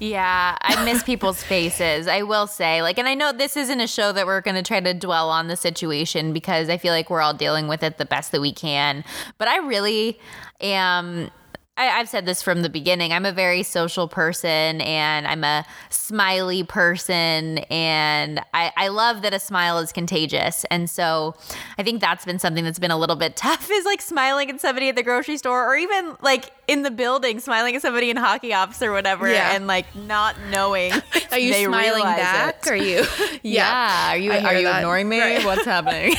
Yeah, 0.00 0.56
I 0.60 0.84
miss 0.84 1.02
people's 1.02 1.42
faces. 1.42 2.06
I 2.06 2.22
will 2.22 2.46
say, 2.46 2.82
like, 2.82 2.98
and 2.98 3.08
I 3.08 3.14
know 3.14 3.32
this 3.32 3.56
isn't 3.56 3.80
a 3.80 3.88
show 3.88 4.12
that 4.12 4.26
we're 4.26 4.40
going 4.40 4.54
to 4.54 4.62
try 4.62 4.78
to 4.78 4.94
dwell 4.94 5.28
on 5.28 5.48
the 5.48 5.56
situation 5.56 6.32
because 6.32 6.68
I 6.68 6.78
feel 6.78 6.92
like 6.92 7.10
we're 7.10 7.20
all 7.20 7.34
dealing 7.34 7.66
with 7.66 7.82
it 7.82 7.98
the 7.98 8.04
best 8.04 8.30
that 8.30 8.40
we 8.40 8.52
can. 8.52 9.02
But 9.38 9.48
I 9.48 9.56
really 9.58 10.20
am 10.60 11.32
I, 11.78 11.84
have 11.98 12.08
said 12.08 12.26
this 12.26 12.42
from 12.42 12.62
the 12.62 12.68
beginning. 12.68 13.12
I'm 13.12 13.24
a 13.24 13.32
very 13.32 13.62
social 13.62 14.08
person 14.08 14.80
and 14.80 15.26
I'm 15.26 15.44
a 15.44 15.64
smiley 15.90 16.64
person. 16.64 17.58
And 17.70 18.40
I, 18.52 18.72
I 18.76 18.88
love 18.88 19.22
that 19.22 19.32
a 19.32 19.38
smile 19.38 19.78
is 19.78 19.92
contagious. 19.92 20.64
And 20.72 20.90
so 20.90 21.36
I 21.78 21.84
think 21.84 22.00
that's 22.00 22.24
been 22.24 22.40
something 22.40 22.64
that's 22.64 22.80
been 22.80 22.90
a 22.90 22.98
little 22.98 23.14
bit 23.14 23.36
tough 23.36 23.70
is 23.70 23.84
like 23.84 24.00
smiling 24.00 24.50
at 24.50 24.60
somebody 24.60 24.88
at 24.88 24.96
the 24.96 25.04
grocery 25.04 25.36
store 25.36 25.64
or 25.72 25.76
even 25.76 26.16
like 26.20 26.50
in 26.66 26.82
the 26.82 26.90
building, 26.90 27.38
smiling 27.38 27.76
at 27.76 27.82
somebody 27.82 28.10
in 28.10 28.16
hockey 28.16 28.52
ops 28.52 28.82
or 28.82 28.90
whatever 28.90 29.30
yeah. 29.30 29.54
and 29.54 29.68
like 29.68 29.94
not 29.94 30.34
knowing. 30.50 30.92
Are 31.30 31.38
you 31.38 31.54
smiling 31.54 32.02
back? 32.02 32.66
It. 32.66 32.70
Are 32.70 32.76
you? 32.76 33.04
yeah. 33.42 33.42
yeah. 33.42 34.12
Are 34.12 34.18
you, 34.18 34.32
are 34.32 34.54
you 34.54 34.68
ignoring 34.68 35.08
me? 35.08 35.20
Right. 35.20 35.44
What's 35.44 35.64
happening? 35.64 36.16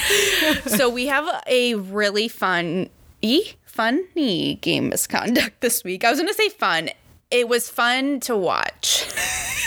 so 0.68 0.89
we 0.89 1.07
have 1.07 1.28
a 1.47 1.76
really 1.76 2.30
fun 2.30 2.89
E 3.22 3.51
funny 3.80 4.55
game 4.55 4.89
misconduct 4.89 5.53
this 5.61 5.86
week. 5.86 6.03
I 6.03 6.09
was 6.09 6.19
going 6.19 6.27
to 6.27 6.34
say 6.34 6.49
fun. 6.49 6.89
It 7.32 7.47
was 7.47 7.69
fun 7.69 8.19
to 8.21 8.36
watch. 8.36 9.07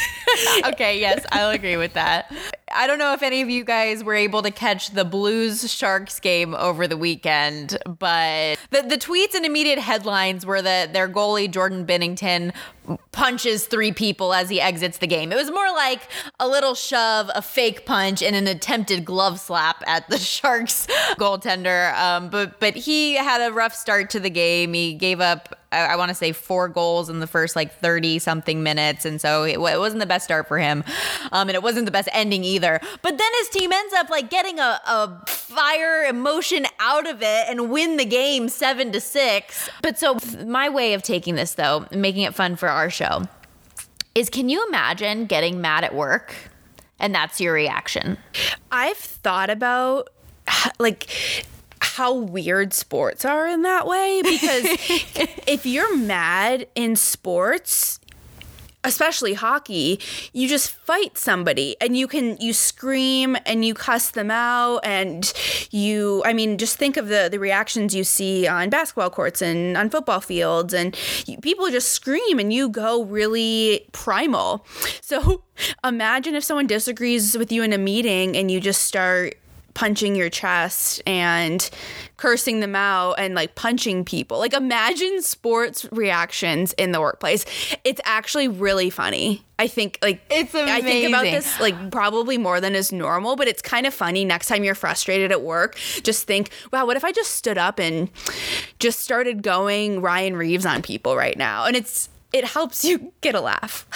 okay, 0.66 1.00
yes, 1.00 1.24
I'll 1.32 1.48
agree 1.48 1.78
with 1.78 1.94
that. 1.94 2.30
I 2.70 2.86
don't 2.86 2.98
know 2.98 3.14
if 3.14 3.22
any 3.22 3.40
of 3.40 3.48
you 3.48 3.64
guys 3.64 4.04
were 4.04 4.14
able 4.14 4.42
to 4.42 4.50
catch 4.50 4.90
the 4.90 5.06
Blues 5.06 5.70
Sharks 5.72 6.20
game 6.20 6.54
over 6.54 6.86
the 6.86 6.96
weekend, 6.98 7.78
but 7.86 8.58
the, 8.70 8.82
the 8.82 8.98
tweets 8.98 9.34
and 9.34 9.46
immediate 9.46 9.78
headlines 9.78 10.44
were 10.44 10.60
that 10.60 10.92
their 10.92 11.08
goalie, 11.08 11.50
Jordan 11.50 11.86
Binnington, 11.86 12.52
punches 13.12 13.66
three 13.66 13.92
people 13.92 14.32
as 14.32 14.48
he 14.48 14.60
exits 14.60 14.98
the 14.98 15.06
game. 15.06 15.32
It 15.32 15.36
was 15.36 15.50
more 15.50 15.70
like 15.72 16.02
a 16.40 16.48
little 16.48 16.74
shove, 16.74 17.30
a 17.34 17.42
fake 17.42 17.86
punch, 17.86 18.22
and 18.22 18.34
an 18.34 18.46
attempted 18.46 19.04
glove 19.04 19.38
slap 19.38 19.82
at 19.86 20.08
the 20.08 20.18
Sharks 20.32 20.86
goaltender. 21.18 21.94
Um, 21.94 22.28
but 22.28 22.58
but 22.60 22.74
he 22.74 23.14
had 23.14 23.40
a 23.40 23.52
rough 23.52 23.74
start 23.74 24.10
to 24.10 24.20
the 24.20 24.30
game. 24.30 24.72
He 24.74 24.94
gave 24.94 25.20
up 25.20 25.62
I, 25.72 25.96
want 25.96 26.10
to 26.10 26.14
say 26.14 26.32
four 26.32 26.68
goals 26.68 27.08
in 27.08 27.20
the 27.20 27.26
first 27.26 27.56
like 27.56 27.72
30 27.72 28.18
something 28.18 28.62
minutes. 28.62 29.04
And 29.04 29.20
so 29.20 29.44
it, 29.44 29.54
it 29.54 29.78
wasn't 29.78 30.00
the 30.00 30.06
best 30.06 30.24
start 30.24 30.46
for 30.46 30.58
him. 30.58 30.84
Um, 31.32 31.48
and 31.48 31.56
it 31.56 31.62
wasn't 31.62 31.86
the 31.86 31.92
best 31.92 32.08
ending 32.12 32.44
either. 32.44 32.80
But 33.00 33.18
then 33.18 33.30
his 33.38 33.48
team 33.48 33.72
ends 33.72 33.94
up 33.94 34.10
like 34.10 34.30
getting 34.30 34.58
a, 34.58 34.80
a 34.86 35.22
fire 35.26 36.04
emotion 36.04 36.66
out 36.78 37.08
of 37.08 37.22
it 37.22 37.46
and 37.48 37.70
win 37.70 37.96
the 37.96 38.04
game 38.04 38.48
seven 38.48 38.92
to 38.92 39.00
six. 39.00 39.70
But 39.82 39.98
so 39.98 40.18
my 40.44 40.68
way 40.68 40.94
of 40.94 41.02
taking 41.02 41.34
this 41.34 41.54
though, 41.54 41.86
making 41.90 42.22
it 42.22 42.34
fun 42.34 42.56
for 42.56 42.68
our 42.72 42.90
show, 42.90 43.26
is 44.14 44.28
can 44.28 44.48
you 44.48 44.66
imagine 44.66 45.26
getting 45.26 45.60
mad 45.60 45.84
at 45.84 45.94
work? 45.94 46.34
And 46.98 47.14
that's 47.14 47.40
your 47.40 47.52
reaction. 47.52 48.18
I've 48.70 48.96
thought 48.96 49.50
about 49.50 50.08
like 50.78 51.08
how 51.80 52.14
weird 52.14 52.72
sports 52.72 53.24
are 53.24 53.46
in 53.46 53.62
that 53.62 53.86
way 53.86 54.22
because 54.22 54.64
if 55.46 55.66
you're 55.66 55.96
mad 55.96 56.66
in 56.74 56.96
sports 56.96 58.00
especially 58.84 59.34
hockey, 59.34 60.00
you 60.32 60.48
just 60.48 60.70
fight 60.70 61.16
somebody 61.16 61.76
and 61.80 61.96
you 61.96 62.06
can 62.06 62.36
you 62.38 62.52
scream 62.52 63.36
and 63.46 63.64
you 63.64 63.74
cuss 63.74 64.10
them 64.10 64.30
out 64.30 64.80
and 64.84 65.32
you 65.70 66.22
I 66.24 66.32
mean 66.32 66.58
just 66.58 66.76
think 66.76 66.96
of 66.96 67.08
the 67.08 67.28
the 67.30 67.38
reactions 67.38 67.94
you 67.94 68.04
see 68.04 68.46
on 68.46 68.70
basketball 68.70 69.10
courts 69.10 69.40
and 69.40 69.76
on 69.76 69.90
football 69.90 70.20
fields 70.20 70.74
and 70.74 70.96
you, 71.26 71.38
people 71.38 71.68
just 71.70 71.92
scream 71.92 72.38
and 72.38 72.52
you 72.52 72.68
go 72.68 73.04
really 73.04 73.88
primal. 73.92 74.66
So 75.00 75.44
imagine 75.84 76.34
if 76.34 76.44
someone 76.44 76.66
disagrees 76.66 77.36
with 77.38 77.52
you 77.52 77.62
in 77.62 77.72
a 77.72 77.78
meeting 77.78 78.36
and 78.36 78.50
you 78.50 78.60
just 78.60 78.82
start 78.82 79.36
punching 79.74 80.14
your 80.14 80.30
chest 80.30 81.02
and 81.06 81.68
cursing 82.16 82.60
them 82.60 82.76
out 82.76 83.14
and 83.14 83.34
like 83.34 83.54
punching 83.54 84.04
people. 84.04 84.38
Like 84.38 84.52
imagine 84.52 85.22
sports 85.22 85.86
reactions 85.92 86.72
in 86.74 86.92
the 86.92 87.00
workplace. 87.00 87.44
It's 87.84 88.00
actually 88.04 88.48
really 88.48 88.90
funny. 88.90 89.44
I 89.58 89.68
think 89.68 89.98
like 90.02 90.20
it's 90.30 90.54
amazing. 90.54 90.72
I 90.72 90.80
think 90.82 91.08
about 91.08 91.24
this 91.24 91.60
like 91.60 91.90
probably 91.90 92.38
more 92.38 92.60
than 92.60 92.74
is 92.74 92.92
normal, 92.92 93.36
but 93.36 93.48
it's 93.48 93.62
kind 93.62 93.86
of 93.86 93.94
funny 93.94 94.24
next 94.24 94.48
time 94.48 94.64
you're 94.64 94.74
frustrated 94.74 95.30
at 95.30 95.42
work. 95.42 95.76
Just 96.02 96.26
think, 96.26 96.50
wow, 96.72 96.86
what 96.86 96.96
if 96.96 97.04
I 97.04 97.12
just 97.12 97.32
stood 97.32 97.58
up 97.58 97.78
and 97.78 98.10
just 98.78 99.00
started 99.00 99.42
going 99.42 100.00
Ryan 100.00 100.36
Reaves 100.36 100.66
on 100.66 100.82
people 100.82 101.16
right 101.16 101.36
now? 101.36 101.64
And 101.64 101.76
it's 101.76 102.08
it 102.32 102.44
helps 102.44 102.84
you 102.84 103.12
get 103.20 103.34
a 103.34 103.40
laugh. 103.40 103.86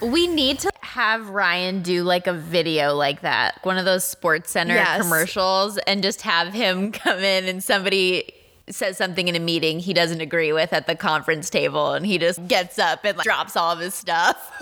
we 0.00 0.26
need 0.26 0.58
to 0.60 0.70
have 0.94 1.28
Ryan 1.28 1.82
do 1.82 2.04
like 2.04 2.28
a 2.28 2.32
video 2.32 2.94
like 2.94 3.22
that, 3.22 3.58
one 3.64 3.78
of 3.78 3.84
those 3.84 4.04
Sports 4.04 4.52
Center 4.52 4.74
yes. 4.74 5.02
commercials, 5.02 5.76
and 5.76 6.04
just 6.04 6.22
have 6.22 6.52
him 6.52 6.92
come 6.92 7.18
in 7.18 7.46
and 7.46 7.62
somebody 7.62 8.32
says 8.70 8.96
something 8.96 9.26
in 9.26 9.34
a 9.34 9.40
meeting 9.40 9.78
he 9.80 9.92
doesn't 9.92 10.20
agree 10.20 10.52
with 10.52 10.72
at 10.72 10.86
the 10.86 10.94
conference 10.94 11.50
table 11.50 11.92
and 11.92 12.06
he 12.06 12.16
just 12.16 12.46
gets 12.48 12.78
up 12.78 13.04
and 13.04 13.18
like, 13.18 13.24
drops 13.24 13.56
all 13.56 13.72
of 13.72 13.80
his 13.80 13.92
stuff. 13.92 14.52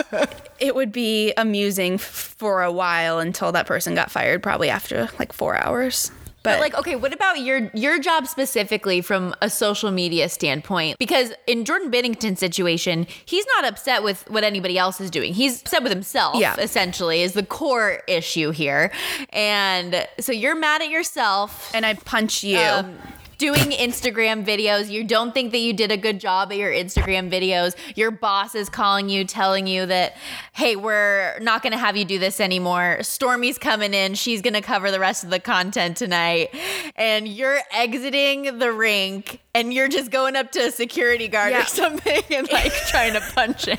it 0.58 0.74
would 0.74 0.90
be 0.90 1.34
amusing 1.36 1.98
for 1.98 2.62
a 2.62 2.72
while 2.72 3.18
until 3.18 3.52
that 3.52 3.66
person 3.66 3.94
got 3.94 4.10
fired, 4.10 4.42
probably 4.42 4.70
after 4.70 5.10
like 5.18 5.34
four 5.34 5.54
hours. 5.54 6.10
But, 6.42 6.54
but, 6.54 6.60
like, 6.60 6.74
okay, 6.74 6.96
what 6.96 7.12
about 7.12 7.40
your 7.40 7.70
your 7.72 7.98
job 8.00 8.26
specifically 8.26 9.00
from 9.00 9.34
a 9.40 9.48
social 9.48 9.90
media 9.90 10.28
standpoint? 10.28 10.98
Because 10.98 11.32
in 11.46 11.64
Jordan 11.64 11.90
Binnington's 11.90 12.40
situation, 12.40 13.06
he's 13.24 13.46
not 13.56 13.64
upset 13.64 14.02
with 14.02 14.28
what 14.28 14.42
anybody 14.42 14.76
else 14.76 15.00
is 15.00 15.10
doing. 15.10 15.34
He's 15.34 15.62
upset 15.62 15.82
with 15.82 15.92
himself. 15.92 16.36
Yeah. 16.36 16.56
essentially, 16.58 17.22
is 17.22 17.34
the 17.34 17.44
core 17.44 18.02
issue 18.08 18.50
here. 18.50 18.90
And 19.30 20.06
so 20.18 20.32
you're 20.32 20.56
mad 20.56 20.82
at 20.82 20.90
yourself, 20.90 21.70
and 21.74 21.86
I 21.86 21.94
punch 21.94 22.42
you. 22.42 22.58
Um, 22.58 22.98
doing 23.38 23.70
Instagram 23.70 24.44
videos. 24.44 24.90
You 24.90 25.04
don't 25.04 25.32
think 25.32 25.52
that 25.52 25.58
you 25.58 25.72
did 25.72 25.90
a 25.90 25.96
good 25.96 26.20
job 26.20 26.52
at 26.52 26.58
your 26.58 26.70
Instagram 26.70 27.30
videos. 27.30 27.74
Your 27.96 28.10
boss 28.10 28.54
is 28.54 28.68
calling 28.68 29.08
you, 29.08 29.24
telling 29.24 29.66
you 29.66 29.86
that, 29.86 30.16
hey, 30.52 30.76
we're 30.76 31.38
not 31.40 31.62
going 31.62 31.72
to 31.72 31.78
have 31.78 31.96
you 31.96 32.04
do 32.04 32.18
this 32.18 32.40
anymore. 32.40 32.98
Stormy's 33.02 33.58
coming 33.58 33.94
in. 33.94 34.14
She's 34.14 34.42
going 34.42 34.54
to 34.54 34.60
cover 34.60 34.90
the 34.90 35.00
rest 35.00 35.24
of 35.24 35.30
the 35.30 35.40
content 35.40 35.96
tonight. 35.96 36.54
And 36.96 37.26
you're 37.26 37.60
exiting 37.72 38.58
the 38.58 38.72
rink 38.72 39.40
and 39.54 39.72
you're 39.72 39.88
just 39.88 40.10
going 40.10 40.36
up 40.36 40.52
to 40.52 40.60
a 40.60 40.70
security 40.70 41.28
guard 41.28 41.52
yeah. 41.52 41.62
or 41.62 41.66
something 41.66 42.22
and 42.30 42.50
like 42.50 42.72
trying 42.88 43.12
to 43.14 43.20
punch 43.34 43.66
him. 43.66 43.78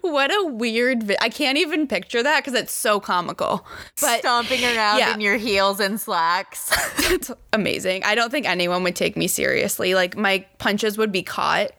what 0.00 0.30
a 0.30 0.46
weird 0.46 1.02
vi- 1.02 1.16
I 1.20 1.28
can't 1.28 1.58
even 1.58 1.86
picture 1.86 2.22
that 2.22 2.44
because 2.44 2.58
it's 2.58 2.72
so 2.72 3.00
comical. 3.00 3.66
But 4.00 4.20
stomping 4.20 4.64
around 4.64 4.98
yeah. 4.98 5.14
in 5.14 5.20
your 5.20 5.36
heels 5.36 5.80
and 5.80 6.00
slacks. 6.00 6.70
It's 7.12 7.30
amazing. 7.52 8.04
I 8.04 8.11
don't 8.14 8.30
think 8.30 8.46
anyone 8.46 8.82
would 8.84 8.96
take 8.96 9.16
me 9.16 9.28
seriously. 9.28 9.94
Like 9.94 10.16
my 10.16 10.44
punches 10.58 10.98
would 10.98 11.12
be 11.12 11.22
caught 11.22 11.70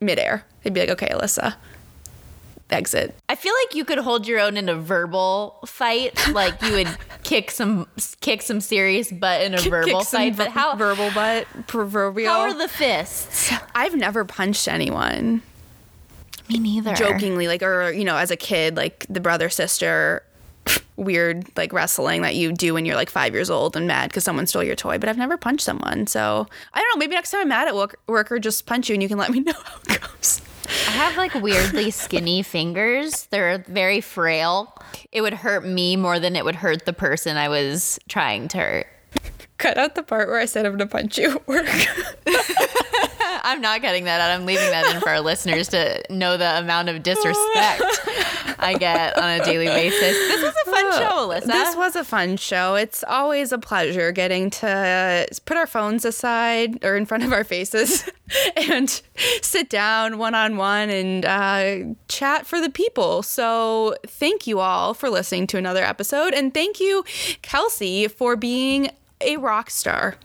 midair. 0.00 0.44
They'd 0.62 0.74
be 0.74 0.80
like, 0.80 0.90
"Okay, 0.90 1.08
Alyssa, 1.08 1.54
exit." 2.70 3.14
I 3.28 3.34
feel 3.34 3.54
like 3.64 3.74
you 3.74 3.84
could 3.84 3.98
hold 3.98 4.26
your 4.26 4.40
own 4.40 4.56
in 4.56 4.68
a 4.68 4.74
verbal 4.74 5.58
fight. 5.66 6.18
Like 6.32 6.60
you 6.62 6.72
would 6.72 6.88
kick 7.22 7.50
some 7.50 7.86
kick 8.20 8.42
some 8.42 8.60
serious 8.60 9.10
butt 9.10 9.42
in 9.42 9.54
a 9.54 9.58
verbal 9.58 10.02
fight. 10.04 10.36
But 10.36 10.48
how 10.48 10.76
verbal 10.76 11.10
butt 11.10 11.46
proverbial? 11.66 12.32
How 12.32 12.40
are 12.40 12.54
the 12.54 12.68
fists? 12.68 13.52
I've 13.74 13.94
never 13.94 14.24
punched 14.24 14.68
anyone. 14.68 15.42
Me 16.48 16.58
neither. 16.58 16.94
Jokingly, 16.94 17.46
like, 17.46 17.62
or, 17.62 17.90
you 17.90 18.04
know, 18.04 18.16
as 18.16 18.30
a 18.30 18.36
kid, 18.36 18.74
like 18.76 19.04
the 19.10 19.20
brother 19.20 19.50
sister 19.50 20.22
weird 20.96 21.46
like 21.56 21.72
wrestling 21.72 22.22
that 22.22 22.34
you 22.34 22.52
do 22.52 22.74
when 22.74 22.84
you're 22.84 22.96
like 22.96 23.08
five 23.10 23.32
years 23.32 23.50
old 23.50 23.76
and 23.76 23.86
mad 23.86 24.10
because 24.10 24.24
someone 24.24 24.46
stole 24.46 24.64
your 24.64 24.76
toy. 24.76 24.98
But 24.98 25.08
I've 25.08 25.16
never 25.18 25.36
punched 25.36 25.64
someone, 25.64 26.06
so 26.06 26.46
I 26.74 26.80
don't 26.80 26.88
know. 26.94 26.98
Maybe 26.98 27.14
next 27.14 27.30
time 27.30 27.42
I'm 27.42 27.48
mad 27.48 27.68
at 27.68 27.74
work, 27.74 27.98
work 28.06 28.32
or 28.32 28.38
just 28.38 28.66
punch 28.66 28.88
you 28.88 28.94
and 28.94 29.02
you 29.02 29.08
can 29.08 29.18
let 29.18 29.30
me 29.30 29.40
know 29.46 29.52
how 29.52 29.78
it 29.88 30.00
goes. 30.00 30.42
I 30.66 30.90
have 30.90 31.16
like 31.16 31.34
weirdly 31.34 31.90
skinny 31.92 32.42
fingers. 32.42 33.26
They're 33.26 33.64
very 33.68 34.00
frail. 34.00 34.74
It 35.12 35.22
would 35.22 35.34
hurt 35.34 35.64
me 35.64 35.96
more 35.96 36.18
than 36.18 36.36
it 36.36 36.44
would 36.44 36.56
hurt 36.56 36.84
the 36.84 36.92
person 36.92 37.36
I 37.36 37.48
was 37.48 37.98
trying 38.08 38.48
to 38.48 38.58
hurt. 38.58 38.86
Cut 39.56 39.78
out 39.78 39.94
the 39.94 40.02
part 40.02 40.28
where 40.28 40.38
I 40.38 40.44
said 40.44 40.66
I'm 40.66 40.72
gonna 40.72 40.86
punch 40.86 41.18
you 41.18 41.32
at 41.32 41.48
work. 41.48 41.66
I'm 43.48 43.62
not 43.62 43.80
cutting 43.80 44.04
that 44.04 44.20
out. 44.20 44.30
I'm 44.30 44.44
leaving 44.44 44.70
that 44.70 44.94
in 44.94 45.00
for 45.00 45.08
our 45.08 45.20
listeners 45.20 45.68
to 45.68 46.02
know 46.10 46.36
the 46.36 46.58
amount 46.58 46.90
of 46.90 47.02
disrespect 47.02 47.82
I 48.58 48.76
get 48.78 49.16
on 49.16 49.40
a 49.40 49.44
daily 49.44 49.68
basis. 49.68 50.00
This 50.00 50.42
was 50.42 50.54
a 50.66 50.70
fun 50.70 50.92
show, 50.92 51.28
Alyssa. 51.28 51.46
This 51.46 51.76
was 51.76 51.96
a 51.96 52.04
fun 52.04 52.36
show. 52.36 52.74
It's 52.74 53.02
always 53.04 53.50
a 53.52 53.58
pleasure 53.58 54.12
getting 54.12 54.50
to 54.50 55.26
put 55.46 55.56
our 55.56 55.66
phones 55.66 56.04
aside 56.04 56.84
or 56.84 56.96
in 56.96 57.06
front 57.06 57.24
of 57.24 57.32
our 57.32 57.42
faces 57.42 58.08
and 58.56 59.00
sit 59.40 59.70
down 59.70 60.18
one 60.18 60.34
on 60.34 60.58
one 60.58 60.90
and 60.90 61.24
uh, 61.24 61.94
chat 62.08 62.46
for 62.46 62.60
the 62.60 62.70
people. 62.70 63.22
So, 63.22 63.96
thank 64.06 64.46
you 64.46 64.60
all 64.60 64.92
for 64.92 65.08
listening 65.08 65.46
to 65.48 65.56
another 65.56 65.82
episode. 65.82 66.34
And 66.34 66.52
thank 66.52 66.80
you, 66.80 67.04
Kelsey, 67.40 68.08
for 68.08 68.36
being 68.36 68.90
a 69.20 69.36
rock 69.38 69.70
star 69.70 70.16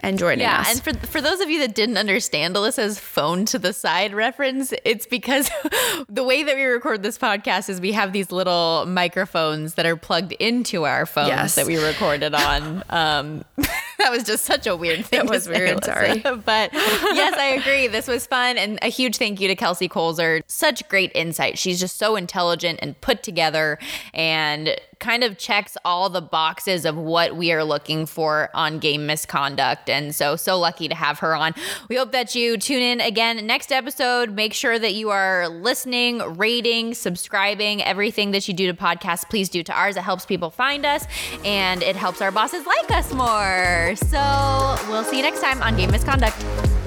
and 0.00 0.18
joining 0.18 0.40
yeah, 0.40 0.60
us. 0.60 0.66
Yeah, 0.66 0.72
and 0.72 1.00
for 1.00 1.06
for 1.06 1.20
those 1.20 1.40
of 1.40 1.50
you 1.50 1.58
that 1.60 1.74
didn't 1.74 1.96
understand 1.96 2.54
Alyssa's 2.54 2.98
phone 2.98 3.44
to 3.46 3.58
the 3.58 3.72
side 3.72 4.14
reference, 4.14 4.72
it's 4.84 5.06
because 5.06 5.50
the 6.08 6.22
way 6.24 6.42
that 6.42 6.54
we 6.56 6.62
record 6.64 7.02
this 7.02 7.18
podcast 7.18 7.68
is 7.68 7.80
we 7.80 7.92
have 7.92 8.12
these 8.12 8.30
little 8.30 8.84
microphones 8.86 9.74
that 9.74 9.86
are 9.86 9.96
plugged 9.96 10.32
into 10.32 10.84
our 10.84 11.06
phones 11.06 11.28
Yes. 11.28 11.54
that 11.56 11.66
we 11.66 11.76
recorded 11.82 12.34
on. 12.34 12.82
Um, 12.98 13.44
that 13.98 14.10
was 14.10 14.24
just 14.24 14.44
such 14.44 14.66
a 14.66 14.74
weird 14.74 15.04
thing. 15.04 15.20
That 15.20 15.28
was 15.30 15.44
say, 15.44 15.52
weird, 15.52 15.84
sorry. 15.84 16.20
But 16.20 16.72
yes, 16.72 17.34
I 17.36 17.56
agree. 17.60 17.86
This 17.86 18.08
was 18.08 18.26
fun, 18.26 18.56
and 18.56 18.78
a 18.82 18.88
huge 18.88 19.16
thank 19.18 19.40
you 19.40 19.48
to 19.48 19.54
Kelsey 19.54 19.88
Koelzer. 19.88 20.42
Such 20.46 20.88
great 20.88 21.12
insight. 21.14 21.58
She's 21.58 21.78
just 21.78 21.96
so 21.96 22.16
intelligent 22.16 22.78
and 22.82 22.98
put 23.00 23.22
together, 23.22 23.78
and 24.14 24.76
kind 24.98 25.24
of 25.24 25.38
checks 25.38 25.76
all 25.84 26.08
the 26.08 26.20
boxes 26.20 26.84
of 26.84 26.96
what 26.96 27.36
we 27.36 27.52
are 27.52 27.64
looking 27.64 28.06
for 28.06 28.50
on 28.54 28.78
game 28.78 29.06
misconduct. 29.06 29.88
And 29.88 30.14
so, 30.14 30.36
so 30.36 30.58
lucky 30.58 30.88
to 30.88 30.94
have 30.94 31.18
her 31.20 31.34
on. 31.34 31.54
We 31.88 31.96
hope 31.96 32.12
that 32.12 32.34
you 32.34 32.56
tune 32.56 32.82
in 32.82 33.00
again 33.00 33.46
next 33.46 33.72
episode. 33.72 34.30
Make 34.30 34.54
sure 34.54 34.78
that 34.78 34.94
you 34.94 35.10
are 35.10 35.48
listening, 35.48 36.18
rating, 36.36 36.94
subscribing, 36.94 37.82
everything 37.82 38.32
that 38.32 38.48
you 38.48 38.54
do 38.54 38.66
to 38.66 38.74
podcasts, 38.74 39.28
please 39.28 39.48
do 39.48 39.62
to 39.62 39.72
ours. 39.72 39.96
It 39.96 40.02
helps 40.02 40.26
people 40.26 40.50
find 40.50 40.84
us 40.84 41.06
and 41.44 41.82
it 41.82 41.96
helps 41.96 42.20
our 42.20 42.30
bosses 42.30 42.66
like 42.66 42.90
us 42.90 43.12
more. 43.12 43.94
So, 43.96 44.76
we'll 44.88 45.04
see 45.04 45.18
you 45.18 45.22
next 45.22 45.40
time 45.40 45.62
on 45.62 45.76
Game 45.76 45.90
Misconduct. 45.90 46.77